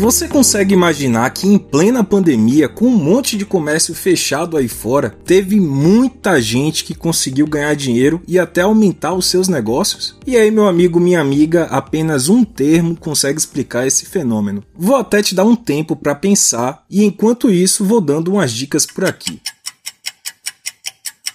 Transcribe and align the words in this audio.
Você 0.00 0.26
consegue 0.26 0.72
imaginar 0.72 1.28
que 1.28 1.46
em 1.46 1.58
plena 1.58 2.02
pandemia, 2.02 2.70
com 2.70 2.86
um 2.86 2.96
monte 2.96 3.36
de 3.36 3.44
comércio 3.44 3.94
fechado 3.94 4.56
aí 4.56 4.66
fora, 4.66 5.10
teve 5.26 5.60
muita 5.60 6.40
gente 6.40 6.84
que 6.84 6.94
conseguiu 6.94 7.46
ganhar 7.46 7.76
dinheiro 7.76 8.22
e 8.26 8.38
até 8.38 8.62
aumentar 8.62 9.12
os 9.12 9.26
seus 9.26 9.46
negócios? 9.46 10.16
E 10.26 10.38
aí, 10.38 10.50
meu 10.50 10.66
amigo, 10.66 10.98
minha 10.98 11.20
amiga, 11.20 11.64
apenas 11.64 12.30
um 12.30 12.44
termo 12.44 12.96
consegue 12.96 13.38
explicar 13.38 13.86
esse 13.86 14.06
fenômeno. 14.06 14.64
Vou 14.74 14.96
até 14.96 15.22
te 15.22 15.34
dar 15.34 15.44
um 15.44 15.54
tempo 15.54 15.94
para 15.94 16.14
pensar 16.14 16.82
e 16.88 17.04
enquanto 17.04 17.50
isso 17.50 17.84
vou 17.84 18.00
dando 18.00 18.32
umas 18.32 18.52
dicas 18.52 18.86
por 18.86 19.04
aqui. 19.04 19.38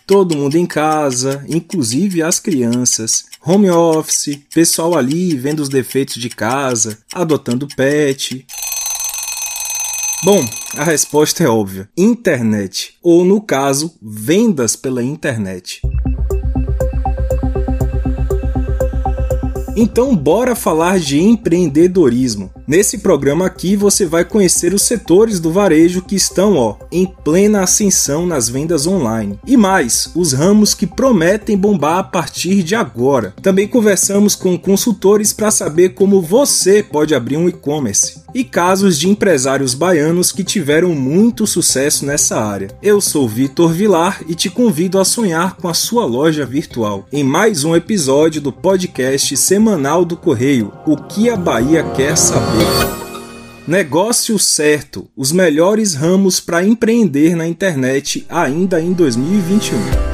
Todo 0.07 0.38
mundo 0.38 0.55
em 0.55 0.68
casa, 0.68 1.43
inclusive 1.47 2.21
as 2.21 2.39
crianças, 2.39 3.25
home 3.43 3.70
office, 3.70 4.39
pessoal 4.54 4.95
ali 4.95 5.36
vendo 5.36 5.61
os 5.61 5.70
defeitos 5.70 6.16
de 6.16 6.29
casa, 6.29 6.99
adotando 7.13 7.67
pet. 7.75 8.45
Bom, 10.25 10.43
a 10.75 10.84
resposta 10.84 11.43
é 11.43 11.47
óbvia: 11.47 11.88
internet, 11.95 12.97
ou 13.03 13.23
no 13.23 13.39
caso, 13.39 13.95
vendas 14.02 14.75
pela 14.75 15.03
internet. 15.03 15.79
Então, 19.77 20.16
bora 20.16 20.55
falar 20.55 20.97
de 20.97 21.21
empreendedorismo. 21.21 22.52
Nesse 22.67 22.97
programa 22.97 23.45
aqui 23.45 23.75
você 23.75 24.07
vai 24.07 24.25
conhecer 24.25 24.73
os 24.73 24.81
setores 24.81 25.39
do 25.39 25.51
varejo 25.51 26.01
que 26.01 26.15
estão, 26.15 26.55
ó, 26.55 26.77
em 26.91 27.05
plena 27.05 27.61
ascensão 27.61 28.25
nas 28.25 28.49
vendas 28.49 28.88
online. 28.88 29.39
E 29.45 29.55
mais, 29.55 30.09
os 30.15 30.33
ramos 30.33 30.73
que 30.73 30.88
prometem 30.88 31.55
bombar 31.55 31.99
a 31.99 32.03
partir 32.03 32.63
de 32.63 32.73
agora. 32.73 33.35
Também 33.39 33.67
conversamos 33.67 34.33
com 34.33 34.57
consultores 34.57 35.31
para 35.31 35.51
saber 35.51 35.89
como 35.89 36.21
você 36.21 36.81
pode 36.81 37.13
abrir 37.13 37.38
um 37.38 37.47
e-commerce 37.47 38.25
e 38.35 38.44
casos 38.44 39.00
de 39.00 39.07
empresários 39.07 39.73
baianos 39.73 40.31
que 40.31 40.44
tiveram 40.44 40.94
muito 40.94 41.47
sucesso 41.47 42.05
nessa 42.05 42.38
área. 42.38 42.67
Eu 42.83 43.00
sou 43.00 43.29
Vitor 43.29 43.72
Vilar 43.72 44.22
e 44.27 44.35
te 44.35 44.50
convido 44.50 45.00
a 45.00 45.05
sonhar 45.05 45.55
com 45.55 45.69
a 45.69 45.73
sua 45.73 46.05
loja 46.05 46.45
virtual 46.45 47.07
em 47.13 47.23
mais 47.23 47.63
um 47.63 47.73
episódio 47.73 48.41
do 48.41 48.52
podcast 48.52 49.38
semanal 49.38 50.03
do 50.03 50.17
Correio, 50.17 50.73
O 50.85 50.97
que 50.97 51.29
a 51.29 51.38
Bahia 51.38 51.83
quer 51.95 52.17
saber. 52.17 52.55
Negócio 53.67 54.38
certo, 54.38 55.08
os 55.16 55.31
melhores 55.31 55.95
ramos 55.95 56.39
para 56.39 56.64
empreender 56.64 57.36
na 57.36 57.47
internet 57.47 58.25
ainda 58.30 58.80
em 58.80 58.94
2021. 58.94 60.05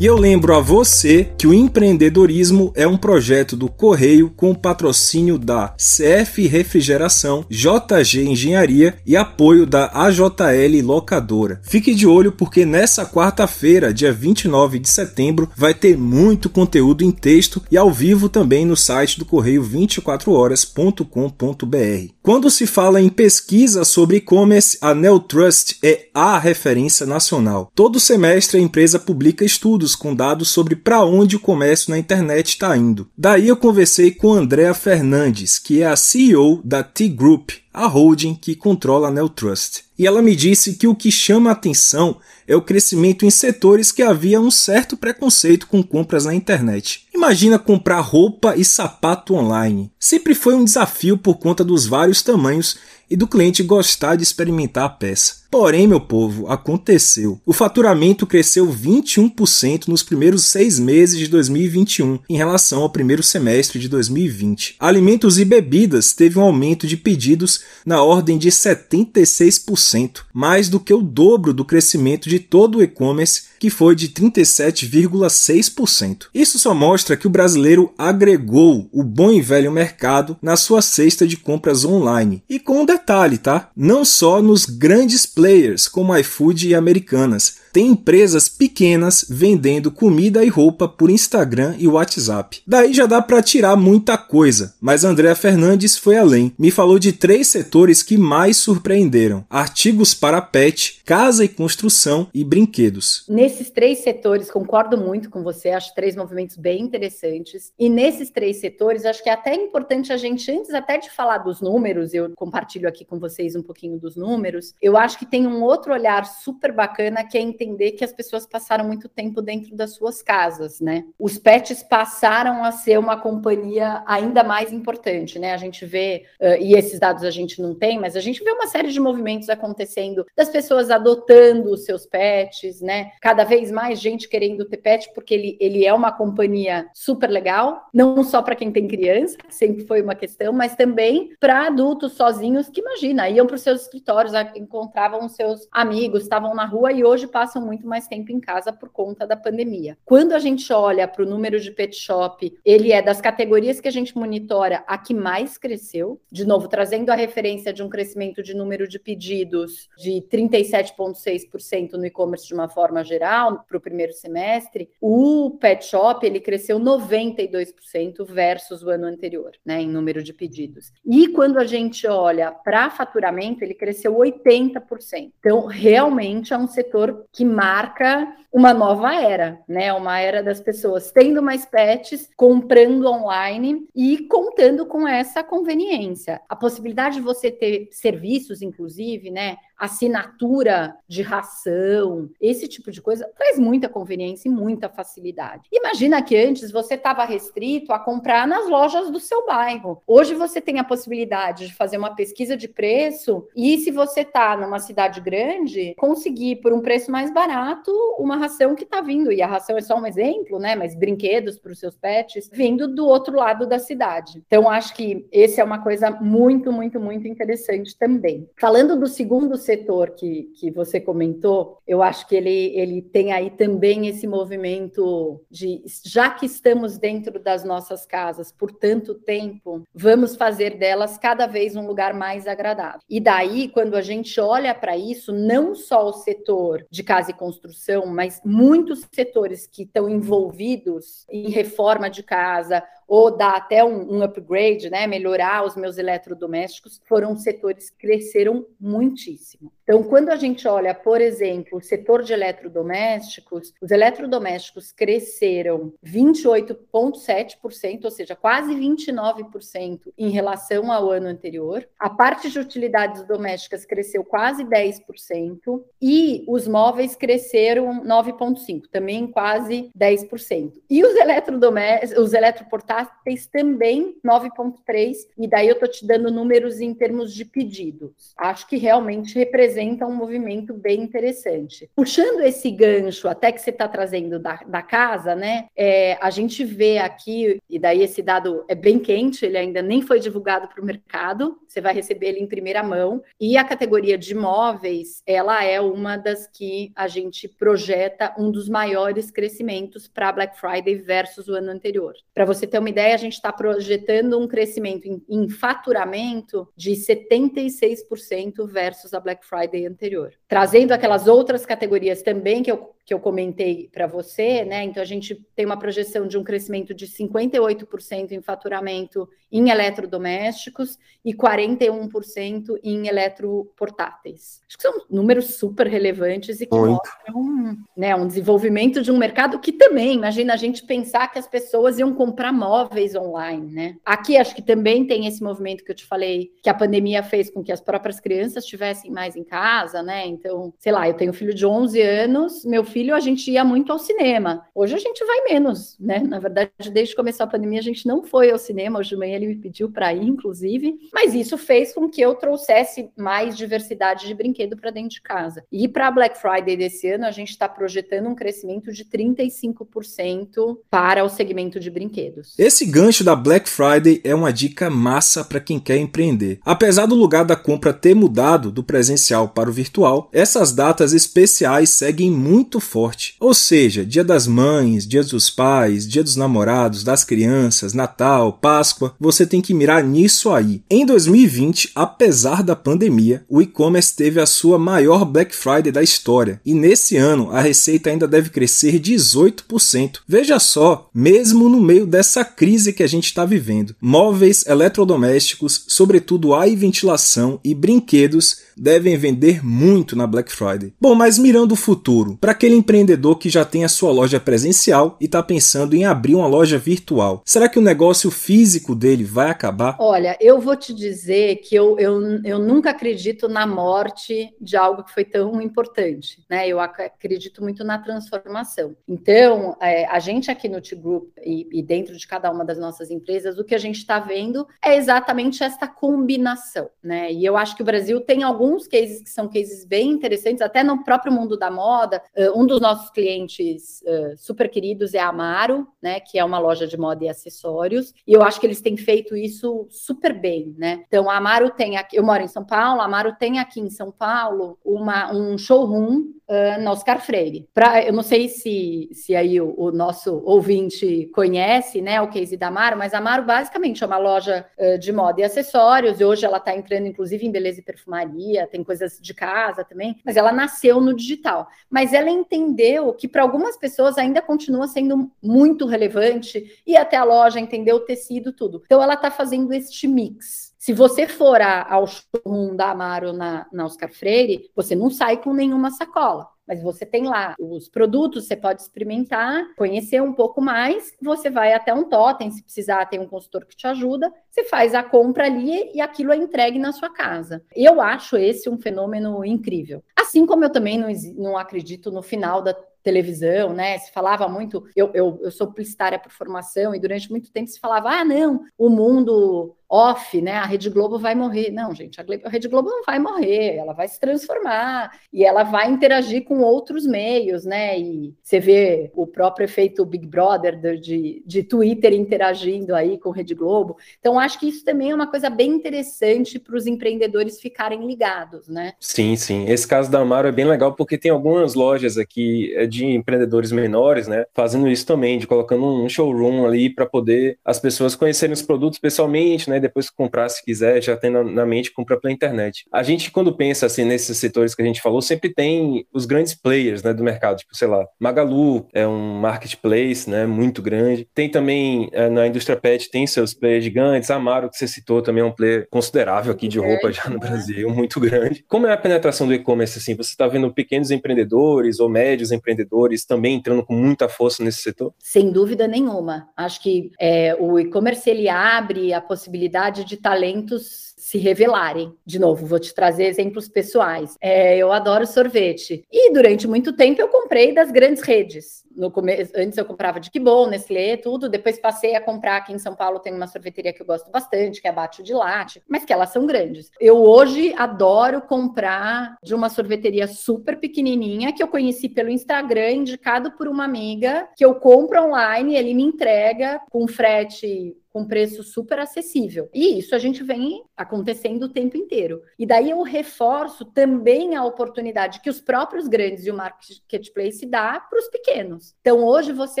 E 0.00 0.06
eu 0.06 0.16
lembro 0.16 0.54
a 0.54 0.60
você 0.60 1.30
que 1.36 1.46
o 1.46 1.52
empreendedorismo 1.52 2.72
é 2.74 2.88
um 2.88 2.96
projeto 2.96 3.54
do 3.54 3.68
Correio 3.68 4.32
com 4.34 4.54
patrocínio 4.54 5.36
da 5.36 5.74
CF 5.76 6.46
Refrigeração, 6.46 7.44
JG 7.50 8.22
Engenharia 8.22 8.96
e 9.04 9.14
apoio 9.14 9.66
da 9.66 9.90
AJL 9.92 10.82
Locadora. 10.82 11.60
Fique 11.62 11.94
de 11.94 12.06
olho 12.06 12.32
porque 12.32 12.64
nessa 12.64 13.04
quarta-feira, 13.04 13.92
dia 13.92 14.10
29 14.10 14.78
de 14.78 14.88
setembro, 14.88 15.50
vai 15.54 15.74
ter 15.74 15.98
muito 15.98 16.48
conteúdo 16.48 17.04
em 17.04 17.10
texto 17.10 17.62
e 17.70 17.76
ao 17.76 17.92
vivo 17.92 18.30
também 18.30 18.64
no 18.64 18.78
site 18.78 19.18
do 19.18 19.26
Correio 19.26 19.62
24horas.com.br. 19.62 22.12
Quando 22.22 22.48
se 22.48 22.66
fala 22.66 23.02
em 23.02 23.10
pesquisa 23.10 23.84
sobre 23.84 24.16
e-commerce, 24.16 24.78
a 24.80 24.94
Neotrust 24.94 25.76
é 25.82 26.06
a 26.14 26.38
referência 26.38 27.04
nacional. 27.04 27.70
Todo 27.74 28.00
semestre 28.00 28.58
a 28.58 28.62
empresa 28.62 28.98
publica 28.98 29.44
estudos 29.44 29.89
com 29.94 30.14
dados 30.14 30.48
sobre 30.48 30.76
para 30.76 31.04
onde 31.04 31.36
o 31.36 31.40
comércio 31.40 31.90
na 31.90 31.98
internet 31.98 32.48
está 32.48 32.76
indo. 32.76 33.08
Daí 33.16 33.48
eu 33.48 33.56
conversei 33.56 34.10
com 34.10 34.32
Andrea 34.32 34.74
Fernandes, 34.74 35.58
que 35.58 35.82
é 35.82 35.86
a 35.86 35.96
CEO 35.96 36.60
da 36.64 36.82
T-Group, 36.82 37.50
a 37.72 37.86
holding 37.86 38.34
que 38.34 38.54
controla 38.54 39.08
a 39.08 39.10
Neltrust. 39.10 39.84
E 39.98 40.06
ela 40.06 40.22
me 40.22 40.34
disse 40.34 40.74
que 40.74 40.86
o 40.86 40.94
que 40.94 41.12
chama 41.12 41.50
a 41.50 41.52
atenção 41.52 42.16
é 42.46 42.56
o 42.56 42.62
crescimento 42.62 43.24
em 43.24 43.30
setores 43.30 43.92
que 43.92 44.02
havia 44.02 44.40
um 44.40 44.50
certo 44.50 44.96
preconceito 44.96 45.66
com 45.66 45.82
compras 45.82 46.24
na 46.24 46.34
internet. 46.34 47.06
Imagina 47.14 47.58
comprar 47.58 48.00
roupa 48.00 48.56
e 48.56 48.64
sapato 48.64 49.34
online. 49.34 49.90
Sempre 50.00 50.34
foi 50.34 50.54
um 50.54 50.64
desafio 50.64 51.18
por 51.18 51.36
conta 51.36 51.62
dos 51.62 51.86
vários 51.86 52.22
tamanhos 52.22 52.78
e 53.10 53.16
do 53.16 53.26
cliente 53.26 53.62
gostar 53.62 54.14
de 54.14 54.22
experimentar 54.22 54.84
a 54.84 54.88
peça. 54.88 55.40
Porém, 55.50 55.88
meu 55.88 56.00
povo, 56.00 56.46
aconteceu. 56.46 57.40
O 57.44 57.52
faturamento 57.52 58.24
cresceu 58.24 58.68
21% 58.68 59.88
nos 59.88 60.00
primeiros 60.00 60.44
seis 60.44 60.78
meses 60.78 61.18
de 61.18 61.26
2021 61.26 62.20
em 62.28 62.36
relação 62.36 62.82
ao 62.82 62.90
primeiro 62.90 63.20
semestre 63.20 63.80
de 63.80 63.88
2020. 63.88 64.76
Alimentos 64.78 65.40
e 65.40 65.44
bebidas 65.44 66.12
teve 66.12 66.38
um 66.38 66.42
aumento 66.42 66.86
de 66.86 66.96
pedidos 66.96 67.59
na 67.84 68.02
ordem 68.02 68.38
de 68.38 68.50
76%, 68.50 70.22
mais 70.32 70.68
do 70.68 70.80
que 70.80 70.94
o 70.94 71.02
dobro 71.02 71.52
do 71.52 71.64
crescimento 71.64 72.28
de 72.28 72.38
todo 72.38 72.78
o 72.78 72.82
e-commerce, 72.82 73.49
que 73.60 73.70
foi 73.70 73.94
de 73.94 74.08
37,6%. 74.08 76.28
Isso 76.34 76.58
só 76.58 76.74
mostra 76.74 77.16
que 77.16 77.26
o 77.26 77.30
brasileiro 77.30 77.92
agregou 77.96 78.88
o 78.90 79.04
bom 79.04 79.30
e 79.30 79.40
velho 79.42 79.70
mercado 79.70 80.38
na 80.40 80.56
sua 80.56 80.80
cesta 80.80 81.28
de 81.28 81.36
compras 81.36 81.84
online. 81.84 82.42
E 82.48 82.58
com 82.58 82.80
um 82.80 82.86
detalhe, 82.86 83.36
tá? 83.36 83.68
Não 83.76 84.02
só 84.04 84.40
nos 84.40 84.64
grandes 84.64 85.26
players 85.26 85.86
como 85.86 86.16
iFood 86.16 86.68
e 86.68 86.74
Americanas. 86.74 87.60
Tem 87.72 87.88
empresas 87.88 88.48
pequenas 88.48 89.24
vendendo 89.28 89.92
comida 89.92 90.44
e 90.44 90.48
roupa 90.48 90.88
por 90.88 91.10
Instagram 91.10 91.76
e 91.78 91.86
WhatsApp. 91.86 92.60
Daí 92.66 92.92
já 92.92 93.06
dá 93.06 93.22
para 93.22 93.42
tirar 93.42 93.76
muita 93.76 94.18
coisa, 94.18 94.74
mas 94.80 95.04
Andréa 95.04 95.36
Fernandes 95.36 95.96
foi 95.96 96.16
além. 96.16 96.52
Me 96.58 96.70
falou 96.70 96.98
de 96.98 97.12
três 97.12 97.46
setores 97.46 98.02
que 98.02 98.16
mais 98.16 98.56
surpreenderam: 98.56 99.44
artigos 99.48 100.14
para 100.14 100.40
pet, 100.40 101.00
casa 101.04 101.44
e 101.44 101.48
construção 101.48 102.26
e 102.34 102.42
brinquedos. 102.42 103.24
Nesses 103.50 103.68
três 103.68 103.98
setores, 103.98 104.48
concordo 104.48 104.96
muito 104.96 105.28
com 105.28 105.42
você, 105.42 105.70
acho 105.70 105.92
três 105.92 106.14
movimentos 106.14 106.56
bem 106.56 106.82
interessantes. 106.82 107.72
E 107.76 107.88
nesses 107.88 108.30
três 108.30 108.58
setores, 108.58 109.04
acho 109.04 109.24
que 109.24 109.28
é 109.28 109.32
até 109.32 109.52
importante 109.52 110.12
a 110.12 110.16
gente, 110.16 110.48
antes 110.52 110.72
até 110.72 110.98
de 110.98 111.10
falar 111.10 111.38
dos 111.38 111.60
números, 111.60 112.14
eu 112.14 112.30
compartilho 112.36 112.88
aqui 112.88 113.04
com 113.04 113.18
vocês 113.18 113.56
um 113.56 113.62
pouquinho 113.62 113.98
dos 113.98 114.14
números, 114.14 114.72
eu 114.80 114.96
acho 114.96 115.18
que 115.18 115.26
tem 115.26 115.48
um 115.48 115.64
outro 115.64 115.92
olhar 115.92 116.24
super 116.26 116.70
bacana 116.70 117.24
que 117.24 117.36
é 117.36 117.40
entender 117.40 117.90
que 117.90 118.04
as 118.04 118.12
pessoas 118.12 118.46
passaram 118.46 118.84
muito 118.84 119.08
tempo 119.08 119.42
dentro 119.42 119.74
das 119.74 119.94
suas 119.94 120.22
casas, 120.22 120.80
né? 120.80 121.04
Os 121.18 121.36
pets 121.36 121.82
passaram 121.82 122.62
a 122.62 122.70
ser 122.70 123.00
uma 123.00 123.20
companhia 123.20 124.04
ainda 124.06 124.44
mais 124.44 124.72
importante, 124.72 125.40
né? 125.40 125.52
A 125.52 125.56
gente 125.56 125.84
vê, 125.84 126.24
uh, 126.40 126.62
e 126.62 126.74
esses 126.74 127.00
dados 127.00 127.24
a 127.24 127.32
gente 127.32 127.60
não 127.60 127.74
tem, 127.74 127.98
mas 127.98 128.14
a 128.14 128.20
gente 128.20 128.44
vê 128.44 128.52
uma 128.52 128.68
série 128.68 128.92
de 128.92 129.00
movimentos 129.00 129.48
acontecendo 129.48 130.24
das 130.36 130.48
pessoas 130.48 130.88
adotando 130.88 131.72
os 131.72 131.84
seus 131.84 132.06
pets, 132.06 132.80
né? 132.80 133.10
Cada 133.20 133.39
vez 133.44 133.70
mais 133.70 134.00
gente 134.00 134.28
querendo 134.28 134.64
ter 134.64 134.78
pet, 134.78 135.10
porque 135.14 135.34
ele, 135.34 135.56
ele 135.60 135.84
é 135.84 135.92
uma 135.92 136.12
companhia 136.12 136.88
super 136.94 137.28
legal, 137.28 137.86
não 137.92 138.22
só 138.22 138.42
para 138.42 138.56
quem 138.56 138.70
tem 138.70 138.88
criança, 138.88 139.36
sempre 139.48 139.84
foi 139.84 140.02
uma 140.02 140.14
questão, 140.14 140.52
mas 140.52 140.74
também 140.74 141.30
para 141.38 141.66
adultos 141.66 142.12
sozinhos 142.12 142.68
que, 142.68 142.80
imagina, 142.80 143.28
iam 143.28 143.46
para 143.46 143.56
os 143.56 143.62
seus 143.62 143.82
escritórios, 143.82 144.32
encontravam 144.54 145.28
seus 145.28 145.68
amigos, 145.70 146.22
estavam 146.22 146.54
na 146.54 146.64
rua 146.64 146.92
e 146.92 147.04
hoje 147.04 147.26
passam 147.26 147.64
muito 147.64 147.86
mais 147.86 148.06
tempo 148.06 148.32
em 148.32 148.40
casa 148.40 148.72
por 148.72 148.88
conta 148.88 149.26
da 149.26 149.36
pandemia. 149.36 149.96
Quando 150.04 150.32
a 150.32 150.38
gente 150.38 150.72
olha 150.72 151.06
para 151.06 151.22
o 151.22 151.28
número 151.28 151.60
de 151.60 151.70
pet 151.70 151.96
shop, 151.96 152.52
ele 152.64 152.92
é 152.92 153.02
das 153.02 153.20
categorias 153.20 153.80
que 153.80 153.88
a 153.88 153.92
gente 153.92 154.16
monitora 154.16 154.84
a 154.86 154.98
que 154.98 155.14
mais 155.14 155.56
cresceu. 155.56 156.20
De 156.30 156.44
novo, 156.44 156.68
trazendo 156.68 157.10
a 157.10 157.14
referência 157.14 157.72
de 157.72 157.82
um 157.82 157.88
crescimento 157.88 158.42
de 158.42 158.54
número 158.54 158.86
de 158.88 158.98
pedidos 158.98 159.88
de 159.96 160.24
37,6% 160.32 161.92
no 161.92 162.06
e-commerce 162.06 162.46
de 162.46 162.54
uma 162.54 162.68
forma 162.68 163.02
geral 163.04 163.29
para 163.68 163.76
o 163.76 163.80
primeiro 163.80 164.12
semestre, 164.12 164.90
o 165.00 165.56
pet 165.60 165.84
shop 165.84 166.26
ele 166.26 166.40
cresceu 166.40 166.78
92% 166.78 168.24
versus 168.26 168.82
o 168.82 168.90
ano 168.90 169.06
anterior, 169.06 169.52
né, 169.64 169.80
em 169.80 169.88
número 169.88 170.22
de 170.22 170.32
pedidos. 170.32 170.92
E 171.04 171.28
quando 171.28 171.58
a 171.58 171.64
gente 171.64 172.06
olha 172.06 172.50
para 172.50 172.90
faturamento, 172.90 173.62
ele 173.62 173.74
cresceu 173.74 174.14
80%. 174.16 175.32
Então, 175.38 175.66
realmente 175.66 176.52
é 176.52 176.58
um 176.58 176.66
setor 176.66 177.26
que 177.32 177.44
marca 177.44 178.34
uma 178.52 178.74
nova 178.74 179.14
era, 179.14 179.60
né? 179.68 179.92
Uma 179.92 180.18
era 180.18 180.42
das 180.42 180.60
pessoas 180.60 181.12
tendo 181.12 181.40
mais 181.40 181.64
pets, 181.64 182.28
comprando 182.36 183.06
online 183.06 183.86
e 183.94 184.18
contando 184.26 184.84
com 184.86 185.06
essa 185.06 185.44
conveniência. 185.44 186.40
A 186.48 186.56
possibilidade 186.56 187.16
de 187.16 187.22
você 187.22 187.50
ter 187.50 187.88
serviços, 187.92 188.60
inclusive, 188.60 189.30
né? 189.30 189.56
Assinatura 189.80 190.94
de 191.08 191.22
ração, 191.22 192.28
esse 192.40 192.68
tipo 192.68 192.90
de 192.90 193.00
coisa, 193.00 193.28
traz 193.36 193.58
muita 193.58 193.88
conveniência 193.88 194.48
e 194.48 194.52
muita 194.52 194.88
facilidade. 194.88 195.68
Imagina 195.72 196.22
que 196.22 196.36
antes 196.36 196.70
você 196.70 196.94
estava 196.94 197.24
restrito 197.24 197.92
a 197.92 197.98
comprar 197.98 198.46
nas 198.46 198.68
lojas 198.68 199.10
do 199.10 199.18
seu 199.18 199.46
bairro. 199.46 200.02
Hoje 200.06 200.34
você 200.34 200.60
tem 200.60 200.78
a 200.78 200.84
possibilidade 200.84 201.68
de 201.68 201.74
fazer 201.74 201.96
uma 201.96 202.14
pesquisa 202.14 202.56
de 202.56 202.68
preço 202.68 203.46
e 203.56 203.78
se 203.78 203.90
você 203.90 204.20
está 204.20 204.56
numa 204.56 204.78
cidade 204.78 205.20
grande, 205.20 205.94
conseguir 205.96 206.56
por 206.56 206.72
um 206.72 206.80
preço 206.80 207.10
mais 207.10 207.32
barato 207.32 207.90
uma 208.18 208.36
ração 208.36 208.74
que 208.74 208.84
está 208.84 209.00
vindo. 209.00 209.32
E 209.32 209.40
a 209.40 209.46
ração 209.46 209.76
é 209.76 209.80
só 209.80 209.96
um 209.96 210.06
exemplo, 210.06 210.58
né? 210.58 210.74
Mas 210.74 210.94
brinquedos 210.94 211.58
para 211.58 211.72
os 211.72 211.78
seus 211.78 211.96
pets 211.96 212.50
vindo 212.52 212.86
do 212.86 213.06
outro 213.06 213.36
lado 213.36 213.66
da 213.66 213.78
cidade. 213.78 214.42
Então, 214.46 214.68
acho 214.68 214.94
que 214.94 215.26
esse 215.32 215.60
é 215.60 215.64
uma 215.64 215.82
coisa 215.82 216.10
muito, 216.10 216.72
muito, 216.72 217.00
muito 217.00 217.26
interessante 217.26 217.96
também. 217.96 218.48
Falando 218.58 218.98
do 218.98 219.06
segundo 219.06 219.56
setor 219.70 220.10
que, 220.10 220.50
que 220.56 220.70
você 220.70 221.00
comentou, 221.00 221.78
eu 221.86 222.02
acho 222.02 222.26
que 222.26 222.34
ele, 222.34 222.76
ele 222.76 223.00
tem 223.00 223.32
aí 223.32 223.50
também 223.50 224.08
esse 224.08 224.26
movimento 224.26 225.40
de 225.48 225.82
já 226.04 226.28
que 226.30 226.46
estamos 226.46 226.98
dentro 226.98 227.38
das 227.38 227.62
nossas 227.62 228.04
casas 228.04 228.50
por 228.50 228.72
tanto 228.72 229.14
tempo, 229.14 229.84
vamos 229.94 230.34
fazer 230.34 230.76
delas 230.76 231.16
cada 231.18 231.46
vez 231.46 231.76
um 231.76 231.86
lugar 231.86 232.12
mais 232.12 232.48
agradável. 232.48 233.00
E 233.08 233.20
daí, 233.20 233.68
quando 233.68 233.94
a 233.94 234.02
gente 234.02 234.40
olha 234.40 234.74
para 234.74 234.96
isso, 234.96 235.32
não 235.32 235.74
só 235.74 236.08
o 236.08 236.12
setor 236.12 236.84
de 236.90 237.04
casa 237.04 237.30
e 237.30 237.34
construção, 237.34 238.06
mas 238.06 238.40
muitos 238.44 239.06
setores 239.12 239.68
que 239.68 239.82
estão 239.82 240.08
envolvidos 240.08 241.24
em 241.28 241.48
reforma 241.50 242.10
de 242.10 242.24
casa 242.24 242.82
ou 243.10 243.36
dar 243.36 243.56
até 243.56 243.84
um, 243.84 244.18
um, 244.18 244.22
upgrade, 244.22 244.88
né, 244.88 245.04
melhorar 245.04 245.66
os 245.66 245.74
meus 245.74 245.98
eletrodomésticos, 245.98 247.00
foram 247.08 247.36
setores 247.36 247.90
que 247.90 247.98
cresceram 247.98 248.64
muitíssimo. 248.80 249.72
Então, 249.90 250.04
quando 250.04 250.28
a 250.28 250.36
gente 250.36 250.68
olha, 250.68 250.94
por 250.94 251.20
exemplo, 251.20 251.78
o 251.78 251.82
setor 251.82 252.22
de 252.22 252.32
eletrodomésticos, 252.32 253.74
os 253.82 253.90
eletrodomésticos 253.90 254.92
cresceram 254.92 255.92
28,7%, 256.06 258.04
ou 258.04 258.10
seja, 258.12 258.36
quase 258.36 258.72
29% 258.72 260.12
em 260.16 260.30
relação 260.30 260.92
ao 260.92 261.10
ano 261.10 261.26
anterior. 261.26 261.84
A 261.98 262.08
parte 262.08 262.48
de 262.48 262.60
utilidades 262.60 263.24
domésticas 263.24 263.84
cresceu 263.84 264.22
quase 264.22 264.62
10% 264.64 265.82
e 266.00 266.44
os 266.46 266.68
móveis 266.68 267.16
cresceram 267.16 268.04
9,5%, 268.04 268.82
também 268.92 269.26
quase 269.26 269.90
10%. 269.98 270.74
E 270.88 271.02
os 271.02 271.16
eletrodomésticos, 271.16 272.16
os 272.16 272.32
eletroportáteis 272.32 273.48
também 273.48 274.14
9,3%, 274.24 275.16
e 275.36 275.48
daí 275.48 275.66
eu 275.66 275.74
estou 275.74 275.88
te 275.88 276.06
dando 276.06 276.30
números 276.30 276.80
em 276.80 276.94
termos 276.94 277.34
de 277.34 277.44
pedidos. 277.44 278.32
Acho 278.38 278.68
que 278.68 278.76
realmente 278.76 279.36
representa 279.36 279.79
representa 279.80 280.06
um 280.06 280.14
movimento 280.14 280.74
bem 280.74 281.02
interessante. 281.02 281.90
Puxando 281.96 282.40
esse 282.40 282.70
gancho 282.70 283.28
até 283.28 283.50
que 283.50 283.60
você 283.60 283.70
está 283.70 283.88
trazendo 283.88 284.38
da, 284.38 284.56
da, 284.66 284.82
casa, 284.82 285.34
né? 285.34 285.68
É, 285.76 286.18
a 286.20 286.30
gente 286.30 286.64
vê 286.64 286.98
aqui, 286.98 287.58
e 287.68 287.78
daí 287.78 288.02
esse 288.02 288.22
dado 288.22 288.64
é 288.68 288.74
bem 288.74 288.98
quente, 288.98 289.44
ele 289.44 289.56
ainda 289.56 289.80
nem 289.80 290.02
foi 290.02 290.20
divulgado 290.20 290.68
para 290.68 290.82
o 290.82 290.84
mercado, 290.84 291.58
você 291.66 291.80
vai 291.80 291.94
receber 291.94 292.28
ele 292.28 292.40
em 292.40 292.46
primeira 292.46 292.82
mão. 292.82 293.22
E 293.40 293.56
a 293.56 293.64
categoria 293.64 294.18
de 294.18 294.32
imóveis, 294.32 295.22
ela 295.26 295.64
é 295.64 295.80
uma 295.80 296.16
das 296.16 296.46
que 296.46 296.92
a 296.94 297.08
gente 297.08 297.48
projeta 297.48 298.34
um 298.38 298.50
dos 298.50 298.68
maiores 298.68 299.30
crescimentos 299.30 300.06
para 300.06 300.32
Black 300.32 300.58
Friday 300.58 300.96
versus 300.96 301.48
o 301.48 301.54
ano 301.54 301.70
anterior. 301.70 302.14
Para 302.34 302.44
você 302.44 302.66
ter 302.66 302.78
uma 302.78 302.90
ideia, 302.90 303.14
a 303.14 303.18
gente 303.18 303.34
está 303.34 303.52
projetando 303.52 304.38
um 304.38 304.46
crescimento 304.46 305.06
em, 305.06 305.22
em 305.28 305.48
faturamento 305.48 306.68
de 306.76 306.92
76% 306.92 308.66
versus 308.66 309.14
a 309.14 309.20
Black 309.20 309.46
Friday 309.46 309.69
Friday 309.70 309.86
anterior. 309.86 310.32
Trazendo 310.48 310.92
aquelas 310.92 311.28
outras 311.28 311.64
categorias 311.64 312.22
também 312.22 312.62
que 312.62 312.70
eu, 312.70 312.90
que 313.04 313.14
eu 313.14 313.20
comentei 313.20 313.88
para 313.92 314.06
você, 314.06 314.64
né? 314.64 314.84
Então 314.84 315.02
a 315.02 315.06
gente 315.06 315.34
tem 315.54 315.64
uma 315.64 315.78
projeção 315.78 316.26
de 316.26 316.36
um 316.36 316.44
crescimento 316.44 316.92
de 316.92 317.06
58% 317.06 318.32
em 318.32 318.42
faturamento 318.42 319.28
em 319.50 319.70
eletrodomésticos 319.70 320.98
e 321.24 321.34
41% 321.34 322.78
em 322.82 323.08
eletroportáteis. 323.08 324.62
Acho 324.68 324.76
que 324.76 324.82
são 324.82 325.04
números 325.10 325.54
super 325.54 325.86
relevantes 325.86 326.60
e 326.60 326.66
que 326.66 326.76
Muito. 326.76 326.92
mostram 326.92 327.76
né, 327.96 328.14
um 328.14 328.26
desenvolvimento 328.26 329.02
de 329.02 329.10
um 329.10 329.18
mercado 329.18 329.58
que 329.58 329.72
também, 329.72 330.14
imagina 330.14 330.54
a 330.54 330.56
gente 330.56 330.84
pensar 330.84 331.28
que 331.28 331.38
as 331.38 331.46
pessoas 331.46 331.98
iam 331.98 332.14
comprar 332.14 332.52
móveis 332.52 333.14
online, 333.14 333.72
né? 333.72 333.96
Aqui 334.04 334.36
acho 334.36 334.54
que 334.54 334.62
também 334.62 335.06
tem 335.06 335.26
esse 335.26 335.42
movimento 335.42 335.84
que 335.84 335.90
eu 335.90 335.96
te 335.96 336.06
falei, 336.06 336.50
que 336.62 336.70
a 336.70 336.74
pandemia 336.74 337.22
fez 337.22 337.50
com 337.50 337.62
que 337.62 337.72
as 337.72 337.80
próprias 337.80 338.20
crianças 338.20 338.64
estivessem 338.64 339.10
mais 339.10 339.36
em 339.36 339.44
casa, 339.44 339.59
né? 340.02 340.26
Então, 340.26 340.72
sei 340.78 340.92
lá, 340.92 341.08
eu 341.08 341.14
tenho 341.14 341.30
um 341.30 341.34
filho 341.34 341.54
de 341.54 341.66
11 341.66 342.00
anos, 342.00 342.64
meu 342.64 342.84
filho, 342.84 343.14
a 343.14 343.20
gente 343.20 343.50
ia 343.50 343.64
muito 343.64 343.92
ao 343.92 343.98
cinema. 343.98 344.64
Hoje 344.74 344.94
a 344.94 344.98
gente 344.98 345.24
vai 345.24 345.42
menos, 345.42 345.96
né? 345.98 346.20
Na 346.20 346.38
verdade, 346.38 346.90
desde 346.92 347.14
que 347.14 347.16
começou 347.16 347.44
a 347.44 347.48
pandemia, 347.48 347.78
a 347.78 347.82
gente 347.82 348.06
não 348.06 348.22
foi 348.22 348.50
ao 348.50 348.58
cinema. 348.58 348.98
Hoje 348.98 349.10
de 349.10 349.16
manhã 349.16 349.36
ele 349.36 349.48
me 349.48 349.56
pediu 349.56 349.90
para 349.90 350.12
ir, 350.14 350.22
inclusive, 350.22 350.98
mas 351.12 351.34
isso 351.34 351.58
fez 351.58 351.92
com 351.92 352.08
que 352.08 352.20
eu 352.20 352.34
trouxesse 352.34 353.10
mais 353.16 353.56
diversidade 353.56 354.26
de 354.26 354.34
brinquedo 354.34 354.76
para 354.76 354.90
dentro 354.90 355.10
de 355.10 355.22
casa. 355.22 355.64
E 355.70 355.88
para 355.88 356.10
Black 356.10 356.38
Friday 356.38 356.76
desse 356.76 357.08
ano, 357.10 357.26
a 357.26 357.30
gente 357.30 357.50
está 357.50 357.68
projetando 357.68 358.28
um 358.28 358.34
crescimento 358.34 358.92
de 358.92 359.04
35% 359.04 360.78
para 360.88 361.24
o 361.24 361.28
segmento 361.28 361.78
de 361.78 361.90
brinquedos. 361.90 362.54
Esse 362.58 362.86
gancho 362.86 363.24
da 363.24 363.36
Black 363.36 363.68
Friday 363.68 364.20
é 364.24 364.34
uma 364.34 364.52
dica 364.52 364.88
massa 364.88 365.44
para 365.44 365.60
quem 365.60 365.78
quer 365.78 365.96
empreender. 365.96 366.60
Apesar 366.64 367.06
do 367.06 367.14
lugar 367.14 367.44
da 367.44 367.56
compra 367.56 367.92
ter 367.92 368.14
mudado 368.14 368.70
do 368.70 368.82
presencial 368.82 369.39
para 369.48 369.70
o 369.70 369.72
virtual, 369.72 370.28
essas 370.32 370.72
datas 370.72 371.12
especiais 371.12 371.90
seguem 371.90 372.30
muito 372.30 372.80
forte. 372.80 373.34
Ou 373.40 373.54
seja, 373.54 374.04
Dia 374.04 374.24
das 374.24 374.46
Mães, 374.46 375.06
Dia 375.06 375.22
dos 375.22 375.50
Pais, 375.50 376.06
Dia 376.06 376.22
dos 376.22 376.36
Namorados, 376.36 377.04
das 377.04 377.24
Crianças, 377.24 377.92
Natal, 377.92 378.52
Páscoa, 378.52 379.14
você 379.18 379.46
tem 379.46 379.60
que 379.60 379.74
mirar 379.74 380.02
nisso 380.02 380.50
aí. 380.50 380.82
Em 380.90 381.04
2020, 381.04 381.92
apesar 381.94 382.62
da 382.62 382.76
pandemia, 382.76 383.44
o 383.48 383.60
e-commerce 383.60 384.14
teve 384.14 384.40
a 384.40 384.46
sua 384.46 384.78
maior 384.78 385.24
Black 385.24 385.54
Friday 385.54 385.92
da 385.92 386.02
história 386.02 386.60
e 386.64 386.74
nesse 386.74 387.16
ano 387.16 387.50
a 387.50 387.60
receita 387.60 388.10
ainda 388.10 388.26
deve 388.26 388.50
crescer 388.50 388.98
18%. 389.00 390.20
Veja 390.26 390.58
só, 390.58 391.08
mesmo 391.14 391.68
no 391.68 391.80
meio 391.80 392.06
dessa 392.06 392.44
crise 392.44 392.92
que 392.92 393.02
a 393.02 393.06
gente 393.06 393.26
está 393.26 393.44
vivendo, 393.44 393.94
móveis, 394.00 394.64
eletrodomésticos, 394.66 395.84
sobretudo 395.86 396.54
ar 396.54 396.68
e 396.68 396.76
ventilação 396.76 397.60
e 397.64 397.74
brinquedos 397.74 398.69
devem 398.80 399.16
vender 399.18 399.64
muito 399.64 400.16
na 400.16 400.26
Black 400.26 400.50
Friday. 400.50 400.94
Bom, 400.98 401.14
mas 401.14 401.38
mirando 401.38 401.72
o 401.72 401.76
futuro, 401.76 402.38
para 402.40 402.52
aquele 402.52 402.74
empreendedor 402.74 403.38
que 403.38 403.50
já 403.50 403.62
tem 403.62 403.84
a 403.84 403.88
sua 403.88 404.10
loja 404.10 404.40
presencial 404.40 405.18
e 405.20 405.26
está 405.26 405.42
pensando 405.42 405.94
em 405.94 406.06
abrir 406.06 406.34
uma 406.34 406.46
loja 406.46 406.78
virtual, 406.78 407.42
será 407.44 407.68
que 407.68 407.78
o 407.78 407.82
negócio 407.82 408.30
físico 408.30 408.94
dele 408.94 409.22
vai 409.22 409.50
acabar? 409.50 409.96
Olha, 409.98 410.36
eu 410.40 410.58
vou 410.60 410.74
te 410.76 410.94
dizer 410.94 411.56
que 411.56 411.74
eu, 411.74 411.98
eu, 411.98 412.42
eu 412.42 412.58
nunca 412.58 412.90
acredito 412.90 413.48
na 413.48 413.66
morte 413.66 414.54
de 414.58 414.76
algo 414.76 415.04
que 415.04 415.12
foi 415.12 415.24
tão 415.24 415.60
importante, 415.60 416.42
né? 416.48 416.66
Eu 416.66 416.80
acredito 416.80 417.62
muito 417.62 417.84
na 417.84 417.98
transformação. 417.98 418.96
Então, 419.06 419.76
é, 419.80 420.06
a 420.06 420.18
gente 420.18 420.50
aqui 420.50 420.68
no 420.68 420.80
T-Group 420.80 421.28
e, 421.44 421.68
e 421.70 421.82
dentro 421.82 422.16
de 422.16 422.26
cada 422.26 422.50
uma 422.50 422.64
das 422.64 422.78
nossas 422.78 423.10
empresas, 423.10 423.58
o 423.58 423.64
que 423.64 423.74
a 423.74 423.78
gente 423.78 423.96
está 423.96 424.18
vendo 424.18 424.66
é 424.82 424.96
exatamente 424.96 425.62
esta 425.62 425.86
combinação, 425.86 426.88
né? 427.02 427.30
E 427.30 427.44
eu 427.44 427.56
acho 427.56 427.76
que 427.76 427.82
o 427.82 427.84
Brasil 427.84 428.20
tem 428.20 428.42
algum 428.42 428.69
alguns 428.70 428.86
cases 428.86 429.22
que 429.22 429.30
são 429.30 429.48
cases 429.48 429.84
bem 429.84 430.10
interessantes, 430.10 430.62
até 430.62 430.84
no 430.84 431.02
próprio 431.02 431.32
mundo 431.32 431.58
da 431.58 431.70
moda. 431.70 432.22
Uh, 432.36 432.58
um 432.58 432.64
dos 432.64 432.80
nossos 432.80 433.10
clientes 433.10 434.00
uh, 434.02 434.36
super 434.36 434.68
queridos 434.70 435.12
é 435.12 435.18
a 435.18 435.28
Amaro, 435.28 435.86
né, 436.00 436.20
que 436.20 436.38
é 436.38 436.44
uma 436.44 436.58
loja 436.58 436.86
de 436.86 436.96
moda 436.96 437.24
e 437.24 437.28
acessórios, 437.28 438.14
e 438.26 438.32
eu 438.32 438.42
acho 438.42 438.60
que 438.60 438.66
eles 438.66 438.80
têm 438.80 438.96
feito 438.96 439.36
isso 439.36 439.86
super 439.90 440.32
bem, 440.32 440.74
né? 440.78 441.04
Então, 441.08 441.28
a 441.28 441.36
Amaro 441.36 441.70
tem 441.70 441.96
aqui, 441.96 442.16
eu 442.16 442.22
moro 442.22 442.42
em 442.42 442.48
São 442.48 442.64
Paulo, 442.64 443.00
a 443.00 443.04
Amaro 443.04 443.34
tem 443.38 443.58
aqui 443.58 443.80
em 443.80 443.90
São 443.90 444.12
Paulo 444.12 444.78
uma, 444.84 445.32
um 445.32 445.58
showroom 445.58 446.40
uh, 446.50 446.82
no 446.82 446.90
Oscar 446.90 447.20
Freire. 447.20 447.68
Pra, 447.72 448.04
eu 448.04 448.12
não 448.12 448.22
sei 448.22 448.48
se, 448.48 449.08
se 449.12 449.34
aí 449.34 449.60
o, 449.60 449.74
o, 449.76 449.92
nosso 449.92 450.42
ouvinte 450.44 451.30
conhece 451.32 452.00
né, 452.00 452.20
o 452.20 452.28
case 452.28 452.56
da 452.56 452.68
Amaro, 452.68 452.98
mas 452.98 453.14
a 453.14 453.18
Amaro 453.18 453.44
basicamente 453.44 454.02
é 454.02 454.06
uma 454.06 454.18
loja 454.18 454.66
uh, 454.78 454.98
de 454.98 455.12
moda 455.12 455.40
e 455.40 455.44
acessórios, 455.44 456.20
e 456.20 456.24
hoje 456.24 456.44
ela 456.44 456.58
está 456.58 456.74
entrando 456.74 457.06
inclusive 457.06 457.46
em 457.46 457.50
beleza 457.50 457.80
e 457.80 457.84
perfumaria, 457.84 458.59
tem 458.66 458.82
coisas 458.84 459.18
de 459.20 459.34
casa 459.34 459.84
também, 459.84 460.20
mas 460.24 460.36
ela 460.36 460.52
nasceu 460.52 461.00
no 461.00 461.14
digital. 461.14 461.68
Mas 461.88 462.12
ela 462.12 462.30
entendeu 462.30 463.12
que 463.12 463.28
para 463.28 463.42
algumas 463.42 463.76
pessoas 463.76 464.18
ainda 464.18 464.42
continua 464.42 464.88
sendo 464.88 465.30
muito 465.42 465.86
relevante, 465.86 466.80
e 466.86 466.96
até 466.96 467.16
a 467.16 467.24
loja 467.24 467.60
entendeu 467.60 467.96
o 467.96 468.00
tecido, 468.00 468.52
tudo. 468.52 468.82
Então 468.84 469.02
ela 469.02 469.14
está 469.14 469.30
fazendo 469.30 469.72
este 469.72 470.06
mix. 470.06 470.74
Se 470.78 470.94
você 470.94 471.26
for 471.26 471.60
a, 471.60 471.86
ao 471.92 472.06
showroom 472.06 472.74
da 472.74 472.90
Amaro 472.90 473.32
na, 473.32 473.66
na 473.70 473.84
Oscar 473.84 474.10
Freire, 474.10 474.70
você 474.74 474.96
não 474.96 475.10
sai 475.10 475.36
com 475.36 475.52
nenhuma 475.52 475.90
sacola 475.90 476.48
Mas 476.70 476.80
você 476.80 477.04
tem 477.04 477.24
lá 477.26 477.56
os 477.58 477.88
produtos, 477.88 478.46
você 478.46 478.54
pode 478.54 478.80
experimentar, 478.82 479.74
conhecer 479.74 480.22
um 480.22 480.32
pouco 480.32 480.60
mais, 480.60 481.12
você 481.20 481.50
vai 481.50 481.72
até 481.72 481.92
um 481.92 482.08
totem, 482.08 482.48
se 482.48 482.62
precisar, 482.62 483.06
tem 483.06 483.18
um 483.18 483.26
consultor 483.26 483.66
que 483.66 483.76
te 483.76 483.88
ajuda, 483.88 484.32
você 484.48 484.62
faz 484.62 484.94
a 484.94 485.02
compra 485.02 485.46
ali 485.46 485.90
e 485.92 486.00
aquilo 486.00 486.32
é 486.32 486.36
entregue 486.36 486.78
na 486.78 486.92
sua 486.92 487.10
casa. 487.10 487.64
Eu 487.74 488.00
acho 488.00 488.36
esse 488.36 488.70
um 488.70 488.78
fenômeno 488.78 489.44
incrível. 489.44 490.00
Assim 490.14 490.46
como 490.46 490.62
eu 490.62 490.70
também 490.70 490.96
não, 490.96 491.08
não 491.36 491.58
acredito 491.58 492.12
no 492.12 492.22
final 492.22 492.62
da 492.62 492.72
televisão, 493.02 493.72
né? 493.72 493.98
Se 493.98 494.12
falava 494.12 494.48
muito, 494.48 494.84
eu, 494.94 495.10
eu, 495.12 495.40
eu 495.42 495.50
sou 495.50 495.66
publicitária 495.66 496.20
por 496.20 496.30
formação 496.30 496.94
e 496.94 497.00
durante 497.00 497.30
muito 497.32 497.50
tempo 497.50 497.68
se 497.68 497.80
falava, 497.80 498.10
ah, 498.10 498.24
não, 498.24 498.64
o 498.78 498.88
mundo 498.88 499.74
off, 499.90 500.40
né? 500.40 500.52
A 500.52 500.64
Rede 500.66 500.88
Globo 500.88 501.18
vai 501.18 501.34
morrer. 501.34 501.70
Não, 501.72 501.92
gente, 501.92 502.20
a 502.20 502.48
Rede 502.48 502.68
Globo 502.68 502.88
não 502.88 503.02
vai 503.04 503.18
morrer, 503.18 503.76
ela 503.76 503.92
vai 503.92 504.06
se 504.06 504.20
transformar 504.20 505.10
e 505.32 505.44
ela 505.44 505.64
vai 505.64 505.90
interagir 505.90 506.44
com 506.44 506.60
outros 506.60 507.04
meios, 507.04 507.64
né? 507.64 507.98
E 507.98 508.32
você 508.40 508.60
vê 508.60 509.10
o 509.14 509.26
próprio 509.26 509.64
efeito 509.64 510.06
Big 510.06 510.26
Brother 510.26 510.78
de, 511.00 511.42
de 511.44 511.64
Twitter 511.64 512.12
interagindo 512.12 512.94
aí 512.94 513.18
com 513.18 513.30
Rede 513.30 513.54
Globo. 513.54 513.96
Então, 514.20 514.38
acho 514.38 514.60
que 514.60 514.68
isso 514.68 514.84
também 514.84 515.10
é 515.10 515.14
uma 515.14 515.26
coisa 515.26 515.50
bem 515.50 515.70
interessante 515.70 516.58
para 516.58 516.76
os 516.76 516.86
empreendedores 516.86 517.60
ficarem 517.60 518.06
ligados, 518.06 518.68
né? 518.68 518.92
Sim, 519.00 519.34
sim. 519.34 519.64
Esse 519.66 519.88
caso 519.88 520.10
da 520.10 520.20
Amaro 520.20 520.46
é 520.46 520.52
bem 520.52 520.66
legal 520.66 520.94
porque 520.94 521.18
tem 521.18 521.32
algumas 521.32 521.74
lojas 521.74 522.16
aqui 522.16 522.72
é, 522.76 522.86
de 522.86 523.04
empreendedores 523.06 523.72
menores, 523.72 524.28
né? 524.28 524.44
Fazendo 524.54 524.88
isso 524.88 525.04
também, 525.04 525.38
de 525.38 525.46
colocando 525.46 525.84
um 525.84 526.08
showroom 526.08 526.64
ali 526.64 526.88
para 526.88 527.06
poder 527.06 527.58
as 527.64 527.80
pessoas 527.80 528.14
conhecerem 528.14 528.52
os 528.52 528.62
produtos 528.62 528.98
pessoalmente, 528.98 529.68
né? 529.68 529.79
Depois 529.80 530.08
que 530.08 530.16
comprar, 530.16 530.48
se 530.48 530.64
quiser, 530.64 531.02
já 531.02 531.16
tem 531.16 531.30
na, 531.30 531.42
na, 531.42 531.66
mente, 531.66 531.92
compra 531.92 532.18
pela 532.18 532.32
internet. 532.32 532.84
A 532.92 533.02
gente, 533.02 533.30
quando 533.30 533.54
pensa 533.56 533.86
assim 533.86 534.04
nesses 534.04 534.36
setores 534.38 534.74
que 534.74 534.82
a 534.82 534.84
gente 534.84 535.00
falou, 535.00 535.22
sempre 535.22 535.52
tem 535.52 536.06
os 536.12 536.26
grandes 536.26 536.54
players, 536.54 537.02
né, 537.02 537.12
do 537.12 537.24
mercado, 537.24 537.58
tipo, 537.58 537.76
sei 537.76 537.88
lá, 537.88 538.04
Magalu 538.18 538.86
é 538.92 539.06
um 539.06 539.40
marketplace, 539.40 540.28
né, 540.28 540.46
muito 540.46 540.82
grande. 540.82 541.28
Tem 541.34 541.48
também, 541.48 542.08
é, 542.12 542.28
na 542.28 542.46
indústria 542.46 542.76
pet, 542.76 543.10
tem 543.10 543.26
seus 543.26 543.54
players 543.54 543.84
gigantes. 543.84 544.30
Amaro, 544.30 544.70
que 544.70 544.76
você 544.76 544.86
citou, 544.86 545.22
também 545.22 545.42
é 545.42 545.46
um 545.46 545.52
player 545.52 545.86
considerável 545.90 546.52
aqui 546.52 546.68
de 546.68 546.78
roupa 546.78 547.12
já 547.12 547.24
no 547.28 547.38
né? 547.38 547.40
Brasil, 547.40 547.90
muito 547.90 548.20
grande. 548.20 548.64
Como 548.68 548.86
é 548.86 548.92
a 548.92 548.96
penetração 548.96 549.46
do 549.46 549.54
e-commerce, 549.54 549.98
assim? 549.98 550.14
Você 550.16 550.30
está 550.30 550.46
vendo 550.46 550.72
pequenos 550.72 551.10
empreendedores 551.10 552.00
ou 552.00 552.08
médios 552.08 552.52
empreendedores 552.52 553.24
também 553.24 553.56
entrando 553.56 553.84
com 553.84 553.94
muita 553.94 554.28
força 554.28 554.62
nesse 554.62 554.82
setor? 554.82 555.12
Sem 555.18 555.50
dúvida 555.50 555.86
nenhuma. 555.86 556.48
Acho 556.56 556.82
que 556.82 557.10
é, 557.20 557.54
o 557.58 557.78
e-commerce, 557.78 558.28
ele 558.28 558.48
abre 558.48 559.12
a 559.12 559.20
possibilidade 559.20 559.69
de 560.04 560.16
talentos 560.16 561.09
se 561.20 561.36
revelarem. 561.36 562.14
De 562.24 562.38
novo, 562.38 562.66
vou 562.66 562.78
te 562.78 562.94
trazer 562.94 563.24
exemplos 563.24 563.68
pessoais. 563.68 564.36
É, 564.40 564.78
eu 564.78 564.90
adoro 564.90 565.26
sorvete. 565.26 566.02
E 566.10 566.32
durante 566.32 566.66
muito 566.66 566.94
tempo 566.94 567.20
eu 567.20 567.28
comprei 567.28 567.74
das 567.74 567.90
grandes 567.90 568.22
redes. 568.22 568.82
No 568.96 569.10
começo, 569.10 569.52
antes 569.54 569.76
eu 569.76 569.84
comprava 569.84 570.18
de 570.18 570.30
Kibon, 570.30 570.66
Nestlé, 570.66 571.16
tudo. 571.16 571.48
Depois 571.48 571.78
passei 571.78 572.16
a 572.16 572.20
comprar 572.20 572.56
aqui 572.56 572.72
em 572.72 572.78
São 572.78 572.96
Paulo, 572.96 573.20
tem 573.20 573.34
uma 573.34 573.46
sorveteria 573.46 573.92
que 573.92 574.00
eu 574.00 574.06
gosto 574.06 574.30
bastante, 574.30 574.80
que 574.80 574.88
é 574.88 574.90
a 574.90 574.94
Bate 574.94 575.22
de 575.22 575.34
Latte, 575.34 575.82
mas 575.86 576.04
que 576.04 576.12
elas 576.12 576.30
são 576.30 576.46
grandes. 576.46 576.90
Eu 576.98 577.18
hoje 577.18 577.74
adoro 577.76 578.40
comprar 578.40 579.36
de 579.42 579.54
uma 579.54 579.68
sorveteria 579.68 580.26
super 580.26 580.80
pequenininha 580.80 581.52
que 581.52 581.62
eu 581.62 581.68
conheci 581.68 582.08
pelo 582.08 582.30
Instagram, 582.30 582.92
indicado 582.92 583.52
por 583.52 583.68
uma 583.68 583.84
amiga, 583.84 584.48
que 584.56 584.64
eu 584.64 584.74
compro 584.74 585.22
online, 585.22 585.76
ele 585.76 585.94
me 585.94 586.02
entrega 586.02 586.80
com 586.90 587.06
frete 587.06 587.94
com 588.12 588.26
preço 588.26 588.62
super 588.62 588.98
acessível. 588.98 589.68
E 589.72 589.98
isso 589.98 590.14
a 590.14 590.18
gente 590.18 590.42
vem 590.42 590.82
acontecendo 591.10 591.64
o 591.64 591.68
tempo 591.68 591.96
inteiro. 591.96 592.42
E 592.58 592.64
daí 592.64 592.90
eu 592.90 593.02
reforço 593.02 593.84
também 593.84 594.54
a 594.54 594.64
oportunidade 594.64 595.40
que 595.40 595.50
os 595.50 595.60
próprios 595.60 596.06
grandes 596.06 596.46
e 596.46 596.50
o 596.50 596.56
marketplace 596.56 597.66
dá 597.66 597.98
para 597.98 598.18
os 598.18 598.28
pequenos. 598.28 598.94
Então 599.00 599.24
hoje 599.24 599.52
você 599.52 599.80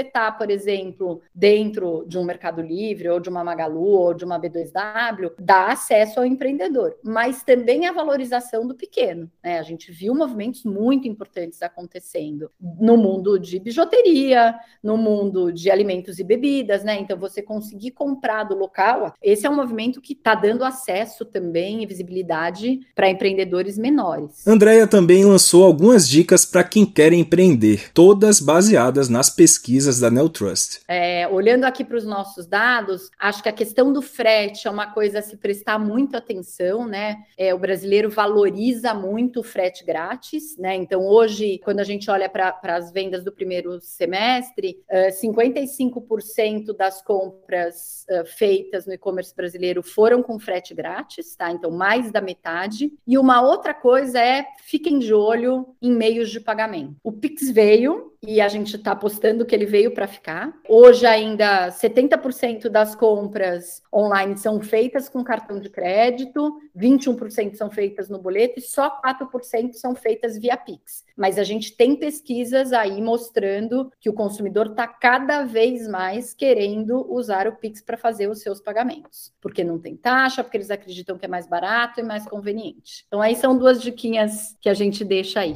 está, 0.00 0.30
por 0.32 0.50
exemplo, 0.50 1.20
dentro 1.34 2.04
de 2.06 2.18
um 2.18 2.24
Mercado 2.24 2.62
Livre 2.62 3.08
ou 3.08 3.20
de 3.20 3.28
uma 3.28 3.44
Magalu 3.44 3.84
ou 3.84 4.14
de 4.14 4.24
uma 4.24 4.40
B2W, 4.40 5.34
dá 5.38 5.68
acesso 5.68 6.20
ao 6.20 6.26
empreendedor, 6.26 6.96
mas 7.02 7.42
também 7.42 7.86
a 7.86 7.92
valorização 7.92 8.66
do 8.66 8.74
pequeno. 8.74 9.30
Né? 9.42 9.58
A 9.58 9.62
gente 9.62 9.92
viu 9.92 10.14
movimentos 10.14 10.64
muito 10.64 11.06
importantes 11.06 11.62
acontecendo 11.62 12.50
no 12.60 12.96
mundo 12.96 13.38
de 13.38 13.58
bijuteria, 13.58 14.54
no 14.82 14.96
mundo 14.96 15.52
de 15.52 15.70
alimentos 15.70 16.18
e 16.18 16.24
bebidas, 16.24 16.84
né? 16.84 16.98
Então 16.98 17.18
você 17.18 17.42
conseguir 17.42 17.90
comprar 17.92 18.40
comprado 18.40 18.54
local, 18.54 19.14
esse 19.22 19.46
é 19.46 19.50
um 19.50 19.56
movimento 19.56 20.00
que 20.00 20.12
está 20.12 20.34
dando 20.34 20.64
acesso 20.64 21.19
também 21.24 21.82
e 21.82 21.86
visibilidade 21.86 22.80
para 22.94 23.10
empreendedores 23.10 23.78
menores. 23.78 24.46
Andréia 24.46 24.86
também 24.86 25.24
lançou 25.24 25.64
algumas 25.64 26.08
dicas 26.08 26.44
para 26.44 26.64
quem 26.64 26.84
quer 26.84 27.12
empreender, 27.12 27.92
todas 27.92 28.40
baseadas 28.40 29.08
nas 29.08 29.30
pesquisas 29.30 30.00
da 30.00 30.10
Neltrust. 30.10 30.80
É, 30.88 31.28
olhando 31.28 31.64
aqui 31.64 31.84
para 31.84 31.96
os 31.96 32.04
nossos 32.04 32.46
dados, 32.46 33.10
acho 33.18 33.42
que 33.42 33.48
a 33.48 33.52
questão 33.52 33.92
do 33.92 34.02
frete 34.02 34.66
é 34.66 34.70
uma 34.70 34.92
coisa 34.92 35.20
a 35.20 35.22
se 35.22 35.36
prestar 35.36 35.78
muito 35.78 36.16
atenção, 36.16 36.86
né? 36.86 37.16
É, 37.36 37.54
o 37.54 37.58
brasileiro 37.58 38.10
valoriza 38.10 38.94
muito 38.94 39.40
o 39.40 39.42
frete 39.42 39.84
grátis, 39.84 40.56
né? 40.58 40.74
Então, 40.74 41.06
hoje, 41.06 41.60
quando 41.64 41.80
a 41.80 41.84
gente 41.84 42.10
olha 42.10 42.28
para 42.28 42.58
as 42.62 42.92
vendas 42.92 43.24
do 43.24 43.32
primeiro 43.32 43.80
semestre, 43.80 44.82
uh, 44.90 45.10
55% 45.10 46.76
das 46.76 47.02
compras 47.02 48.04
uh, 48.10 48.24
feitas 48.26 48.86
no 48.86 48.92
e-commerce 48.92 49.34
brasileiro 49.34 49.82
foram 49.82 50.22
com 50.22 50.38
frete 50.38 50.74
grátis, 50.74 51.09
tá? 51.36 51.50
Então, 51.50 51.70
mais 51.70 52.10
da 52.10 52.20
metade. 52.20 52.92
E 53.06 53.18
uma 53.18 53.40
outra 53.40 53.74
coisa 53.74 54.18
é 54.18 54.46
fiquem 54.62 54.98
de 54.98 55.12
olho 55.12 55.74
em 55.80 55.92
meios 55.92 56.30
de 56.30 56.40
pagamento. 56.40 56.96
O 57.02 57.12
Pix 57.12 57.50
veio, 57.50 58.10
e 58.22 58.40
a 58.40 58.48
gente 58.48 58.76
está 58.76 58.92
apostando 58.92 59.46
que 59.46 59.54
ele 59.54 59.64
veio 59.64 59.94
para 59.94 60.06
ficar. 60.06 60.52
Hoje, 60.68 61.06
ainda 61.06 61.68
70% 61.68 62.68
das 62.68 62.94
compras 62.94 63.82
online 63.92 64.36
são 64.36 64.60
feitas 64.60 65.08
com 65.08 65.24
cartão 65.24 65.58
de 65.58 65.70
crédito, 65.70 66.60
21% 66.76 67.54
são 67.54 67.70
feitas 67.70 68.08
no 68.08 68.18
boleto 68.18 68.58
e 68.58 68.62
só 68.62 69.00
4% 69.00 69.72
são 69.72 69.94
feitas 69.94 70.36
via 70.36 70.56
Pix. 70.56 71.04
Mas 71.20 71.38
a 71.38 71.44
gente 71.44 71.76
tem 71.76 71.96
pesquisas 71.96 72.72
aí 72.72 73.02
mostrando 73.02 73.92
que 74.00 74.08
o 74.08 74.14
consumidor 74.14 74.68
está 74.68 74.88
cada 74.88 75.44
vez 75.44 75.86
mais 75.86 76.32
querendo 76.32 77.06
usar 77.12 77.46
o 77.46 77.56
Pix 77.56 77.82
para 77.82 77.98
fazer 77.98 78.26
os 78.30 78.40
seus 78.40 78.58
pagamentos, 78.58 79.30
porque 79.38 79.62
não 79.62 79.78
tem 79.78 79.94
taxa, 79.94 80.42
porque 80.42 80.56
eles 80.56 80.70
acreditam 80.70 81.18
que 81.18 81.26
é 81.26 81.28
mais 81.28 81.46
barato 81.46 82.00
e 82.00 82.02
mais 82.02 82.26
conveniente. 82.26 83.04
Então, 83.06 83.20
aí 83.20 83.36
são 83.36 83.58
duas 83.58 83.82
diquinhas 83.82 84.56
que 84.62 84.68
a 84.70 84.72
gente 84.72 85.04
deixa 85.04 85.40
aí. 85.40 85.54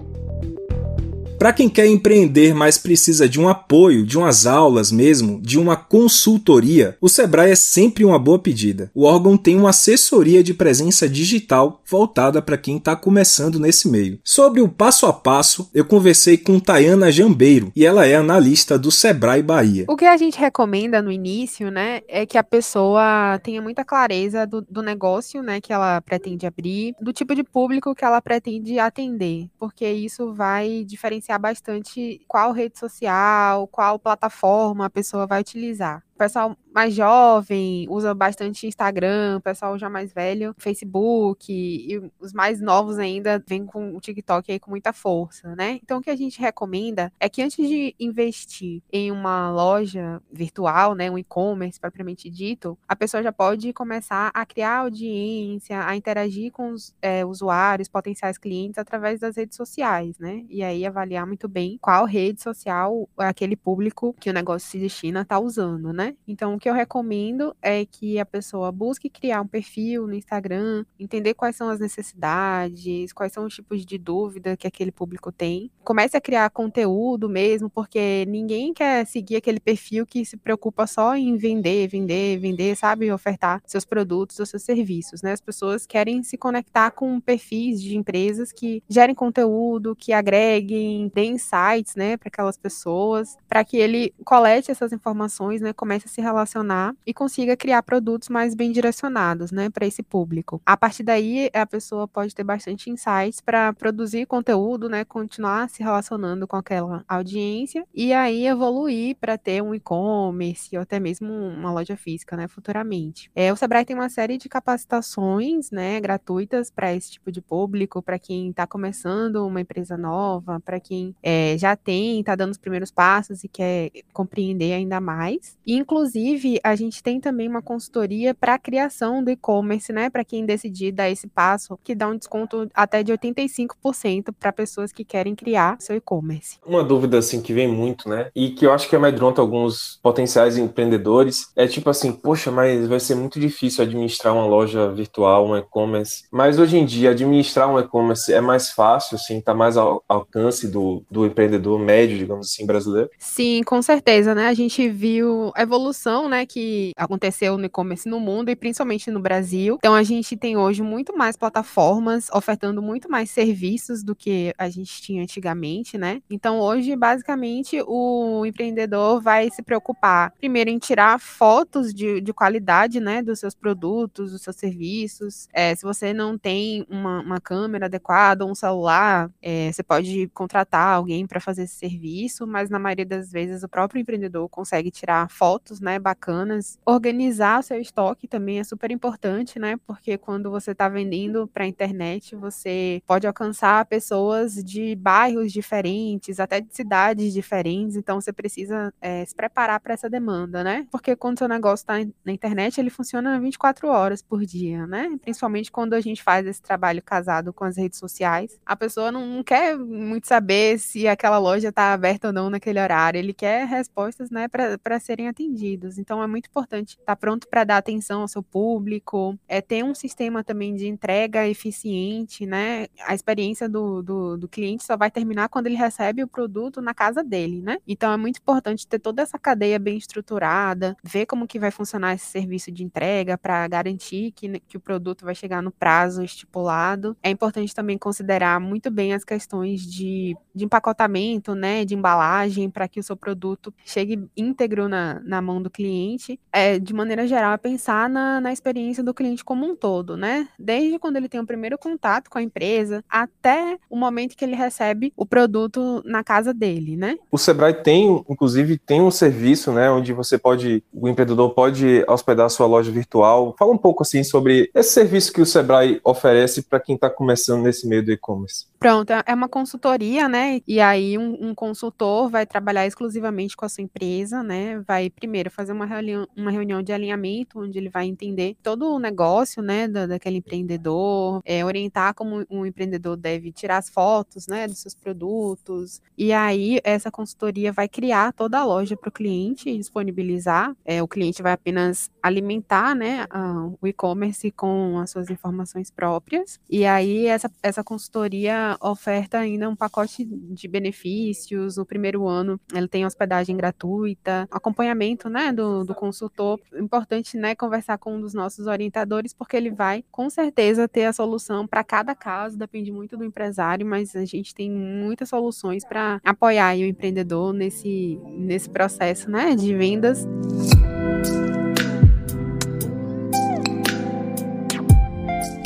Para 1.39 1.53
quem 1.53 1.69
quer 1.69 1.87
empreender, 1.87 2.55
mas 2.55 2.79
precisa 2.79 3.29
de 3.29 3.39
um 3.39 3.49
apoio, 3.49 4.07
de 4.07 4.17
umas 4.17 4.47
aulas 4.47 4.91
mesmo, 4.91 5.41
de 5.43 5.59
uma 5.59 5.77
consultoria, 5.77 6.97
o 7.01 7.09
Sebrae 7.09 7.51
é 7.51 7.55
sempre 7.55 8.05
uma 8.05 8.19
boa 8.19 8.39
pedida. 8.39 8.91
O 8.95 9.05
órgão 9.05 9.37
tem 9.37 9.57
uma 9.57 9.71
assessoria 9.71 10.43
de 10.43 10.55
presença 10.55 11.09
digital 11.09 11.83
voltada 11.85 12.41
para 12.41 12.57
quem 12.57 12.79
está 12.79 12.97
começando 12.97 13.59
nesse 13.59 13.89
meio. 13.89 14.19
Sobre 14.25 14.61
o 14.61 14.69
passo 14.69 15.07
a 15.07 15.13
passo, 15.13 15.69
eu 15.75 15.85
conversei 15.85 16.39
com 16.39 16.59
Tayana 16.59 17.13
Jambeiro 17.13 17.71
e 17.77 17.85
ela 17.85 18.07
é 18.07 18.15
analista 18.15 18.79
do 18.79 18.91
Sebrae 18.91 19.43
Bahia. 19.43 19.85
O 19.89 19.97
que 19.97 20.07
a 20.07 20.17
gente 20.17 20.39
recomenda 20.39 21.03
no 21.03 21.13
início, 21.13 21.71
né, 21.71 22.01
é 22.09 22.25
que 22.25 22.39
a 22.39 22.45
pessoa 22.45 23.39
tenha 23.43 23.61
muita 23.61 23.85
clareza 23.85 24.47
do, 24.47 24.63
do 24.63 24.83
negócio, 24.83 25.43
né, 25.43 25.61
que 25.61 25.73
ela 25.73 26.01
pretende 26.01 26.47
abrir, 26.47 26.95
do 27.01 27.13
tipo 27.13 27.35
de 27.35 27.45
público 27.45 27.95
que 27.95 28.05
ela 28.05 28.23
pretende 28.23 28.79
atender, 28.79 29.49
porque 29.59 29.87
isso 29.87 30.33
vai 30.33 30.85
diferenciar 30.87 31.24
bastante 31.39 32.21
qual 32.29 32.53
rede 32.53 32.79
social, 32.79 33.67
qual 33.69 33.99
plataforma 33.99 34.87
a 34.87 34.91
pessoa 34.91 35.27
vai 35.27 35.41
utilizar. 35.41 36.03
Pessoal 36.17 36.57
mais 36.75 36.93
jovem 36.93 37.87
usa 37.89 38.13
bastante 38.13 38.67
Instagram, 38.67 39.41
pessoal 39.41 39.79
já 39.79 39.89
mais 39.89 40.13
velho, 40.13 40.55
Facebook, 40.59 41.53
e 41.53 42.11
os 42.19 42.33
mais 42.33 42.61
novos 42.61 42.99
ainda 42.99 43.43
vêm 43.47 43.65
com 43.65 43.97
o 43.97 44.01
TikTok 44.01 44.51
aí 44.51 44.59
com 44.59 44.71
muita 44.73 44.93
força, 44.93 45.55
né? 45.55 45.79
Então 45.83 45.99
o 45.99 46.03
que 46.03 46.11
a 46.11 46.17
gente 46.17 46.41
recomenda 46.41 47.13
é 47.21 47.29
que 47.29 47.41
antes 47.43 47.69
de 47.69 47.95
investir 47.99 48.83
em 48.93 49.13
uma 49.13 49.53
loja 49.53 50.21
virtual, 50.33 50.95
né, 50.97 51.09
um 51.11 51.17
e-commerce 51.19 51.79
propriamente 51.79 52.29
dito, 52.29 52.77
a 52.89 52.97
pessoa 52.97 53.23
já 53.23 53.33
pode 53.33 53.73
começar 53.73 54.31
a 54.35 54.45
criar 54.45 54.79
audiência, 54.79 55.81
a 55.85 55.95
interagir 55.95 56.51
com 56.51 56.73
os 56.73 56.93
é, 57.01 57.25
usuários, 57.25 57.89
potenciais 57.89 58.37
clientes 58.37 58.79
através 58.79 59.21
das 59.21 59.37
redes 59.37 59.57
sociais, 59.57 60.19
né? 60.19 60.45
E 60.51 60.63
aí 60.63 60.85
avaliar 60.85 61.25
muito 61.27 61.49
bem 61.49 61.79
qual 61.81 62.05
rede 62.05 62.43
social 62.43 63.09
aquele 63.17 63.55
público 63.55 64.15
que 64.21 64.29
o 64.29 64.33
negócio 64.33 64.69
se 64.69 64.79
destina 64.79 65.21
está 65.21 65.39
usando, 65.39 65.93
né? 65.93 66.04
Então 66.27 66.59
que 66.59 66.69
eu 66.69 66.75
recomendo 66.75 67.55
é 67.63 67.85
que 67.85 68.19
a 68.19 68.27
pessoa 68.27 68.73
busque 68.73 69.09
criar 69.09 69.41
um 69.41 69.47
perfil 69.47 70.07
no 70.07 70.15
Instagram, 70.15 70.85
entender 70.99 71.35
quais 71.35 71.57
são 71.57 71.69
as 71.69 71.79
necessidades, 71.81 73.13
quais 73.13 73.33
são 73.33 73.47
os 73.47 73.55
tipos 73.55 73.85
de 73.85 73.99
dúvida 73.99 74.57
que 74.57 74.67
aquele 74.67 74.91
público 74.91 75.31
tem. 75.31 75.71
Comece 75.83 76.17
a 76.17 76.21
criar 76.21 76.51
conteúdo 76.51 77.29
mesmo, 77.29 77.69
porque 77.71 78.25
ninguém 78.27 78.73
quer 78.73 79.07
seguir 79.07 79.37
aquele 79.37 79.61
perfil 79.61 80.07
que 80.07 80.25
se 80.25 80.37
preocupa 80.37 80.87
só 80.87 81.15
em 81.17 81.37
vender, 81.37 81.89
vender, 81.89 82.39
vender, 82.39 82.77
sabe? 82.77 83.13
Ofertar 83.13 83.63
seus 83.67 83.85
produtos 83.85 84.41
ou 84.41 84.47
seus 84.47 84.63
serviços, 84.63 85.23
né? 85.23 85.33
As 85.33 85.41
pessoas 85.41 85.87
querem 85.87 86.23
se 86.23 86.37
conectar 86.37 86.91
com 86.91 87.21
perfis 87.21 87.81
de 87.83 87.97
empresas 87.97 88.53
que 88.53 88.83
gerem 88.89 89.15
conteúdo, 89.15 89.95
que 89.95 90.13
agreguem, 90.13 91.11
deem 91.15 91.35
insights, 91.35 91.95
né, 91.95 92.17
para 92.17 92.29
aquelas 92.29 92.57
pessoas, 92.57 93.37
para 93.49 93.65
que 93.65 93.77
ele 93.77 94.15
colete 94.25 94.71
essas 94.71 94.93
informações, 94.93 95.61
né, 95.61 95.73
comece 95.73 95.94
a 96.03 96.09
se 96.09 96.21
relacionar 96.21 96.95
e 97.07 97.15
consiga 97.15 97.57
criar 97.57 97.83
produtos 97.83 98.29
mais 98.29 98.55
bem 98.55 98.73
direcionados, 98.73 99.53
né, 99.53 99.71
para 99.71 99.87
esse 99.87 100.03
público. 100.03 100.61
A 100.67 100.77
partir 100.77 101.03
daí, 101.03 101.51
a 101.53 101.67
pessoa 101.67 102.09
pode 102.09 102.35
ter 102.35 102.45
bastante 102.45 102.91
insights 102.91 103.41
para 103.41 103.73
produzir 103.73 104.27
conteúdo, 104.27 104.89
né, 104.89 105.05
continuar 105.05 105.69
se 105.69 105.83
relacionando 105.83 106.47
com 106.47 106.57
aquela 106.57 107.05
audiência 107.07 107.85
e 107.95 108.13
aí 108.13 108.47
evoluir 108.47 109.17
para 109.21 109.39
ter 109.39 109.63
um 109.63 109.75
e-commerce 109.75 110.77
ou 110.77 110.83
até 110.83 110.99
mesmo 110.99 111.33
uma 111.33 111.71
loja 111.71 111.97
física, 111.97 112.37
né, 112.37 112.49
futuramente. 112.49 113.31
É, 113.35 113.53
o 113.53 113.57
Sebrae 113.57 113.85
tem 113.85 113.95
uma 113.95 114.09
série 114.09 114.39
de 114.39 114.49
capacitações, 114.49 115.71
né, 115.71 116.01
gratuitas 116.01 116.71
para 116.71 116.95
esse 116.95 117.13
tipo 117.13 117.31
de 117.31 117.41
público, 117.41 118.03
para 118.03 118.19
quem 118.19 118.51
está 118.51 118.67
começando 118.67 119.47
uma 119.47 119.61
empresa 119.61 119.97
nova, 119.97 120.61
para 120.61 120.81
quem 120.81 121.15
é, 121.23 121.57
já 121.59 121.77
tem, 121.77 122.21
está 122.21 122.35
dando 122.35 122.53
os 122.53 122.59
primeiros 122.59 122.91
passos 122.91 123.45
e 123.45 123.49
quer 123.49 123.91
compreender 124.13 124.73
ainda 124.73 125.01
mais. 125.01 125.57
E, 125.67 125.84
inclusive, 125.85 126.59
a 126.65 126.75
gente 126.75 127.03
tem 127.03 127.21
também 127.21 127.47
uma 127.47 127.61
consultoria 127.61 128.35
para 128.35 128.55
a 128.55 128.59
criação 128.59 129.23
do 129.23 129.31
e-commerce, 129.31 129.93
né, 129.93 130.09
para 130.09 130.25
quem 130.25 130.47
decidir 130.47 130.93
dar 130.93 131.11
esse 131.11 131.27
passo, 131.29 131.79
que 131.85 131.95
dá 131.95 132.09
um 132.09 132.17
desconto 132.17 132.69
até 132.75 133.03
de 133.03 133.13
85% 133.13 134.33
para 134.41 134.51
pessoas 134.53 134.91
que 134.91 135.05
querem 135.05 135.35
criar 135.35 135.77
seu 135.79 135.97
e-commerce. 135.97 136.59
Uma 136.67 136.83
dúvida 136.83 137.19
assim 137.19 137.43
que 137.43 137.53
vem 137.53 137.69
muito, 137.69 138.09
né, 138.09 138.31
e 138.35 138.51
que 138.51 138.67
eu 138.67 138.73
acho 138.73 138.89
que 138.89 138.97
amedronta 138.97 139.43
alguns 139.43 139.99
potenciais 140.03 140.57
empreendedores, 140.57 141.53
é 141.55 141.67
tipo 141.67 141.91
assim, 141.91 142.13
poxa, 142.13 142.51
mas 142.51 142.89
vai 142.89 142.99
ser 142.99 143.15
muito 143.15 143.39
difícil 143.39 143.85
administrar 143.85 144.35
uma 144.35 144.47
loja 144.47 144.91
virtual, 144.91 145.49
um 145.49 145.57
e-commerce. 145.57 146.25
Mas 146.33 146.59
hoje 146.59 146.79
em 146.79 146.87
dia 146.87 147.11
administrar 147.11 147.69
um 147.69 147.79
e-commerce 147.79 148.33
é 148.33 148.41
mais 148.41 148.71
fácil, 148.71 149.17
assim, 149.17 149.41
tá 149.41 149.53
mais 149.53 149.77
ao 149.77 150.03
alcance 150.09 150.67
do, 150.67 151.05
do 151.11 151.27
empreendedor 151.27 151.79
médio, 151.79 152.17
digamos 152.17 152.51
assim, 152.51 152.67
brasileiro? 152.67 153.11
Sim, 153.19 153.63
com 153.65 153.83
certeza, 153.83 154.35
né? 154.35 154.49
A 154.49 154.55
gente 154.55 154.89
viu 154.89 155.53
evolução, 155.75 156.29
né, 156.29 156.47
que 156.47 156.93
aconteceu 156.97 157.59
no 157.59 157.65
e-commerce 157.65 158.09
no 158.09 158.21
mundo 158.21 158.49
e 158.49 158.57
principalmente 158.57 159.11
no 159.11 159.21
Brasil. 159.21 159.77
Então 159.79 159.95
a 159.95 160.03
gente 160.03 160.37
tem 160.37 160.57
hoje 160.57 160.83
muito 160.83 161.17
mais 161.17 161.37
plataformas 161.37 162.29
ofertando 162.33 162.81
muito 162.81 163.11
mais 163.11 163.31
serviços 163.31 164.03
do 164.03 164.15
que 164.15 164.55
a 164.57 164.69
gente 164.69 165.03
tinha 165.03 165.23
antigamente, 165.23 165.99
né? 165.99 166.23
Então 166.31 166.61
hoje, 166.61 166.95
basicamente, 166.95 167.83
o 167.87 168.45
empreendedor 168.47 169.21
vai 169.21 169.51
se 169.51 169.63
preocupar 169.63 170.33
primeiro 170.39 170.71
em 170.71 170.79
tirar 170.79 171.19
fotos 171.19 171.93
de, 171.93 172.21
de 172.21 172.33
qualidade, 172.33 173.01
né, 173.01 173.23
dos 173.23 173.41
seus 173.41 173.55
produtos, 173.55 174.33
dos 174.33 174.43
seus 174.43 174.57
serviços. 174.57 175.49
É, 175.53 175.75
se 175.75 175.83
você 175.83 176.13
não 176.13 176.39
tem 176.39 176.87
uma, 176.89 177.21
uma 177.21 177.41
câmera 177.41 177.87
adequada, 177.87 178.47
um 178.47 178.55
celular, 178.55 179.31
é, 179.43 179.73
você 179.73 179.83
pode 179.83 180.29
contratar 180.33 180.95
alguém 180.95 181.27
para 181.27 181.41
fazer 181.41 181.65
esse 181.65 181.75
serviço, 181.75 182.47
mas 182.47 182.71
na 182.71 182.79
maioria 182.79 183.07
das 183.07 183.33
vezes 183.33 183.63
o 183.63 183.69
próprio 183.69 184.01
empreendedor 184.01 184.49
consegue 184.49 184.91
tirar 184.91 185.29
fotos, 185.65 185.81
né, 185.81 185.99
bacanas. 185.99 186.79
Organizar 186.85 187.65
seu 187.65 187.81
estoque 187.81 188.29
também 188.29 188.59
é 188.59 188.65
super 188.65 188.91
importante, 188.91 189.59
né, 189.59 189.77
porque 189.87 190.19
quando 190.19 190.51
você 190.51 190.73
está 190.73 190.89
vendendo 190.89 191.49
para 191.49 191.65
a 191.65 191.67
internet, 191.67 192.37
você 192.37 193.03
pode 193.07 193.27
alcançar 193.27 193.85
pessoas 193.87 194.63
de 194.63 194.95
bairros 194.97 195.53
diferentes, 195.53 196.39
até 196.39 196.61
de 196.61 196.75
cidades 196.75 197.33
diferentes, 197.33 197.97
então 197.97 198.21
você 198.21 198.33
precisa 198.33 198.93
é, 199.01 199.25
se 199.25 199.35
preparar 199.35 199.81
para 199.81 199.95
essa 199.95 200.11
demanda, 200.11 200.63
né? 200.63 200.87
Porque 200.91 201.17
quando 201.17 201.39
seu 201.39 201.49
negócio 201.49 201.83
está 201.83 201.95
na 202.25 202.33
internet, 202.33 202.79
ele 202.79 202.91
funciona 202.91 203.41
24 203.41 203.89
horas 203.89 204.21
por 204.21 204.45
dia, 204.45 204.87
né? 204.87 205.17
Principalmente 205.23 205.73
quando 205.73 205.95
a 205.95 206.01
gente 206.01 206.23
faz 206.23 206.47
esse 206.47 206.61
trabalho 206.61 207.03
casado 207.03 207.53
com 207.53 207.65
as 207.65 207.77
redes 207.77 207.99
sociais. 207.99 208.59
A 208.67 208.77
pessoa 208.77 209.11
não, 209.11 209.27
não 209.27 209.43
quer 209.43 209.77
muito 209.77 210.27
saber 210.27 210.79
se 210.79 211.09
aquela 211.09 211.39
loja 211.39 211.69
está 211.69 211.93
aberta 211.93 212.29
ou 212.29 212.33
não 212.33 212.51
naquele 212.51 212.81
horário. 212.81 213.19
Ele 213.19 213.33
quer 213.33 213.67
respostas, 213.67 214.31
né, 214.31 214.49
para 214.49 215.01
serem 215.01 215.29
atendidos. 215.55 215.99
Então 215.99 216.23
é 216.23 216.27
muito 216.27 216.47
importante 216.47 216.99
estar 216.99 217.17
pronto 217.17 217.49
para 217.49 217.65
dar 217.65 217.77
atenção 217.77 218.23
ao 218.23 218.29
seu 218.29 218.43
público, 218.43 219.39
é 219.49 219.61
ter 219.61 219.85
um 219.85 219.95
sistema 219.95 220.43
também 220.43 220.75
de 220.75 220.89
entrega 220.89 221.47
eficiente, 221.47 222.45
né? 222.45 222.87
A 223.07 223.15
experiência 223.15 223.69
do, 223.69 224.03
do, 224.03 224.37
do 224.37 224.49
cliente 224.49 224.85
só 224.85 224.97
vai 224.97 225.11
terminar 225.11 225.49
quando 225.49 225.67
ele 225.67 225.77
recebe 225.77 226.23
o 226.23 226.29
produto 226.29 226.83
na 226.83 226.93
casa 226.93 227.23
dele, 227.23 227.63
né? 227.63 227.79
Então 227.87 228.13
é 228.13 228.17
muito 228.17 228.39
importante 228.39 228.87
ter 228.87 228.99
toda 228.99 229.23
essa 229.23 229.39
cadeia 229.39 229.79
bem 229.79 229.97
estruturada, 229.97 230.97
ver 231.03 231.27
como 231.27 231.47
que 231.47 231.59
vai 231.59 231.71
funcionar 231.71 232.15
esse 232.15 232.27
serviço 232.27 232.73
de 232.73 232.83
entrega 232.83 233.39
para 233.39 233.67
garantir 233.69 234.33
que, 234.33 234.61
que 234.61 234.77
o 234.77 234.81
produto 234.81 235.25
vai 235.25 235.35
chegar 235.35 235.63
no 235.63 235.71
prazo 235.71 236.23
estipulado. 236.23 237.17
É 237.23 237.31
importante 237.31 237.75
também 237.75 237.97
considerar 237.97 238.59
muito 238.61 238.91
bem 238.91 239.15
as 239.15 239.25
questões 239.25 239.83
de, 239.83 240.37
de 240.55 240.65
empacotamento, 240.65 241.55
né, 241.55 241.85
de 241.85 241.95
embalagem, 241.95 242.69
para 242.69 242.89
que 242.89 242.99
o 242.99 243.03
seu 243.03 243.17
produto 243.17 243.73
chegue 243.85 244.25
íntegro 244.37 244.89
na, 244.89 245.21
na 245.21 245.41
mão 245.45 245.63
do 245.63 245.71
cliente. 245.71 246.39
É, 246.53 246.79
de 246.79 246.93
maneira 246.93 247.27
geral, 247.27 247.53
é 247.53 247.57
pensar 247.57 248.09
na, 248.09 248.41
na 248.41 248.53
experiência 248.53 249.03
do 249.03 249.15
cliente 249.15 249.45
como 249.45 249.65
um 249.65 249.77
todo, 249.77 250.17
né? 250.17 250.49
Desde 250.59 250.99
quando 250.99 251.17
ele 251.17 251.29
tem 251.29 251.41
o 251.41 251.47
primeiro 251.47 251.79
contato 251.79 252.31
com 252.31 252.39
a 252.39 252.43
empresa 252.43 253.05
até 253.09 253.79
o 253.89 253.97
momento 253.97 254.37
que 254.37 254.45
ele 254.45 254.57
recebe 254.57 255.13
o 255.17 255.27
produto 255.27 256.03
na 256.05 256.25
casa 256.25 256.53
dele, 256.53 256.97
né? 256.97 257.17
O 257.31 257.39
Sebrae 257.39 257.75
tem, 257.75 258.25
inclusive, 258.29 258.79
tem 258.79 259.01
um 259.01 259.11
serviço, 259.11 259.73
né, 259.73 259.91
onde 259.91 260.13
você 260.13 260.39
pode, 260.39 260.83
o 260.93 261.09
empreendedor 261.09 261.51
pode 261.51 262.05
hospedar 262.09 262.49
sua 262.51 262.67
loja 262.67 262.91
virtual. 262.91 263.55
Fala 263.59 263.73
um 263.73 263.79
pouco 263.79 264.03
assim 264.03 264.23
sobre 264.25 264.71
esse 264.75 264.93
serviço 264.93 265.33
que 265.33 265.41
o 265.41 265.47
Sebrae 265.47 266.01
oferece 266.05 266.63
para 266.63 266.81
quem 266.81 266.95
está 266.95 267.11
começando 267.11 267.63
nesse 267.63 267.87
meio 267.87 268.05
do 268.05 268.13
e-commerce. 268.13 268.67
Pronto, 268.85 269.15
é 269.15 269.35
uma 269.35 269.49
consultoria, 269.49 270.29
né? 270.29 270.61
E 270.69 270.79
aí 270.79 271.17
um, 271.17 271.49
um, 271.49 271.55
consultor 271.55 272.29
vai 272.29 272.45
trabalhar 272.45 272.87
exclusivamente 272.87 273.57
com 273.57 273.65
a 273.65 273.69
sua 273.71 273.83
empresa, 273.83 274.43
né? 274.43 274.79
Vai 274.81 275.09
primeiro 275.09 275.51
fazer 275.51 275.73
uma 275.73 275.87
reunião, 275.87 276.29
uma 276.37 276.51
reunião 276.51 276.83
de 276.83 276.93
alinhamento, 276.93 277.61
onde 277.61 277.79
ele 277.79 277.89
vai 277.89 278.05
entender 278.05 278.59
todo 278.63 278.95
o 278.95 278.99
negócio, 278.99 279.63
né, 279.63 279.89
da, 279.89 280.07
daquele 280.07 280.37
empreendedor, 280.37 281.41
é, 281.47 281.65
orientar 281.65 282.13
como 282.13 282.45
um 282.51 282.67
empreendedor 282.67 283.17
deve 283.17 283.51
tirar 283.53 283.79
as 283.79 283.89
fotos, 283.89 284.47
né, 284.47 284.67
dos 284.67 284.81
seus 284.81 284.95
produtos. 284.95 286.03
E 286.19 286.31
aí 286.31 286.79
essa 286.85 287.11
consultoria 287.11 287.73
vai 287.73 287.89
criar 287.89 288.35
toda 288.35 288.59
a 288.59 288.67
loja 288.67 288.99
para 288.99 289.09
o 289.09 289.13
cliente 289.13 289.75
disponibilizar. 289.79 290.77
É, 290.85 291.03
o 291.03 291.09
cliente 291.09 291.43
vai 291.43 291.53
apenas 291.55 292.11
alimentar, 292.23 292.95
né, 292.95 293.25
a, 293.31 293.67
o 293.81 293.87
e-commerce 293.87 294.51
com 294.51 294.99
as 294.99 295.09
suas 295.09 295.31
informações 295.31 295.91
próprias. 295.91 296.61
E 296.69 296.85
aí 296.85 297.25
essa, 297.29 297.51
essa 297.63 297.83
consultoria 297.83 298.74
oferta 298.81 299.39
ainda 299.39 299.69
um 299.69 299.77
pacote 299.77 300.25
de 300.25 300.69
benefícios. 300.69 301.77
No 301.77 301.87
primeiro 301.87 302.27
ano, 302.29 302.61
ele 302.73 302.89
tem 302.89 303.05
hospedagem 303.05 303.57
gratuita, 303.57 304.49
acompanhamento, 304.51 305.29
né, 305.29 305.53
do, 305.53 305.85
do 305.85 305.95
consultor. 305.95 306.61
Importante, 306.75 307.37
né, 307.37 307.55
conversar 307.55 307.99
com 307.99 308.17
um 308.17 308.21
dos 308.21 308.35
nossos 308.35 308.67
orientadores, 308.67 309.33
porque 309.33 309.57
ele 309.57 309.71
vai, 309.71 310.05
com 310.11 310.29
certeza, 310.29 310.89
ter 310.89 311.05
a 311.05 311.13
solução 311.13 311.67
para 311.67 311.85
cada 311.85 312.15
caso, 312.15 312.59
depende 312.59 312.91
muito 312.91 313.17
do 313.17 313.25
empresário, 313.25 313.87
mas 313.87 314.15
a 314.17 314.25
gente 314.25 314.55
tem 314.55 314.71
muitas 314.71 315.29
soluções 315.29 315.85
para 315.85 316.21
apoiar 316.25 316.75
o 316.75 316.85
empreendedor 316.85 317.53
nesse, 317.53 318.19
nesse 318.37 318.69
processo, 318.69 319.31
né, 319.31 319.55
de 319.55 319.75
vendas. 319.75 320.27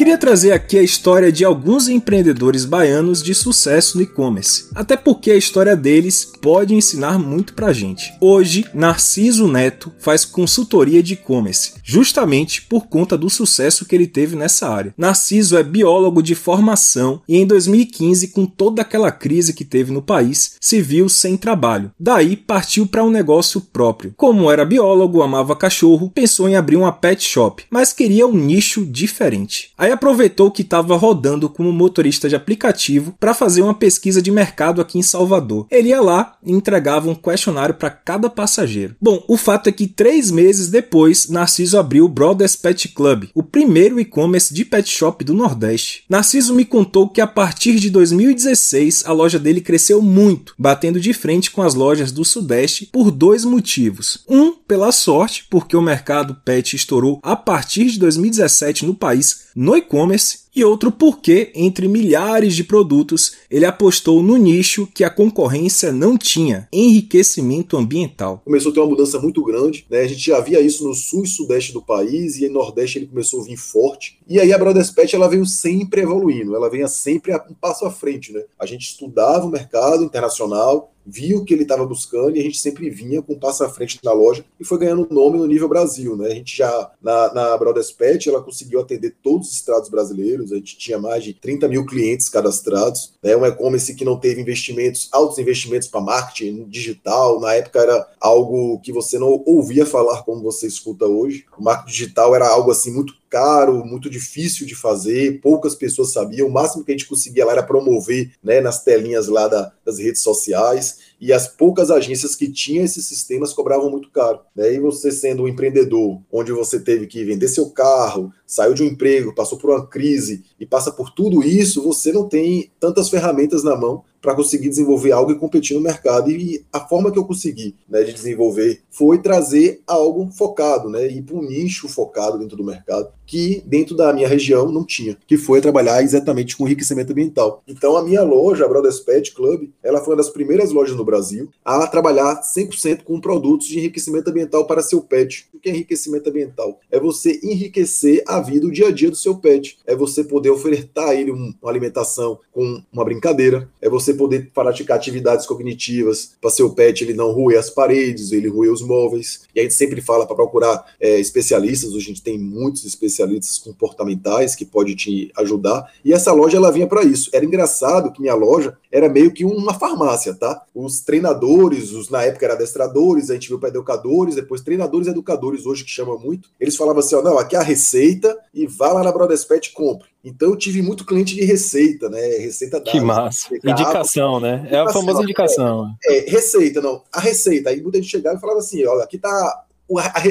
Queria 0.08 0.18
trazer 0.18 0.52
aqui 0.52 0.78
a 0.78 0.82
história 0.82 1.30
de 1.30 1.44
alguns 1.44 1.86
empreendedores 1.86 2.64
baianos 2.64 3.22
de 3.22 3.34
sucesso 3.34 3.98
no 3.98 4.02
e-commerce, 4.02 4.70
até 4.74 4.96
porque 4.96 5.30
a 5.30 5.36
história 5.36 5.76
deles 5.76 6.32
pode 6.40 6.74
ensinar 6.74 7.18
muito 7.18 7.52
pra 7.52 7.74
gente. 7.74 8.10
Hoje, 8.18 8.64
Narciso 8.72 9.46
Neto 9.46 9.92
faz 9.98 10.24
consultoria 10.24 11.02
de 11.02 11.12
e-commerce, 11.12 11.74
justamente 11.84 12.62
por 12.62 12.86
conta 12.86 13.18
do 13.18 13.28
sucesso 13.28 13.84
que 13.84 13.94
ele 13.94 14.06
teve 14.06 14.34
nessa 14.34 14.66
área. 14.70 14.94
Narciso 14.96 15.58
é 15.58 15.62
biólogo 15.62 16.22
de 16.22 16.34
formação 16.34 17.20
e 17.28 17.36
em 17.36 17.46
2015, 17.46 18.28
com 18.28 18.46
toda 18.46 18.80
aquela 18.80 19.12
crise 19.12 19.52
que 19.52 19.62
teve 19.62 19.92
no 19.92 20.00
país, 20.00 20.54
se 20.58 20.80
viu 20.80 21.06
sem 21.10 21.36
trabalho. 21.36 21.92
Daí 22.00 22.34
partiu 22.34 22.86
para 22.86 23.04
um 23.04 23.10
negócio 23.10 23.60
próprio. 23.60 24.14
Como 24.16 24.50
era 24.50 24.64
biólogo, 24.64 25.20
amava 25.20 25.54
cachorro, 25.54 26.10
pensou 26.14 26.48
em 26.48 26.56
abrir 26.56 26.76
uma 26.76 26.92
pet 26.92 27.22
shop, 27.22 27.64
mas 27.70 27.92
queria 27.92 28.26
um 28.26 28.32
nicho 28.32 28.86
diferente. 28.86 29.70
Aí 29.76 29.97
aproveitou 29.98 30.50
que 30.50 30.62
estava 30.62 30.96
rodando 30.96 31.48
como 31.48 31.72
motorista 31.72 32.28
de 32.28 32.36
aplicativo 32.36 33.14
para 33.18 33.34
fazer 33.34 33.62
uma 33.62 33.74
pesquisa 33.74 34.22
de 34.22 34.30
mercado 34.30 34.80
aqui 34.80 34.96
em 34.96 35.02
Salvador. 35.02 35.66
Ele 35.70 35.88
ia 35.88 36.00
lá 36.00 36.36
e 36.44 36.52
entregava 36.52 37.10
um 37.10 37.14
questionário 37.14 37.74
para 37.74 37.90
cada 37.90 38.30
passageiro. 38.30 38.94
Bom, 39.00 39.24
o 39.26 39.36
fato 39.36 39.68
é 39.68 39.72
que 39.72 39.88
três 39.88 40.30
meses 40.30 40.68
depois, 40.68 41.28
Narciso 41.28 41.76
abriu 41.76 42.04
o 42.04 42.08
Brothers 42.08 42.54
Pet 42.54 42.88
Club, 42.88 43.24
o 43.34 43.42
primeiro 43.42 43.98
e-commerce 43.98 44.54
de 44.54 44.64
pet 44.64 44.88
shop 44.88 45.24
do 45.24 45.34
Nordeste. 45.34 46.04
Narciso 46.08 46.54
me 46.54 46.64
contou 46.64 47.08
que 47.08 47.20
a 47.20 47.26
partir 47.26 47.76
de 47.76 47.90
2016 47.90 49.04
a 49.04 49.12
loja 49.12 49.38
dele 49.38 49.60
cresceu 49.60 50.00
muito, 50.00 50.54
batendo 50.56 51.00
de 51.00 51.12
frente 51.12 51.50
com 51.50 51.62
as 51.62 51.74
lojas 51.74 52.12
do 52.12 52.24
Sudeste 52.24 52.86
por 52.86 53.10
dois 53.10 53.44
motivos. 53.44 54.24
Um, 54.28 54.52
pela 54.52 54.92
sorte, 54.92 55.46
porque 55.50 55.76
o 55.76 55.82
mercado 55.82 56.36
pet 56.44 56.76
estourou 56.76 57.18
a 57.22 57.34
partir 57.34 57.86
de 57.86 57.98
2017 57.98 58.86
no 58.86 58.94
país 58.94 59.48
no 59.58 59.74
e-commerce 59.78 60.47
e 60.58 60.64
outro 60.64 60.90
porque, 60.90 61.52
entre 61.54 61.86
milhares 61.86 62.54
de 62.56 62.64
produtos, 62.64 63.36
ele 63.50 63.64
apostou 63.64 64.22
no 64.22 64.36
nicho 64.36 64.88
que 64.92 65.04
a 65.04 65.10
concorrência 65.10 65.92
não 65.92 66.18
tinha: 66.18 66.68
enriquecimento 66.72 67.76
ambiental. 67.76 68.42
Começou 68.44 68.70
a 68.70 68.74
ter 68.74 68.80
uma 68.80 68.88
mudança 68.88 69.18
muito 69.20 69.42
grande, 69.44 69.86
né? 69.88 70.00
A 70.00 70.06
gente 70.06 70.26
já 70.26 70.40
via 70.40 70.60
isso 70.60 70.86
no 70.86 70.94
sul 70.94 71.24
e 71.24 71.28
sudeste 71.28 71.72
do 71.72 71.82
país 71.82 72.38
e 72.38 72.48
no 72.48 72.54
nordeste 72.54 72.98
ele 72.98 73.06
começou 73.06 73.40
a 73.40 73.44
vir 73.44 73.56
forte. 73.56 74.18
E 74.28 74.40
aí 74.40 74.52
a 74.52 74.58
Brothers 74.58 74.90
Pet 74.90 75.14
ela 75.14 75.28
veio 75.28 75.46
sempre 75.46 76.02
evoluindo, 76.02 76.54
ela 76.54 76.68
vinha 76.68 76.88
sempre 76.88 77.34
um 77.34 77.54
passo 77.54 77.86
à 77.86 77.90
frente, 77.90 78.32
né? 78.32 78.42
A 78.58 78.66
gente 78.66 78.82
estudava 78.82 79.46
o 79.46 79.50
mercado 79.50 80.02
internacional, 80.02 80.92
viu 81.08 81.38
o 81.38 81.44
que 81.44 81.54
ele 81.54 81.62
estava 81.62 81.86
buscando 81.86 82.36
e 82.36 82.40
a 82.40 82.42
gente 82.42 82.58
sempre 82.58 82.90
vinha 82.90 83.22
com 83.22 83.32
um 83.32 83.38
passo 83.38 83.64
à 83.64 83.68
frente 83.68 83.98
na 84.04 84.12
loja 84.12 84.44
e 84.60 84.64
foi 84.64 84.78
ganhando 84.78 85.08
nome 85.10 85.38
no 85.38 85.46
nível 85.46 85.68
Brasil, 85.68 86.14
né? 86.16 86.28
A 86.28 86.34
gente 86.34 86.56
já, 86.56 86.92
na, 87.00 87.32
na 87.32 87.56
Brothers 87.56 87.90
Pet, 87.90 88.28
ela 88.28 88.42
conseguiu 88.42 88.80
atender 88.80 89.16
todos 89.22 89.48
os 89.48 89.54
estados 89.54 89.88
brasileiros, 89.88 90.47
a 90.52 90.56
gente 90.56 90.78
tinha 90.78 90.98
mais 90.98 91.24
de 91.24 91.34
30 91.34 91.68
mil 91.68 91.84
clientes 91.84 92.28
cadastrados, 92.28 93.12
né? 93.22 93.36
Um 93.36 93.46
e-commerce 93.46 93.94
que 93.94 94.04
não 94.04 94.18
teve 94.18 94.40
investimentos, 94.40 95.08
altos 95.12 95.38
investimentos 95.38 95.88
para 95.88 96.00
marketing 96.00 96.64
digital, 96.64 97.40
na 97.40 97.54
época 97.54 97.80
era 97.80 98.08
algo 98.20 98.78
que 98.80 98.92
você 98.92 99.18
não 99.18 99.42
ouvia 99.46 99.86
falar 99.86 100.22
como 100.22 100.42
você 100.42 100.66
escuta 100.66 101.06
hoje. 101.06 101.44
O 101.58 101.62
marketing 101.62 101.92
digital 101.92 102.34
era 102.34 102.48
algo 102.48 102.70
assim 102.70 102.92
muito 102.92 103.14
caro, 103.28 103.84
muito 103.84 104.08
difícil 104.10 104.66
de 104.66 104.74
fazer, 104.74 105.40
poucas 105.40 105.74
pessoas 105.74 106.12
sabiam. 106.12 106.48
O 106.48 106.52
máximo 106.52 106.84
que 106.84 106.92
a 106.92 106.96
gente 106.96 107.08
conseguia 107.08 107.44
lá 107.44 107.52
era 107.52 107.62
promover 107.62 108.32
né, 108.42 108.60
nas 108.60 108.82
telinhas 108.82 109.28
lá 109.28 109.48
da, 109.48 109.72
das 109.84 109.98
redes 109.98 110.22
sociais 110.22 110.98
e 111.20 111.32
as 111.32 111.48
poucas 111.48 111.90
agências 111.90 112.34
que 112.34 112.50
tinham 112.50 112.84
esses 112.84 113.06
sistemas 113.06 113.52
cobravam 113.52 113.90
muito 113.90 114.10
caro. 114.10 114.40
Né? 114.54 114.74
E 114.74 114.80
você 114.80 115.10
sendo 115.10 115.42
um 115.42 115.48
empreendedor, 115.48 116.20
onde 116.30 116.52
você 116.52 116.78
teve 116.80 117.06
que 117.06 117.24
vender 117.24 117.48
seu 117.48 117.70
carro, 117.70 118.32
saiu 118.46 118.74
de 118.74 118.82
um 118.82 118.86
emprego, 118.86 119.34
passou 119.34 119.58
por 119.58 119.70
uma 119.70 119.86
crise 119.86 120.44
e 120.58 120.66
passa 120.66 120.90
por 120.90 121.10
tudo 121.10 121.42
isso, 121.42 121.82
você 121.82 122.12
não 122.12 122.28
tem 122.28 122.70
tantas 122.78 123.08
ferramentas 123.08 123.62
na 123.64 123.76
mão 123.76 124.04
para 124.20 124.34
conseguir 124.34 124.68
desenvolver 124.68 125.12
algo 125.12 125.32
e 125.32 125.38
competir 125.38 125.74
no 125.74 125.80
mercado. 125.80 126.30
E 126.30 126.64
a 126.72 126.80
forma 126.80 127.10
que 127.10 127.18
eu 127.18 127.24
consegui 127.24 127.76
né, 127.88 128.02
de 128.02 128.12
desenvolver 128.12 128.82
foi 128.90 129.18
trazer 129.18 129.80
algo 129.86 130.30
focado, 130.32 130.88
né, 130.88 131.06
ir 131.06 131.22
para 131.22 131.36
um 131.36 131.42
nicho 131.42 131.88
focado 131.88 132.38
dentro 132.38 132.56
do 132.56 132.64
mercado, 132.64 133.12
que 133.28 133.62
dentro 133.66 133.94
da 133.94 134.12
minha 134.12 134.26
região 134.26 134.72
não 134.72 134.84
tinha, 134.84 135.16
que 135.26 135.36
foi 135.36 135.60
trabalhar 135.60 136.02
exatamente 136.02 136.56
com 136.56 136.66
enriquecimento 136.66 137.12
ambiental. 137.12 137.62
Então 137.68 137.96
a 137.96 138.02
minha 138.02 138.22
loja, 138.22 138.64
a 138.64 138.68
Brothers 138.68 139.00
Pet 139.00 139.32
Club, 139.34 139.68
ela 139.82 140.00
foi 140.00 140.14
uma 140.14 140.22
das 140.22 140.30
primeiras 140.30 140.72
lojas 140.72 140.96
no 140.96 141.04
Brasil 141.04 141.50
a 141.64 141.86
trabalhar 141.86 142.40
100% 142.42 143.02
com 143.04 143.20
produtos 143.20 143.68
de 143.68 143.78
enriquecimento 143.78 144.30
ambiental 144.30 144.66
para 144.66 144.82
seu 144.82 145.02
pet. 145.02 145.46
O 145.52 145.60
que 145.60 145.68
é 145.68 145.72
enriquecimento 145.72 146.30
ambiental? 146.30 146.80
É 146.90 146.98
você 146.98 147.38
enriquecer 147.42 148.24
a 148.26 148.40
vida, 148.40 148.66
o 148.66 148.72
dia 148.72 148.88
a 148.88 148.90
dia 148.90 149.10
do 149.10 149.16
seu 149.16 149.36
pet. 149.36 149.78
É 149.86 149.94
você 149.94 150.24
poder 150.24 150.50
ofertar 150.50 151.10
a 151.10 151.14
ele 151.14 151.30
uma 151.30 151.54
alimentação 151.64 152.38
com 152.50 152.82
uma 152.90 153.04
brincadeira, 153.04 153.68
é 153.82 153.88
você 153.90 154.14
poder 154.14 154.50
praticar 154.54 154.96
atividades 154.96 155.46
cognitivas 155.46 156.32
para 156.40 156.50
seu 156.50 156.70
pet 156.70 157.04
ele 157.04 157.12
não 157.12 157.32
roer 157.32 157.58
as 157.58 157.70
paredes, 157.70 158.32
ele 158.32 158.48
roer 158.48 158.72
os 158.72 158.82
móveis. 158.82 159.42
E 159.54 159.60
a 159.60 159.62
gente 159.62 159.74
sempre 159.74 160.00
fala 160.00 160.26
para 160.26 160.36
procurar 160.36 160.84
é, 160.98 161.20
especialistas, 161.20 161.92
hoje 161.92 162.06
a 162.06 162.08
gente 162.08 162.22
tem 162.22 162.38
muitos 162.38 162.84
especialistas 163.18 163.58
comportamentais 163.58 164.54
que 164.54 164.64
pode 164.64 164.94
te 164.94 165.32
ajudar. 165.36 165.90
E 166.04 166.12
essa 166.12 166.32
loja 166.32 166.56
ela 166.56 166.70
vinha 166.70 166.86
para 166.86 167.02
isso. 167.02 167.30
Era 167.32 167.44
engraçado 167.44 168.12
que 168.12 168.20
minha 168.20 168.34
loja 168.34 168.76
era 168.90 169.08
meio 169.08 169.32
que 169.32 169.44
uma 169.44 169.74
farmácia, 169.74 170.34
tá? 170.34 170.62
Os 170.74 171.00
treinadores, 171.00 171.92
os 171.92 172.08
na 172.08 172.22
época 172.22 172.46
eram 172.46 172.54
adestradores, 172.54 173.30
a 173.30 173.34
gente 173.34 173.48
viu 173.48 173.58
para 173.58 173.68
educadores, 173.68 174.36
depois 174.36 174.60
treinadores 174.60 175.06
e 175.06 175.10
educadores 175.10 175.66
hoje 175.66 175.84
que 175.84 175.90
chama 175.90 176.16
muito. 176.16 176.48
Eles 176.60 176.76
falavam 176.76 177.00
assim, 177.00 177.16
ó, 177.16 177.22
não, 177.22 177.38
aqui 177.38 177.56
é 177.56 177.58
a 177.58 177.62
receita 177.62 178.36
e 178.54 178.66
vá 178.66 178.92
lá 178.92 179.02
na 179.02 179.12
Brothers 179.12 179.44
Pet 179.44 179.68
e 179.68 179.72
compre. 179.72 180.08
Então 180.24 180.50
eu 180.50 180.56
tive 180.56 180.82
muito 180.82 181.04
cliente 181.04 181.34
de 181.34 181.44
receita, 181.44 182.08
né? 182.08 182.20
Receita 182.38 182.80
da. 182.80 182.90
Que 182.90 183.00
massa. 183.00 183.54
Indicação, 183.54 184.40
né? 184.40 184.58
Indicação, 184.58 184.78
é 184.78 184.82
a 184.82 184.92
famosa 184.92 185.22
indicação. 185.22 185.94
É, 186.04 186.18
é, 186.18 186.30
receita, 186.30 186.80
não. 186.80 187.02
A 187.12 187.20
receita. 187.20 187.70
Aí 187.70 187.80
muita 187.80 187.98
gente 187.98 188.10
chegava 188.10 188.36
e 188.36 188.40
falava 188.40 188.58
assim: 188.58 188.84
olha, 188.84 189.04
aqui 189.04 189.16
tá. 189.16 189.64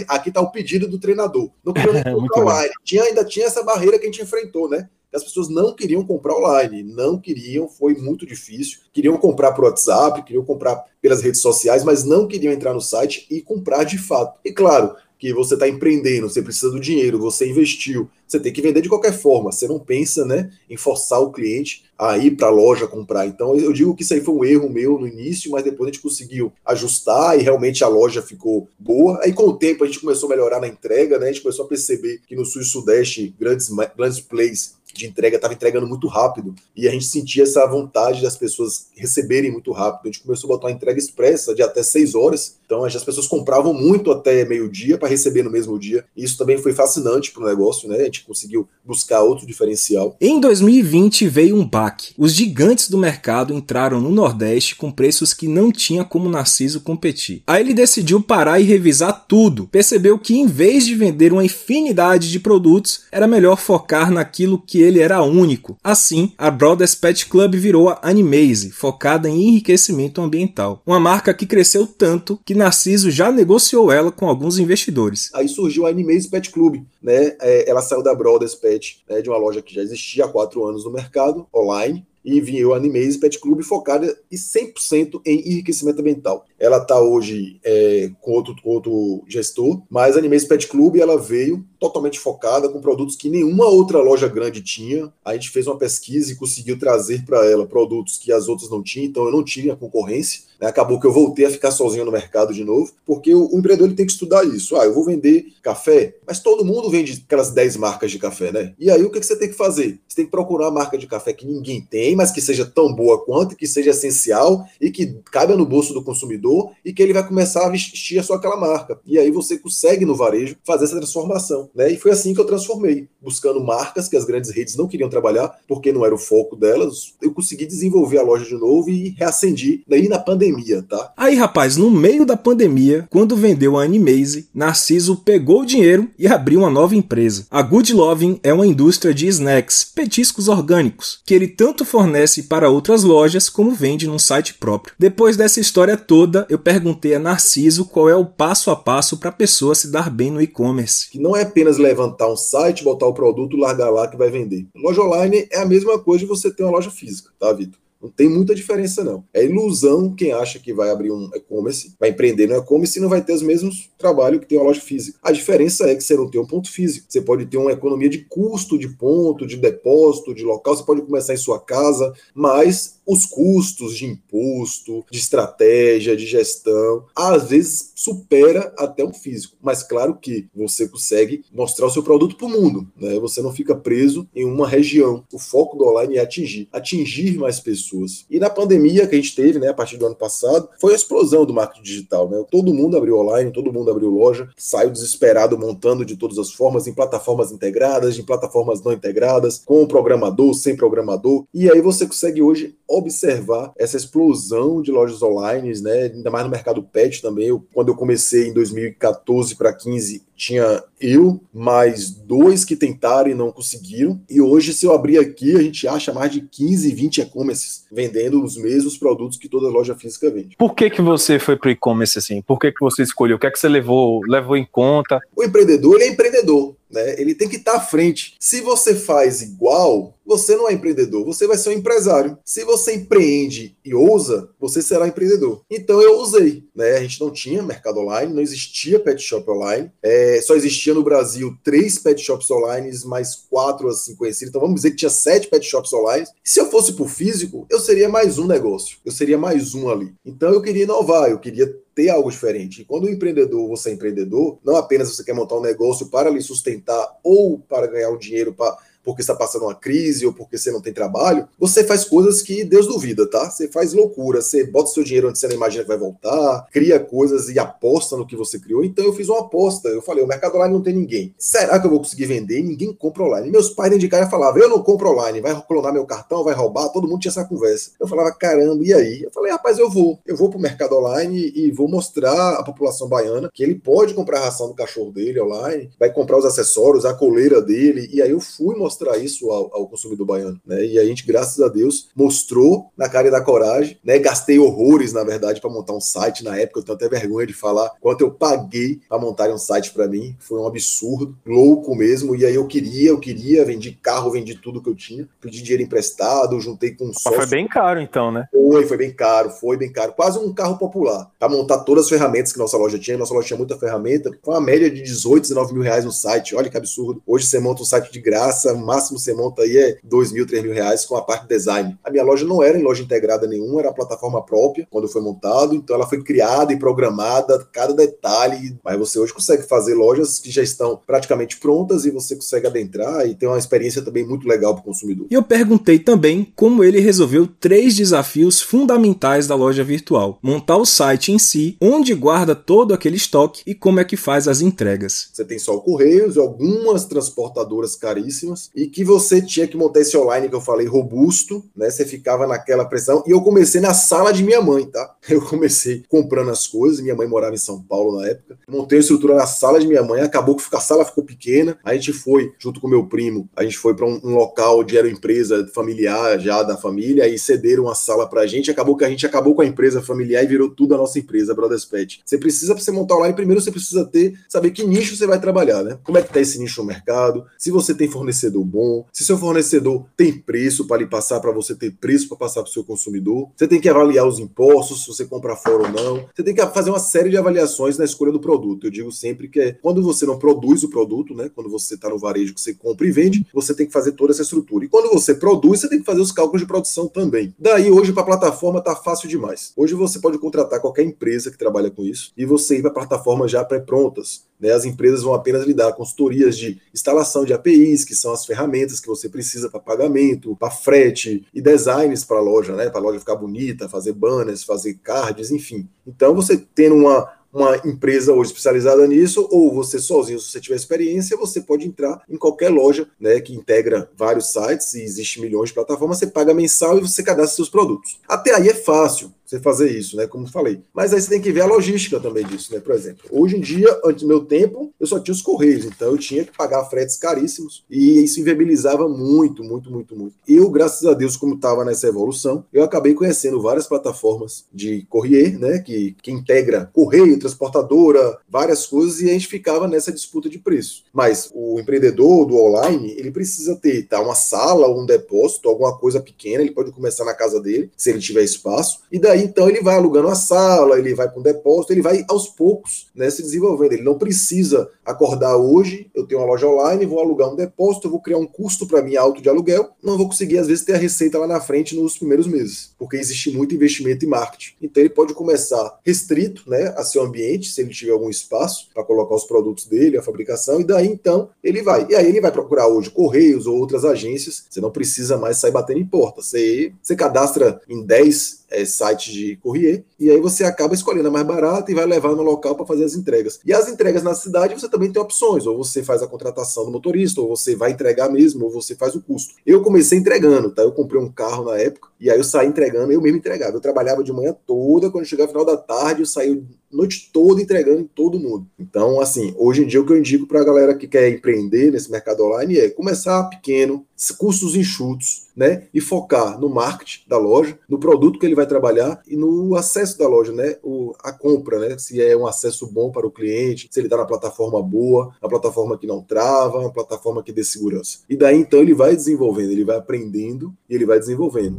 Aqui 0.08 0.32
tá 0.32 0.42
o 0.42 0.52
pedido 0.52 0.88
do 0.88 1.00
treinador. 1.00 1.50
Não 1.64 1.74
queria 1.74 2.04
comprar 2.14 2.42
online. 2.42 2.74
Tinha, 2.84 3.04
ainda 3.04 3.24
tinha 3.26 3.46
essa 3.46 3.64
barreira 3.64 3.98
que 3.98 4.06
a 4.06 4.12
gente 4.12 4.22
enfrentou, 4.22 4.70
né? 4.70 4.90
as 5.18 5.24
pessoas 5.24 5.50
não 5.50 5.74
queriam 5.74 6.06
comprar 6.06 6.36
online, 6.36 6.84
não 6.84 7.20
queriam, 7.20 7.68
foi 7.68 7.96
muito 7.96 8.26
difícil. 8.26 8.80
Queriam 8.94 9.18
comprar 9.18 9.52
por 9.52 9.66
WhatsApp, 9.66 10.24
queriam 10.24 10.46
comprar 10.46 10.84
pelas 11.02 11.22
redes 11.22 11.42
sociais, 11.42 11.84
mas 11.84 12.04
não 12.04 12.28
queriam 12.28 12.54
entrar 12.54 12.74
no 12.74 12.82
site 12.82 13.26
e 13.30 13.42
comprar 13.42 13.84
de 13.84 13.98
fato. 13.98 14.40
E 14.44 14.52
claro, 14.52 14.96
que 15.20 15.34
você 15.34 15.56
está 15.56 15.68
empreendendo, 15.68 16.30
você 16.30 16.42
precisa 16.42 16.72
do 16.72 16.80
dinheiro, 16.80 17.20
você 17.20 17.50
investiu, 17.50 18.10
você 18.28 18.40
tem 18.40 18.54
que 18.54 18.62
vender 18.62 18.82
de 18.82 18.90
qualquer 18.90 19.14
forma. 19.14 19.52
Você 19.52 19.68
não 19.68 19.80
pensa 19.80 20.26
né, 20.26 20.52
em 20.70 20.78
forçar 20.78 21.20
o 21.22 21.32
cliente 21.32 21.86
a 21.98 22.18
ir 22.18 22.32
para 22.32 22.48
a 22.48 22.52
loja 22.52 22.88
comprar. 22.88 23.26
Então 23.26 23.56
eu 23.58 23.74
digo 23.74 23.96
que 23.96 24.04
isso 24.04 24.14
aí 24.14 24.22
foi 24.22 24.36
um 24.36 24.46
erro 24.46 24.70
meu 24.70 25.00
no 25.00 25.08
início, 25.08 25.50
mas 25.52 25.64
depois 25.64 25.90
a 25.90 25.92
gente 25.92 26.02
conseguiu 26.02 26.52
ajustar 26.66 27.40
e 27.40 27.44
realmente 27.44 27.84
a 27.84 27.88
loja 27.88 28.22
ficou 28.22 28.70
boa. 28.78 29.20
Aí 29.24 29.34
com 29.34 29.48
o 29.48 29.58
tempo 29.58 29.84
a 29.84 29.88
gente 29.88 30.00
começou 30.00 30.28
a 30.28 30.30
melhorar 30.30 30.60
na 30.60 30.68
entrega, 30.68 31.18
né? 31.18 31.30
A 31.30 31.32
gente 31.32 31.42
começou 31.42 31.66
a 31.66 31.68
perceber 31.68 32.22
que 32.28 32.36
no 32.36 32.46
sul 32.46 32.62
e 32.62 32.66
sudeste 32.66 33.34
grandes, 33.40 33.70
grandes 33.96 34.20
plays 34.20 34.77
de 34.98 35.06
entrega 35.06 35.36
estava 35.36 35.54
entregando 35.54 35.88
muito 35.88 36.08
rápido 36.08 36.56
e 36.76 36.88
a 36.88 36.92
gente 36.92 37.06
sentia 37.06 37.44
essa 37.44 37.66
vontade 37.66 38.22
das 38.22 38.36
pessoas 38.36 38.88
receberem 38.96 39.52
muito 39.52 39.72
rápido. 39.72 40.02
A 40.04 40.12
gente 40.12 40.24
começou 40.24 40.50
a 40.50 40.56
botar 40.56 40.68
uma 40.68 40.74
entrega 40.74 41.00
expressa 41.00 41.54
de 41.54 41.62
até 41.62 41.84
seis 41.84 42.16
horas, 42.16 42.58
então 42.66 42.84
as 42.84 43.04
pessoas 43.04 43.28
compravam 43.28 43.74
muito 43.74 44.12
até 44.12 44.44
meio-dia 44.46 44.98
para 44.98 45.08
receber 45.08 45.44
no 45.44 45.52
mesmo 45.52 45.78
dia. 45.80 46.06
E 46.16 46.24
isso 46.24 46.38
também 46.38 46.58
foi 46.58 46.74
fascinante 46.74 47.32
para 47.32 47.44
o 47.44 47.48
negócio, 47.48 47.88
né? 47.88 47.98
A 47.98 48.06
gente 48.06 48.26
conseguiu 48.26 48.68
buscar 48.84 49.22
outro 49.22 49.46
diferencial. 49.46 50.16
Em 50.20 50.40
2020 50.40 51.28
veio 51.28 51.56
um 51.56 51.68
baque. 51.68 52.14
Os 52.18 52.34
gigantes 52.34 52.90
do 52.90 52.98
mercado 52.98 53.54
entraram 53.54 54.02
no 54.02 54.10
Nordeste 54.10 54.76
com 54.76 54.92
preços 54.92 55.34
que 55.34 55.48
não 55.48 55.72
tinha 55.72 56.04
como 56.04 56.30
Narciso 56.30 56.82
competir. 56.82 57.44
Aí 57.48 57.62
ele 57.62 57.74
decidiu 57.74 58.22
parar 58.22 58.60
e 58.60 58.64
revisar 58.64 59.26
tudo. 59.28 59.68
Percebeu 59.68 60.18
que 60.18 60.38
em 60.38 60.48
vez 60.48 60.86
de 60.86 60.96
vender 60.96 61.32
uma 61.32 61.46
infinidade 61.46 62.32
de 62.32 62.40
produtos, 62.40 63.02
era 63.12 63.28
melhor 63.28 63.58
focar 63.58 64.12
naquilo 64.12 64.62
que 64.66 64.82
ele 64.88 65.00
era 65.00 65.22
único. 65.22 65.78
Assim, 65.84 66.34
a 66.38 66.50
Brothers 66.50 66.96
Pet 66.96 67.26
Club 67.28 67.56
virou 67.56 67.90
a 67.90 68.00
Animaze, 68.02 68.72
focada 68.72 69.30
em 69.30 69.50
enriquecimento 69.50 70.22
ambiental. 70.22 70.82
Uma 70.86 71.00
marca 71.00 71.34
que 71.34 71.46
cresceu 71.46 71.86
tanto 71.86 72.40
que 72.46 72.56
Narciso 72.56 73.12
já 73.12 73.32
negociou 73.32 73.92
ela 73.92 74.12
com 74.12 74.28
alguns 74.28 74.58
investidores. 74.58 75.30
Aí 75.34 75.48
surgiu 75.48 75.86
a 75.86 75.90
Animaze 75.90 76.30
Pet 76.30 76.50
Club, 76.52 76.84
né? 77.02 77.36
É, 77.42 77.70
ela 77.70 77.82
saiu 77.82 78.02
da 78.04 78.16
Brothers 78.16 78.56
Pet, 78.56 79.04
né, 79.10 79.22
de 79.22 79.30
uma 79.30 79.38
loja 79.38 79.62
que 79.62 79.74
já 79.74 79.82
existia 79.82 80.26
há 80.26 80.28
quatro 80.28 80.66
anos 80.66 80.86
no 80.86 80.92
mercado, 80.92 81.46
online, 81.54 82.06
e 82.28 82.42
vinha 82.42 82.68
o 82.68 82.74
Animaze 82.74 83.18
Pet 83.18 83.40
Club 83.40 83.64
focada 83.64 84.14
100% 84.30 85.22
em 85.26 85.40
enriquecimento 85.50 86.02
ambiental. 86.02 86.46
Ela 86.60 86.78
está 86.78 87.00
hoje 87.00 87.60
é, 87.64 88.12
com 88.22 88.32
outro, 88.32 88.56
outro 88.64 89.24
gestor, 89.28 89.82
mas 89.90 90.16
a 90.16 90.20
Animaze 90.20 90.48
Pet 90.48 90.68
Club 90.68 90.98
ela 90.98 91.18
veio 91.18 91.66
totalmente 91.80 92.20
focada 92.20 92.68
com 92.70 92.82
produtos 92.82 93.16
que 93.16 93.30
nenhuma 93.30 93.66
outra 93.66 94.00
loja 94.00 94.28
grande 94.28 94.62
tinha. 94.62 95.12
A 95.24 95.34
gente 95.34 95.50
fez 95.50 95.68
uma 95.68 95.78
pesquisa 95.78 96.32
e 96.32 96.36
conseguiu 96.36 96.80
trazer 96.80 97.24
para 97.26 97.46
ela 97.46 97.66
produtos 97.66 98.18
que 98.18 98.32
as 98.32 98.48
outras 98.48 98.70
não 98.70 98.82
tinham, 98.82 99.06
então 99.06 99.26
eu 99.26 99.32
não 99.32 99.44
tinha 99.44 99.76
concorrência. 99.76 100.42
Né? 100.60 100.68
Acabou 100.68 101.00
que 101.00 101.06
eu 101.06 101.14
voltei 101.14 101.46
a 101.46 101.52
ficar 101.52 101.72
sozinho 101.72 102.06
no 102.06 102.12
mercado 102.12 102.54
de 102.54 102.64
novo, 102.64 102.92
porque 103.06 103.34
o, 103.34 103.54
o 103.54 103.60
empreendedor 103.60 103.88
ele 103.88 103.96
tem 103.96 104.06
que 104.06 104.12
estudar 104.12 104.44
isso. 104.46 104.76
Ah, 104.76 104.86
eu 104.86 104.94
vou 104.94 105.06
vender 105.06 105.54
café, 105.62 106.16
mas 106.26 106.40
todo 106.40 106.66
mundo 106.66 106.90
vende 106.90 107.24
aquelas 107.26 107.52
10 107.52 107.78
marcas 107.78 108.10
de 108.12 108.18
café, 108.18 108.52
né? 108.52 108.74
E 108.80 108.90
aí 108.90 109.04
o 109.04 109.12
que, 109.12 109.20
que 109.20 109.26
você 109.26 109.36
tem 109.36 109.50
que 109.50 109.56
fazer? 109.56 110.00
Você 110.08 110.16
tem 110.18 110.26
que 110.26 110.32
procurar 110.32 110.66
uma 110.66 110.80
marca 110.80 110.98
de 110.98 111.06
café 111.06 111.34
que 111.34 111.46
ninguém 111.46 111.82
tem, 111.82 112.16
mas 112.16 112.32
que 112.32 112.42
seja 112.42 112.66
tão 112.66 112.94
boa 112.94 113.24
quanto, 113.24 113.56
que 113.56 113.68
seja 113.68 113.92
essencial 113.92 114.66
e 114.82 114.90
que 114.90 115.20
caiba 115.32 115.56
no 115.56 115.66
bolso 115.66 115.94
do 115.94 116.04
consumidor 116.04 116.47
consumidor 116.48 116.72
e 116.84 116.94
que 116.94 117.04
ele 117.04 117.14
vai 117.14 117.28
começar 117.28 117.66
a 117.66 117.70
vestir 117.70 118.20
a 118.20 118.24
sua 118.24 118.38
aquela 118.38 118.58
marca. 118.58 119.00
E 119.06 119.20
aí 119.20 119.30
você 119.32 119.58
consegue 119.58 120.06
no 120.06 120.16
varejo 120.16 120.56
fazer 120.66 120.86
essa 120.86 120.98
transformação, 120.98 121.70
né? 121.76 121.92
E 121.92 121.98
foi 121.98 122.12
assim 122.12 122.34
que 122.34 122.40
eu 122.40 122.46
transformei, 122.46 123.08
buscando 123.22 123.64
marcas 123.64 124.08
que 124.08 124.16
as 124.16 124.26
grandes 124.26 124.52
redes 124.52 124.76
não 124.76 124.88
queriam 124.88 125.10
trabalhar 125.10 125.54
porque 125.68 125.92
não 125.92 126.06
era 126.06 126.16
o 126.16 126.20
foco 126.20 126.56
delas. 126.56 127.14
Eu 127.22 127.32
consegui 127.32 127.66
desenvolver 127.66 128.20
a 128.20 128.24
loja 128.24 128.46
de 128.46 128.56
novo 128.56 128.90
e 128.90 129.10
reacendi 129.18 129.84
daí 129.88 130.08
na 130.08 130.20
pandemia, 130.20 130.84
tá? 130.84 131.14
Aí, 131.18 131.36
rapaz, 131.36 131.78
no 131.78 131.92
meio 131.92 132.26
da 132.26 132.38
pandemia, 132.38 133.08
quando 133.10 133.36
vendeu 133.36 133.78
a 133.78 133.84
Animaze, 133.84 134.48
Narciso 134.54 135.18
pegou 135.18 135.62
o 135.62 135.66
dinheiro 135.66 136.10
e 136.18 136.28
abriu 136.28 136.60
uma 136.60 136.70
nova 136.70 136.96
empresa. 136.96 137.46
A 137.50 137.62
Good 137.62 137.94
Loving 137.94 138.40
é 138.44 138.54
uma 138.54 138.68
indústria 138.68 139.14
de 139.14 139.28
snacks, 139.28 139.84
petiscos 139.84 140.48
orgânicos, 140.48 141.20
que 141.26 141.34
ele 141.34 141.48
tanto 141.48 141.84
fornece 141.84 142.44
para 142.44 142.70
outras 142.70 143.04
lojas 143.04 143.50
como 143.50 143.72
vende 143.72 144.08
num 144.08 144.20
site 144.20 144.54
próprio. 144.54 144.94
Depois 145.00 145.36
dessa 145.36 145.60
história 145.60 145.98
toda, 145.98 146.37
eu 146.50 146.60
perguntei 146.60 147.16
a 147.16 147.20
Narciso 147.20 147.86
qual 147.86 148.10
é 148.10 148.16
o 148.16 148.26
passo 148.26 148.70
a 148.70 148.76
passo 148.76 149.18
para 149.18 149.30
a 149.30 149.34
pessoa 149.34 149.74
se 149.74 149.92
dar 149.92 150.10
bem 150.10 150.30
no 150.30 150.42
e-commerce. 150.42 151.10
Que 151.10 151.20
não 151.20 151.36
é 151.36 151.44
apenas 151.44 151.78
levantar 151.78 152.30
um 152.30 152.38
site, 152.38 152.84
botar 152.84 153.08
o 153.08 153.14
produto, 153.14 153.58
largar 153.58 153.90
lá 153.90 154.08
que 154.08 154.18
vai 154.18 154.30
vender. 154.30 154.68
Loja 154.76 155.02
online 155.02 155.48
é 155.52 155.60
a 155.60 155.66
mesma 155.66 155.98
coisa 156.00 156.20
de 156.20 156.30
você 156.30 156.52
ter 156.52 156.64
uma 156.64 156.72
loja 156.72 156.92
física, 156.92 157.32
tá, 157.40 157.52
Vitor? 157.54 157.80
Não 158.02 158.10
tem 158.10 158.30
muita 158.30 158.54
diferença, 158.54 159.04
não. 159.04 159.24
É 159.34 159.44
ilusão 159.44 160.14
quem 160.14 160.32
acha 160.32 160.60
que 160.60 160.74
vai 160.74 160.92
abrir 160.92 161.12
um 161.12 161.30
e-commerce, 161.34 161.96
vai 162.00 162.10
empreender 162.10 162.48
no 162.48 162.56
e-commerce 162.56 162.98
e 162.98 163.02
não 163.02 163.10
vai 163.10 163.24
ter 163.24 163.34
os 163.34 163.42
mesmos 163.42 163.90
trabalhos 163.98 164.40
que 164.40 164.46
tem 164.46 164.58
uma 164.58 164.68
loja 164.68 164.82
física. 164.82 165.18
A 165.22 165.32
diferença 165.32 165.90
é 165.90 165.96
que 165.96 166.04
você 166.04 166.16
não 166.16 166.30
tem 166.30 166.40
um 166.40 166.46
ponto 166.46 166.72
físico. 166.72 167.08
Você 167.10 167.22
pode 167.22 167.46
ter 167.48 167.58
uma 167.58 167.72
economia 167.72 168.10
de 168.10 168.20
custo 168.20 168.78
de 168.78 168.88
ponto, 168.88 169.48
de 169.48 169.58
depósito, 169.58 170.36
de 170.36 170.44
local. 170.44 170.76
Você 170.76 170.84
pode 170.84 171.02
começar 171.02 171.34
em 171.34 171.38
sua 171.38 171.60
casa, 171.60 172.14
mas 172.36 172.97
os 173.08 173.26
custos 173.26 173.96
de 173.96 174.06
imposto, 174.06 175.06
de 175.10 175.18
estratégia, 175.18 176.16
de 176.16 176.26
gestão, 176.26 177.06
às 177.16 177.50
vezes 177.50 177.94
supera 177.96 178.74
até 178.78 179.04
um 179.04 179.14
físico. 179.14 179.56
Mas 179.62 179.82
claro 179.82 180.16
que 180.16 180.48
você 180.54 180.88
consegue 180.88 181.44
mostrar 181.54 181.88
o 181.88 181.90
seu 181.90 182.04
produto 182.04 182.36
para 182.36 182.46
o 182.46 182.50
mundo. 182.50 182.86
Né? 183.00 183.18
Você 183.20 183.42
não 183.42 183.54
fica 183.54 183.74
preso 183.74 184.28
em 184.36 184.44
uma 184.44 184.68
região. 184.68 185.24
O 185.32 185.40
foco 185.40 185.78
do 185.78 185.88
online 185.88 186.18
é 186.18 186.22
atingir, 186.22 186.68
atingir 186.72 187.38
mais 187.38 187.60
pessoas. 187.60 188.26
E 188.30 188.40
na 188.40 188.50
pandemia 188.50 189.08
que 189.08 189.16
a 189.16 189.18
gente 189.18 189.36
teve, 189.36 189.58
né, 189.58 189.70
a 189.70 189.74
partir 189.74 189.98
do 189.98 190.06
ano 190.06 190.16
passado, 190.16 190.68
foi 190.80 190.92
a 190.92 190.96
explosão 190.96 191.46
do 191.46 191.54
marketing 191.54 191.84
digital. 191.84 192.30
Né? 192.30 192.44
Todo 192.52 192.74
mundo 192.74 192.98
abriu 192.98 193.18
online, 193.18 193.52
todo 193.52 193.72
mundo 193.72 193.90
abriu 193.90 194.10
loja, 194.10 194.50
saiu 194.58 194.92
desesperado 194.92 195.58
montando 195.58 196.04
de 196.04 196.18
todas 196.18 196.38
as 196.38 196.52
formas, 196.52 196.88
em 196.88 196.94
plataformas 196.94 197.52
integradas, 197.52 198.18
em 198.18 198.24
plataformas 198.24 198.84
não 198.84 198.92
integradas, 198.92 199.62
com 199.66 199.88
programador, 199.88 200.54
sem 200.54 200.76
programador. 200.76 201.46
E 201.54 201.70
aí 201.70 201.82
você 201.82 202.06
consegue 202.06 202.42
hoje 202.42 202.76
observar 202.98 203.72
essa 203.78 203.98
explosão 203.98 204.82
de 204.82 204.92
lojas 204.92 205.22
online, 205.22 205.80
né? 205.82 206.12
Ainda 206.14 206.32
mais 206.32 206.46
no 206.46 206.52
mercado 206.52 206.84
pet 206.84 207.22
também. 207.22 207.48
Eu, 207.48 207.66
quando 207.74 207.90
eu 207.90 207.96
comecei 207.96 208.48
em 208.48 208.54
2014 208.54 209.56
para 209.56 209.74
15, 209.74 210.24
tinha 210.36 210.84
eu, 211.02 211.42
mais 211.52 212.12
dois 212.12 212.64
que 212.64 212.76
tentaram 212.76 213.30
e 213.30 213.34
não 213.34 213.52
conseguiram. 213.52 214.22
E 214.30 214.40
hoje, 214.40 214.72
se 214.72 214.86
eu 214.86 214.94
abrir 214.94 215.18
aqui, 215.18 215.56
a 215.56 215.62
gente 215.62 215.88
acha 215.88 216.14
mais 216.14 216.32
de 216.32 216.42
15, 216.42 216.94
20 216.94 217.18
e-commerces 217.22 217.86
vendendo 217.92 218.44
os 218.44 218.56
mesmos 218.56 218.98
produtos 218.98 219.38
que 219.38 219.50
toda 219.50 219.68
loja 219.68 219.96
física 219.96 220.30
vende. 220.30 220.56
Por 220.56 220.76
que, 220.76 220.90
que 220.90 221.02
você 221.02 221.40
foi 221.40 221.56
para 221.58 221.70
o 221.70 221.72
e-commerce 221.72 222.20
assim? 222.20 222.42
Por 222.42 222.60
que, 222.60 222.72
que 222.72 222.80
você 222.80 223.02
escolheu? 223.02 223.38
O 223.38 223.40
que 223.40 223.48
é 223.48 223.52
que 223.52 223.60
você 223.60 223.68
levou, 223.68 224.22
levou 224.28 224.56
em 224.56 224.66
conta? 224.66 225.20
O 225.36 225.44
empreendedor, 225.44 225.96
ele 225.96 226.06
é 226.06 226.10
empreendedor. 226.10 226.76
Né? 226.90 227.20
Ele 227.20 227.36
tem 227.36 227.50
que 227.50 227.58
estar 227.58 227.74
tá 227.74 227.78
à 227.78 227.82
frente. 227.82 228.36
Se 228.40 228.62
você 228.62 228.96
faz 228.96 229.42
igual, 229.42 230.18
você 230.26 230.56
não 230.56 230.68
é 230.70 230.74
empreendedor, 230.74 231.26
você 231.26 231.48
vai 231.48 231.58
ser 231.58 231.70
um 231.70 231.74
empresário. 231.74 232.38
Se 232.44 232.64
você 232.66 232.96
empreende 232.96 233.78
e 233.84 233.94
ousa, 233.94 234.50
você 234.60 234.82
será 234.82 235.08
empreendedor. 235.08 235.62
Então 235.70 236.02
eu 236.02 236.20
usei. 236.20 236.66
Né? 236.76 236.98
A 236.98 237.02
gente 237.02 237.22
não 237.22 237.32
tinha 237.32 237.64
mercado 237.64 238.00
online, 238.00 238.34
não 238.34 238.42
existia 238.42 239.00
pet 239.00 239.22
shop 239.22 239.50
online. 239.50 239.92
É, 240.04 240.42
só 240.42 240.54
existia 240.56 240.94
no 240.94 241.04
Brasil 241.04 241.56
três 241.64 241.98
pet 241.98 242.22
shops 242.22 242.52
online, 242.52 242.92
mais 243.06 243.36
quatro 243.50 243.88
assim 243.88 244.16
conhecidos. 244.16 244.50
Então 244.50 244.62
vamos 244.62 244.76
dizer 244.76 244.92
que 244.92 244.98
tinha 244.98 245.10
sete 245.10 245.48
pet 245.48 245.66
shops 245.66 245.94
online. 245.94 246.28
Se 246.44 246.60
eu 246.60 246.70
fosse 246.70 246.94
por 246.94 247.10
físico, 247.10 247.66
eu 247.70 247.80
seria 247.80 248.10
mais 248.10 248.38
um 248.38 248.46
negócio. 248.46 248.98
Eu 249.06 249.12
seria 249.12 249.38
mais 249.38 249.74
um 249.74 249.90
ali. 249.90 250.14
Então 250.26 250.52
eu 250.52 250.62
queria 250.62 250.84
inovar, 250.84 251.30
eu 251.30 251.40
queria 251.40 251.74
ter 251.98 252.10
algo 252.10 252.30
diferente. 252.30 252.84
E 252.84 252.86
quando 252.86 253.06
o 253.06 253.10
empreendedor, 253.10 253.68
você 253.68 253.90
é 253.90 253.94
empreendedor, 253.94 254.60
não 254.64 254.76
apenas 254.76 255.16
você 255.16 255.24
quer 255.24 255.34
montar 255.34 255.56
um 255.56 255.62
negócio 255.62 256.06
para 256.12 256.30
lhe 256.30 256.40
sustentar 256.44 257.18
ou 257.24 257.58
para 257.58 257.88
ganhar 257.88 258.12
um 258.12 258.20
dinheiro 258.20 258.54
para 258.54 258.78
porque 259.08 259.22
está 259.22 259.34
passando 259.34 259.62
uma 259.62 259.74
crise 259.74 260.26
ou 260.26 260.34
porque 260.34 260.58
você 260.58 260.70
não 260.70 260.82
tem 260.82 260.92
trabalho, 260.92 261.48
você 261.58 261.86
faz 261.86 262.04
coisas 262.04 262.42
que 262.42 262.66
Deus 262.66 262.88
duvida, 262.88 263.26
tá? 263.26 263.50
Você 263.50 263.70
faz 263.70 263.94
loucura, 263.94 264.42
você 264.42 264.66
bota 264.66 264.90
seu 264.90 265.02
dinheiro 265.02 265.30
onde 265.30 265.40
você 265.40 265.48
não 265.48 265.56
imagina 265.56 265.84
que 265.84 265.88
vai 265.88 265.98
voltar, 265.98 266.68
cria 266.74 267.00
coisas 267.00 267.48
e 267.48 267.58
aposta 267.58 268.18
no 268.18 268.28
que 268.28 268.36
você 268.36 268.60
criou. 268.60 268.84
Então 268.84 269.06
eu 269.06 269.14
fiz 269.14 269.30
uma 269.30 269.40
aposta, 269.40 269.88
eu 269.88 270.02
falei, 270.02 270.26
o 270.26 270.28
mercado 270.28 270.56
online 270.56 270.74
não 270.74 270.84
tem 270.84 270.94
ninguém. 270.94 271.34
Será 271.38 271.80
que 271.80 271.86
eu 271.86 271.90
vou 271.90 272.00
conseguir 272.00 272.26
vender? 272.26 272.62
Ninguém 272.62 272.94
compra 272.94 273.24
online. 273.24 273.50
Meus 273.50 273.70
pais 273.70 273.92
dentro 273.92 274.02
de 274.02 274.10
casa 274.10 274.30
falavam, 274.30 274.62
eu 274.62 274.68
não 274.68 274.84
compro 274.84 275.10
online, 275.10 275.40
vai 275.40 275.56
clonar 275.66 275.94
meu 275.94 276.06
cartão, 276.06 276.44
vai 276.44 276.54
roubar, 276.54 276.90
todo 276.90 277.08
mundo 277.08 277.22
tinha 277.22 277.32
essa 277.32 277.46
conversa. 277.46 277.92
Eu 277.98 278.10
falava, 278.10 278.34
caramba, 278.34 278.84
e 278.84 278.94
aí? 278.94 279.24
Eu 279.24 279.32
falei, 279.32 279.54
rapaz, 279.54 279.80
eu 279.80 279.90
vou. 279.90 280.20
Eu 280.26 280.36
vou 280.36 280.50
pro 280.50 280.60
mercado 280.60 280.98
online 280.98 281.50
e 281.56 281.72
vou 281.72 281.88
mostrar 281.88 282.56
à 282.56 282.64
população 282.64 283.08
baiana 283.08 283.50
que 283.54 283.64
ele 283.64 283.76
pode 283.76 284.14
comprar 284.14 284.40
a 284.40 284.46
ração 284.46 284.68
do 284.68 284.74
cachorro 284.74 285.14
dele 285.14 285.40
online, 285.40 285.90
vai 285.98 286.12
comprar 286.12 286.38
os 286.38 286.44
acessórios, 286.44 287.06
a 287.06 287.14
coleira 287.14 287.62
dele, 287.62 288.10
e 288.12 288.22
aí 288.22 288.32
eu 288.32 288.42
fui 288.42 288.76
mostrar 288.76 288.97
mostrar 288.98 289.18
isso 289.18 289.52
ao, 289.52 289.70
ao, 289.74 289.88
consumidor 289.88 290.26
baiano, 290.26 290.60
né? 290.66 290.84
E 290.84 290.98
a 291.00 291.06
gente, 291.06 291.26
graças 291.26 291.60
a 291.60 291.68
Deus, 291.68 292.10
mostrou 292.16 292.92
na 292.98 293.08
cara 293.08 293.28
e 293.28 293.32
da 293.32 293.42
coragem, 293.42 293.98
né? 294.04 294.18
Gastei 294.18 294.58
horrores, 294.58 295.14
na 295.14 295.24
verdade, 295.24 295.62
para 295.62 295.70
montar 295.70 295.94
um 295.94 296.02
site 296.02 296.44
na 296.44 296.58
época, 296.58 296.80
eu 296.80 296.84
tenho 296.84 296.96
até 296.96 297.08
vergonha 297.08 297.46
de 297.46 297.54
falar 297.54 297.92
quanto 298.02 298.22
eu 298.22 298.32
paguei 298.32 299.00
para 299.08 299.20
montar 299.20 299.50
um 299.50 299.58
site 299.58 299.92
para 299.92 300.08
mim, 300.08 300.36
foi 300.40 300.60
um 300.60 300.66
absurdo, 300.66 301.38
louco 301.46 301.96
mesmo, 301.96 302.36
e 302.36 302.46
aí 302.46 302.56
eu 302.56 302.66
queria, 302.66 303.10
eu 303.10 303.20
queria, 303.20 303.64
vendi 303.66 303.92
carro, 303.92 304.32
vendi 304.32 304.56
tudo 304.56 304.82
que 304.82 304.90
eu 304.90 304.96
tinha, 304.96 305.28
pedi 305.40 305.62
dinheiro 305.62 305.84
emprestado, 305.84 306.60
juntei 306.60 306.92
com 306.96 307.06
um 307.06 307.14
sócio. 307.14 307.38
Mas 307.38 307.50
foi 307.50 307.58
bem 307.58 307.68
caro 307.68 308.00
então, 308.00 308.32
né? 308.32 308.46
Foi, 308.52 308.86
foi 308.86 308.98
bem 308.98 309.14
caro, 309.14 309.50
foi 309.50 309.78
bem 309.78 309.92
caro, 309.92 310.14
quase 310.14 310.40
um 310.40 310.54
carro 310.54 310.78
popular, 310.78 311.32
para 311.40 311.50
montar 311.50 311.80
todas 311.80 312.06
as 312.06 312.10
ferramentas 312.10 312.52
que 312.52 312.60
nossa 312.60 312.78
loja 312.78 312.98
tinha, 312.98 313.18
nossa 313.18 313.34
loja 313.34 313.48
tinha 313.48 313.58
muita 313.58 313.78
ferramenta, 313.78 314.32
foi 314.44 314.54
uma 314.54 314.62
média 314.62 314.90
de 314.90 315.02
18, 315.02 315.44
19 315.44 315.74
mil 315.74 315.84
reais 315.84 316.04
no 316.04 316.12
site, 316.12 316.56
olha 316.56 316.70
que 316.70 316.78
absurdo. 316.78 317.22
Hoje 317.26 317.46
você 317.46 317.60
monta 317.60 317.82
um 317.82 317.86
site 317.86 318.12
de 318.12 318.20
graça, 318.20 318.74
máximo 318.88 319.20
você 319.20 319.34
monta 319.34 319.62
aí 319.62 319.78
é 319.78 319.98
dois 320.04 320.32
mil, 320.32 320.48
três 320.48 320.64
mil 320.64 320.74
reais 320.74 321.06
com 321.06 321.16
a 321.16 321.22
parte 321.22 321.44
de 321.44 321.50
design. 321.50 321.98
A 322.04 322.10
minha 322.10 322.24
loja 322.24 322.46
não 322.46 322.64
era 322.64 322.80
em 322.80 322.84
loja 322.84 323.04
integrada 323.04 323.46
nenhuma, 323.46 323.82
era 323.82 323.94
plataforma 323.94 324.44
própria 324.44 324.88
quando 324.90 325.08
foi 325.08 325.22
montado, 325.22 325.76
então 325.76 325.96
ela 325.96 326.08
foi 326.08 326.24
criada 326.24 326.72
e 326.72 326.80
programada, 326.80 327.68
cada 327.72 327.94
detalhe, 327.94 328.78
mas 328.84 328.98
você 328.98 329.20
hoje 329.20 329.34
consegue 329.34 329.64
fazer 329.64 329.94
lojas 329.94 330.40
que 330.40 330.50
já 330.50 330.64
estão 330.64 331.00
praticamente 331.06 331.58
prontas 331.58 332.06
e 332.06 332.12
você 332.12 332.36
consegue 332.36 332.68
adentrar 332.68 333.28
e 333.28 333.36
ter 333.36 333.48
uma 333.48 333.58
experiência 333.58 334.02
também 334.02 334.26
muito 334.26 334.48
legal 334.48 334.74
para 334.74 334.82
o 334.82 334.86
consumidor. 334.86 335.28
E 335.30 335.34
eu 335.34 335.44
perguntei 335.44 336.00
também 336.00 336.52
como 336.56 336.84
ele 336.84 337.00
resolveu 337.00 337.48
três 337.48 337.96
desafios 337.96 338.62
fundamentais 338.62 339.48
da 339.48 339.56
loja 339.56 339.84
virtual: 339.84 340.40
montar 340.42 340.78
o 340.78 340.86
site 340.86 341.32
em 341.32 341.40
si, 341.40 341.76
onde 341.82 342.14
guarda 342.14 342.56
todo 342.56 342.94
aquele 342.94 343.18
estoque 343.18 343.62
e 343.66 343.76
como 343.76 344.00
é 344.00 344.06
que 344.06 344.16
faz 344.16 344.48
as 344.48 344.62
entregas. 344.62 345.30
Você 345.34 345.44
tem 345.44 345.60
só 345.60 345.76
o 345.76 345.82
Correios 345.82 346.36
e 346.36 346.40
algumas 346.40 347.06
transportadoras 347.06 347.96
caríssimas 347.96 348.67
e 348.76 348.88
que 348.88 349.04
você 349.04 349.42
tinha 349.42 349.68
que 349.68 349.76
montar 349.78 350.02
esse 350.02 350.18
online 350.18 350.50
que 350.50 350.56
eu 350.56 350.62
falei 350.62 350.86
robusto, 350.86 351.64
né? 351.76 351.90
Você 351.90 352.06
ficava 352.06 352.46
naquela 352.46 352.86
pressão. 352.86 353.24
E 353.26 353.32
eu 353.32 353.42
comecei 353.42 353.82
na 353.82 353.94
sala 353.94 354.32
de 354.32 354.44
minha 354.44 354.62
mãe, 354.62 354.86
tá? 354.86 355.16
Eu 355.28 355.42
comecei 355.42 356.04
comprando 356.08 356.50
as 356.50 356.66
coisas. 356.66 357.02
Minha 357.02 357.16
mãe 357.16 357.28
morava 357.28 357.54
em 357.54 357.58
São 357.58 357.82
Paulo 357.82 358.20
na 358.20 358.28
época. 358.28 358.58
Montei 358.68 358.98
a 358.98 359.02
estrutura 359.02 359.36
na 359.36 359.46
sala 359.46 359.80
de 359.80 359.86
minha 359.88 360.02
mãe. 360.02 360.22
Acabou 360.22 360.56
que 360.56 360.64
a 360.76 360.80
sala 360.80 361.04
ficou 361.04 361.24
pequena. 361.24 361.78
A 361.84 361.94
gente 361.94 362.14
foi, 362.14 362.54
junto 362.58 362.80
com 362.80 362.88
meu 362.88 363.08
primo, 363.08 363.50
a 363.56 363.64
gente 363.64 363.78
foi 363.78 363.94
para 363.94 364.06
um, 364.06 364.20
um, 364.24 364.36
local 364.36 364.80
onde 364.80 364.98
era 364.98 365.10
empresa 365.10 365.68
familiar 365.74 366.40
já 366.40 366.64
da 366.64 366.78
família. 366.78 367.28
E 367.28 367.38
cederam 367.38 367.86
uma 367.86 367.96
sala 367.96 368.28
pra 368.28 368.48
gente. 368.48 368.72
Acabou 368.72 368.96
que 368.96 369.04
a 369.04 369.10
gente 369.10 369.26
acabou 369.26 369.54
com 369.54 369.62
a 369.62 369.66
empresa 369.66 370.02
familiar 370.02 370.44
e 370.44 370.48
virou 370.48 370.70
tudo 370.70 370.96
a 370.96 370.98
nossa 370.98 371.20
empresa, 371.20 371.54
Brothers 371.54 371.86
Pet. 371.86 372.22
Você 372.26 372.38
precisa, 372.38 372.74
pra 372.74 372.84
você 372.84 372.92
montar 372.92 373.16
online, 373.16 373.36
primeiro 373.36 373.62
você 373.62 373.72
precisa 373.72 374.06
ter, 374.06 374.40
saber 374.48 374.72
que 374.72 374.86
nicho 374.86 375.16
você 375.16 375.28
vai 375.28 375.40
trabalhar, 375.40 375.84
né? 375.84 375.98
Como 376.04 376.18
é 376.18 376.22
que 376.22 376.32
tá 376.32 376.40
esse 376.40 376.58
nicho 376.58 376.82
no 376.82 376.88
mercado? 376.88 377.46
Se 377.58 377.70
você 377.70 377.94
tem 377.94 378.08
fornecedor 378.08 378.57
bom, 378.64 379.06
se 379.12 379.24
seu 379.24 379.38
fornecedor 379.38 380.06
tem 380.16 380.34
preço 380.34 380.88
para 380.88 380.98
lhe 380.98 381.08
passar, 381.08 381.40
para 381.40 381.52
você 381.52 381.76
ter 381.76 381.92
preço 381.92 382.28
para 382.28 382.38
passar 382.38 382.62
para 382.62 382.70
o 382.70 382.74
seu 382.74 382.84
consumidor. 382.84 383.50
Você 383.56 383.68
tem 383.68 383.80
que 383.80 383.90
avaliar 383.90 384.28
os 384.28 384.40
impostos, 384.40 385.04
se 385.04 385.08
você 385.08 385.26
compra 385.26 385.56
fora 385.56 385.84
ou 385.84 385.90
não. 385.90 386.26
Você 386.36 386.44
tem 386.44 386.54
que 386.54 386.66
fazer 386.68 386.90
uma 386.90 387.00
série 387.00 387.30
de 387.30 387.38
avaliações 387.38 387.98
na 387.98 388.06
escolha 388.06 388.32
do 388.32 388.40
produto. 388.40 388.88
Eu 388.88 388.92
digo 388.92 389.12
sempre 389.12 389.48
que 389.48 389.60
é 389.60 389.72
quando 389.74 390.02
você 390.02 390.26
não 390.26 390.38
produz 390.38 390.84
o 390.84 390.90
produto, 390.90 391.34
né? 391.34 391.50
Quando 391.54 391.70
você 391.70 391.96
está 391.96 392.10
no 392.10 392.18
varejo 392.18 392.54
que 392.54 392.62
você 392.62 392.74
compra 392.74 393.08
e 393.08 393.12
vende, 393.12 393.46
você 393.54 393.74
tem 393.74 393.86
que 393.86 393.94
fazer 393.94 394.14
toda 394.14 394.32
essa 394.32 394.42
estrutura. 394.42 394.86
E 394.86 394.90
quando 394.90 395.12
você 395.12 395.34
produz, 395.34 395.82
você 395.82 395.90
tem 395.90 396.00
que 396.00 396.06
fazer 396.06 396.22
os 396.22 396.32
cálculos 396.32 396.62
de 396.62 396.68
produção 396.68 397.08
também. 397.08 397.54
Daí 397.58 397.92
hoje 397.92 398.14
para 398.14 398.24
a 398.24 398.26
plataforma 398.26 398.82
tá 398.82 398.96
fácil 398.96 399.30
demais. 399.30 399.74
Hoje 399.76 399.94
você 399.94 400.20
pode 400.20 400.38
contratar 400.38 400.80
qualquer 400.80 401.04
empresa 401.04 401.52
que 401.52 401.58
trabalha 401.58 401.90
com 401.90 402.04
isso 402.04 402.32
e 402.38 402.46
você 402.46 402.78
ir 402.78 402.82
para 402.82 402.92
plataformas 402.92 403.52
já 403.52 403.64
pré-prontas 403.64 404.46
Né? 404.60 404.72
As 404.72 404.86
empresas 404.86 405.22
vão 405.22 405.34
apenas 405.34 405.66
lhe 405.66 405.74
dar 405.74 405.94
consultorias 405.94 406.58
de 406.58 406.80
instalação 406.94 407.46
de 407.46 407.54
APIs, 407.54 408.04
que 408.04 408.16
são 408.16 408.34
as 408.34 408.46
ferramentas 408.48 409.00
que 409.00 409.08
você 409.08 409.30
precisa 409.30 409.70
para 409.70 409.80
pagamento, 409.80 410.56
para 410.56 410.72
frete 410.72 411.46
e 411.54 411.62
designs 411.62 412.24
para 412.24 412.38
a 412.38 412.42
loja, 412.42 412.76
né? 412.76 412.90
para 412.90 413.00
a 413.00 413.04
loja 413.04 413.20
ficar 413.20 413.36
bonita, 413.36 413.88
fazer 413.88 414.14
banners, 414.14 414.64
fazer 414.64 414.96
cards, 415.04 415.52
enfim. 415.52 415.88
Então, 416.06 416.34
você 416.34 416.58
tendo 416.74 416.96
uma, 416.96 417.32
uma 417.54 417.78
empresa 417.86 418.34
hoje 418.34 418.52
especializada 418.52 419.06
nisso, 419.06 419.48
ou 419.52 419.74
você 419.74 420.00
sozinho, 420.00 420.40
se 420.40 420.52
você 420.52 420.60
tiver 420.60 420.76
experiência, 420.76 421.38
você 421.38 421.62
pode 421.62 421.86
entrar 421.86 422.24
em 422.30 422.38
qualquer 422.38 422.70
loja 422.70 423.08
né, 423.20 423.40
que 423.40 423.54
integra 423.54 424.10
vários 424.16 424.52
sites 424.52 424.94
e 424.94 425.04
existe 425.04 425.40
milhões 425.42 425.70
de 425.70 425.76
plataformas, 425.76 426.18
você 426.18 426.28
paga 426.28 426.54
mensal 426.54 426.98
e 426.98 427.02
você 427.02 427.22
cadastra 427.22 427.56
seus 427.56 427.70
produtos. 427.70 428.20
Até 428.28 428.56
aí 428.56 428.70
é 428.70 428.74
fácil 428.74 429.32
você 429.48 429.60
fazer 429.62 429.90
isso, 429.98 430.18
né? 430.18 430.28
Como 430.28 430.46
falei. 430.46 430.82
Mas 430.94 431.14
aí 431.14 431.22
você 431.22 431.30
tem 431.30 431.42
que 431.42 431.52
ver 431.52 431.62
a 431.62 431.66
logística 431.66 432.20
também 432.20 432.46
disso, 432.46 432.74
né? 432.74 432.82
Por 432.82 432.94
exemplo, 432.94 433.26
hoje 433.32 433.56
em 433.56 433.62
dia, 433.62 433.88
antes 434.04 434.24
do 434.24 434.28
meu 434.28 434.42
tempo, 434.42 434.94
eu 435.00 435.08
só 435.08 435.20
tinha 435.20 435.34
os 435.34 435.42
correios, 435.42 435.86
então 435.86 436.10
eu 436.10 436.18
tinha 436.18 436.44
que 436.44 436.56
pagar 436.56 436.84
fretes 436.86 437.16
caríssimos 437.16 437.86
e 437.90 438.24
isso 438.24 438.42
inviabilizava 438.42 439.08
muito, 439.08 439.64
muito, 439.64 439.90
muito, 439.90 440.16
muito. 440.16 440.36
Eu, 440.46 440.70
graças 440.70 441.06
a 441.08 441.14
Deus, 441.14 441.38
como 441.38 441.56
estava 441.56 441.86
nessa 441.86 442.08
evolução, 442.08 442.66
eu 442.74 442.84
acabei 442.84 443.14
conhecendo 443.14 443.62
várias 443.62 443.88
plataformas 443.88 444.66
de 444.74 445.06
courier, 445.10 445.58
né? 445.58 445.80
Que, 445.80 446.16
que 446.22 446.32
integra 446.32 446.90
correio, 446.92 447.40
transportadora, 447.40 448.38
várias 448.50 448.86
coisas 448.86 449.22
e 449.22 449.30
a 449.30 449.34
gente 449.34 449.48
ficava 449.48 449.88
nessa 449.88 450.12
disputa 450.12 450.50
de 450.50 450.60
preço. 450.60 451.04
Mas 451.14 451.50
o 451.54 451.80
empreendedor 451.80 452.46
do 452.46 452.58
online, 452.58 453.12
ele 453.18 453.32
precisa 453.32 453.76
ter 453.76 454.04
tá, 454.08 454.20
uma 454.20 454.36
sala 454.36 454.88
um 454.90 455.06
depósito, 455.06 455.70
alguma 455.70 455.98
coisa 455.98 456.20
pequena, 456.20 456.62
ele 456.62 456.72
pode 456.72 456.92
começar 456.92 457.24
na 457.24 457.34
casa 457.34 457.60
dele, 457.62 457.92
se 457.96 458.10
ele 458.10 458.20
tiver 458.20 458.44
espaço, 458.44 459.02
e 459.12 459.20
daí 459.20 459.37
então 459.38 459.70
ele 459.70 459.82
vai 459.82 459.96
alugando 459.96 460.28
a 460.28 460.36
sala, 460.36 460.98
ele 460.98 461.14
vai 461.14 461.30
para 461.30 461.40
um 461.40 461.44
depósito, 461.44 461.94
ele 461.94 462.02
vai 462.02 462.26
aos 462.28 462.48
poucos 462.48 463.08
né, 463.16 463.30
se 463.30 463.42
desenvolvendo. 463.42 463.94
Ele 463.94 464.04
não 464.04 464.18
precisa 464.18 464.90
acordar 465.06 465.58
hoje, 465.58 466.10
eu 466.14 466.26
tenho 466.26 466.42
uma 466.42 466.48
loja 466.48 466.68
online, 466.68 467.06
vou 467.06 467.20
alugar 467.20 467.52
um 467.52 467.56
depósito, 467.56 468.10
vou 468.10 468.22
criar 468.22 468.38
um 468.38 468.46
custo 468.46 468.86
para 468.86 469.02
mim 469.02 469.16
alto 469.16 469.42
de 469.42 469.50
aluguel, 469.50 469.90
não 470.04 470.18
vou 470.18 470.28
conseguir 470.28 470.58
às 470.58 470.68
vezes 470.68 470.84
ter 470.84 470.94
a 470.94 470.98
receita 470.98 471.38
lá 471.38 471.48
na 471.48 471.60
frente 471.60 471.96
nos 471.96 472.18
primeiros 472.18 472.48
meses, 472.48 472.92
porque 472.98 473.18
existe 473.18 473.52
muito 473.52 473.76
investimento 473.76 474.26
em 474.26 474.30
marketing. 474.30 474.74
Então 474.82 475.02
ele 475.02 475.10
pode 475.10 475.34
começar 475.34 476.00
restrito 476.06 476.70
né, 476.70 476.94
a 476.98 477.04
seu 477.04 477.22
ambiente, 477.22 477.70
se 477.70 477.82
ele 477.82 477.90
tiver 477.90 478.12
algum 478.12 478.30
espaço 478.30 478.90
para 478.94 479.04
colocar 479.04 479.36
os 479.36 479.46
produtos 479.46 479.86
dele, 479.86 480.18
a 480.18 480.22
fabricação, 480.22 480.82
e 480.82 480.84
daí 480.84 481.08
então 481.08 481.50
ele 481.64 481.82
vai. 481.82 482.08
E 482.10 482.16
aí 482.16 482.28
ele 482.28 482.42
vai 482.42 482.52
procurar 482.52 482.88
hoje 482.88 483.10
correios 483.10 483.68
ou 483.68 483.78
outras 483.78 484.06
agências, 484.06 484.66
você 484.70 484.82
não 484.82 484.92
precisa 484.92 485.38
mais 485.38 485.58
sair 485.58 485.72
batendo 485.72 486.00
em 486.00 486.06
porta, 486.06 486.42
você, 486.42 486.92
você 487.02 487.16
cadastra 487.16 487.82
em 487.88 488.04
10 488.04 488.67
é, 488.70 488.84
sites 488.86 489.34
de 489.34 489.56
courrier, 489.58 490.04
e 490.20 490.30
aí 490.30 490.40
você 490.40 490.64
acaba 490.64 490.94
escolhendo 490.94 491.28
a 491.28 491.32
mais 491.32 491.46
barata 491.46 491.92
e 491.92 491.96
vai 491.96 492.06
levar 492.06 492.36
no 492.36 492.44
local 492.44 492.76
para 492.76 492.86
fazer 492.86 493.06
as 493.06 493.16
entregas. 493.16 493.60
E 493.66 493.74
as 493.74 493.88
entregas 493.88 494.24
na 494.24 494.34
cidade 494.34 494.74
você 494.74 494.90
também 494.90 495.12
tem 495.12 495.22
opções, 495.22 495.66
ou 495.66 495.78
você 495.78 496.04
faz 496.04 496.22
a 496.22 496.28
contratação 496.28 496.86
do 496.86 496.92
motorista, 496.92 497.42
ou 497.42 497.50
você 497.50 497.76
vai 497.76 497.92
entregar 497.92 498.30
mesmo, 498.30 498.66
ou 498.66 498.72
você 498.72 498.96
faz 498.96 499.16
o 499.16 499.22
custo. 499.22 499.54
Eu 499.66 499.82
comecei 499.82 500.18
entregando, 500.18 500.72
tá? 500.72 500.82
Eu 500.82 500.92
comprei 500.92 501.22
um 501.22 501.32
carro 501.32 501.66
na 501.66 501.78
época, 501.78 502.10
e 502.20 502.30
aí 502.30 502.38
eu 502.38 502.44
saí 502.44 502.68
entregando, 502.68 503.12
eu 503.12 503.22
mesmo 503.22 503.38
entregava. 503.38 503.76
Eu 503.76 503.82
trabalhava 503.82 504.24
de 504.24 504.34
manhã 504.34 504.56
toda, 504.66 505.10
quando 505.10 505.26
chegava 505.26 505.50
final 505.50 505.66
da 505.66 505.78
tarde, 505.78 506.22
eu 506.22 506.26
saí 506.26 506.64
noite 506.92 507.30
toda 507.32 507.62
entregando 507.62 508.02
em 508.02 508.08
todo 508.08 508.40
mundo. 508.40 508.68
Então, 508.80 509.20
assim, 509.20 509.54
hoje 509.58 509.84
em 509.84 509.88
dia 509.88 510.02
o 510.02 510.06
que 510.06 510.14
eu 510.14 510.18
indico 510.18 510.48
para 510.48 510.62
a 510.62 510.66
galera 510.66 510.96
que 510.96 511.08
quer 511.08 511.30
empreender 511.30 511.92
nesse 511.92 512.12
mercado 512.12 512.44
online 512.44 512.78
é 512.78 512.90
começar 512.90 513.44
pequeno, 513.46 514.06
custos 514.38 514.76
enxutos, 514.76 515.48
né? 515.56 515.88
E 515.94 516.00
focar 516.00 516.60
no 516.60 516.70
marketing 516.70 517.28
da 517.28 517.38
loja, 517.38 517.78
no 517.88 518.00
produto 518.00 518.40
que 518.40 518.46
ele 518.46 518.56
vai 518.56 518.66
trabalhar 518.66 519.22
e 519.28 519.36
no 519.36 519.76
acesso 519.76 520.18
da 520.18 520.28
loja, 520.28 520.52
né? 520.52 520.78
O, 520.84 521.14
a 521.24 521.32
compra, 521.32 521.80
né? 521.80 521.98
Se 521.98 522.22
é 522.22 522.36
um 522.36 522.48
acesso 522.48 522.88
bom 522.88 523.12
para 523.12 523.28
o 523.28 523.32
cliente, 523.32 523.88
se 523.92 524.00
ele 524.00 524.08
está 524.08 524.18
na 524.18 524.26
plataforma 524.26 524.82
boa, 524.82 525.34
na 525.42 525.50
plataforma 525.50 525.98
que 525.98 526.08
não 526.08 526.22
trava, 526.22 526.80
uma 526.80 526.92
plataforma 526.92 527.44
que 527.44 527.52
dê 527.52 527.64
segurança. 527.64 528.20
E 528.30 528.36
daí 528.36 528.58
então 528.58 528.80
ele 528.80 528.94
vai 528.94 529.16
desenvolvendo, 529.16 529.72
ele 529.72 529.86
vai 529.86 529.98
aprendendo 529.98 530.74
e 530.90 530.96
ele 530.96 531.06
vai 531.06 531.20
desenvolvendo. 531.20 531.78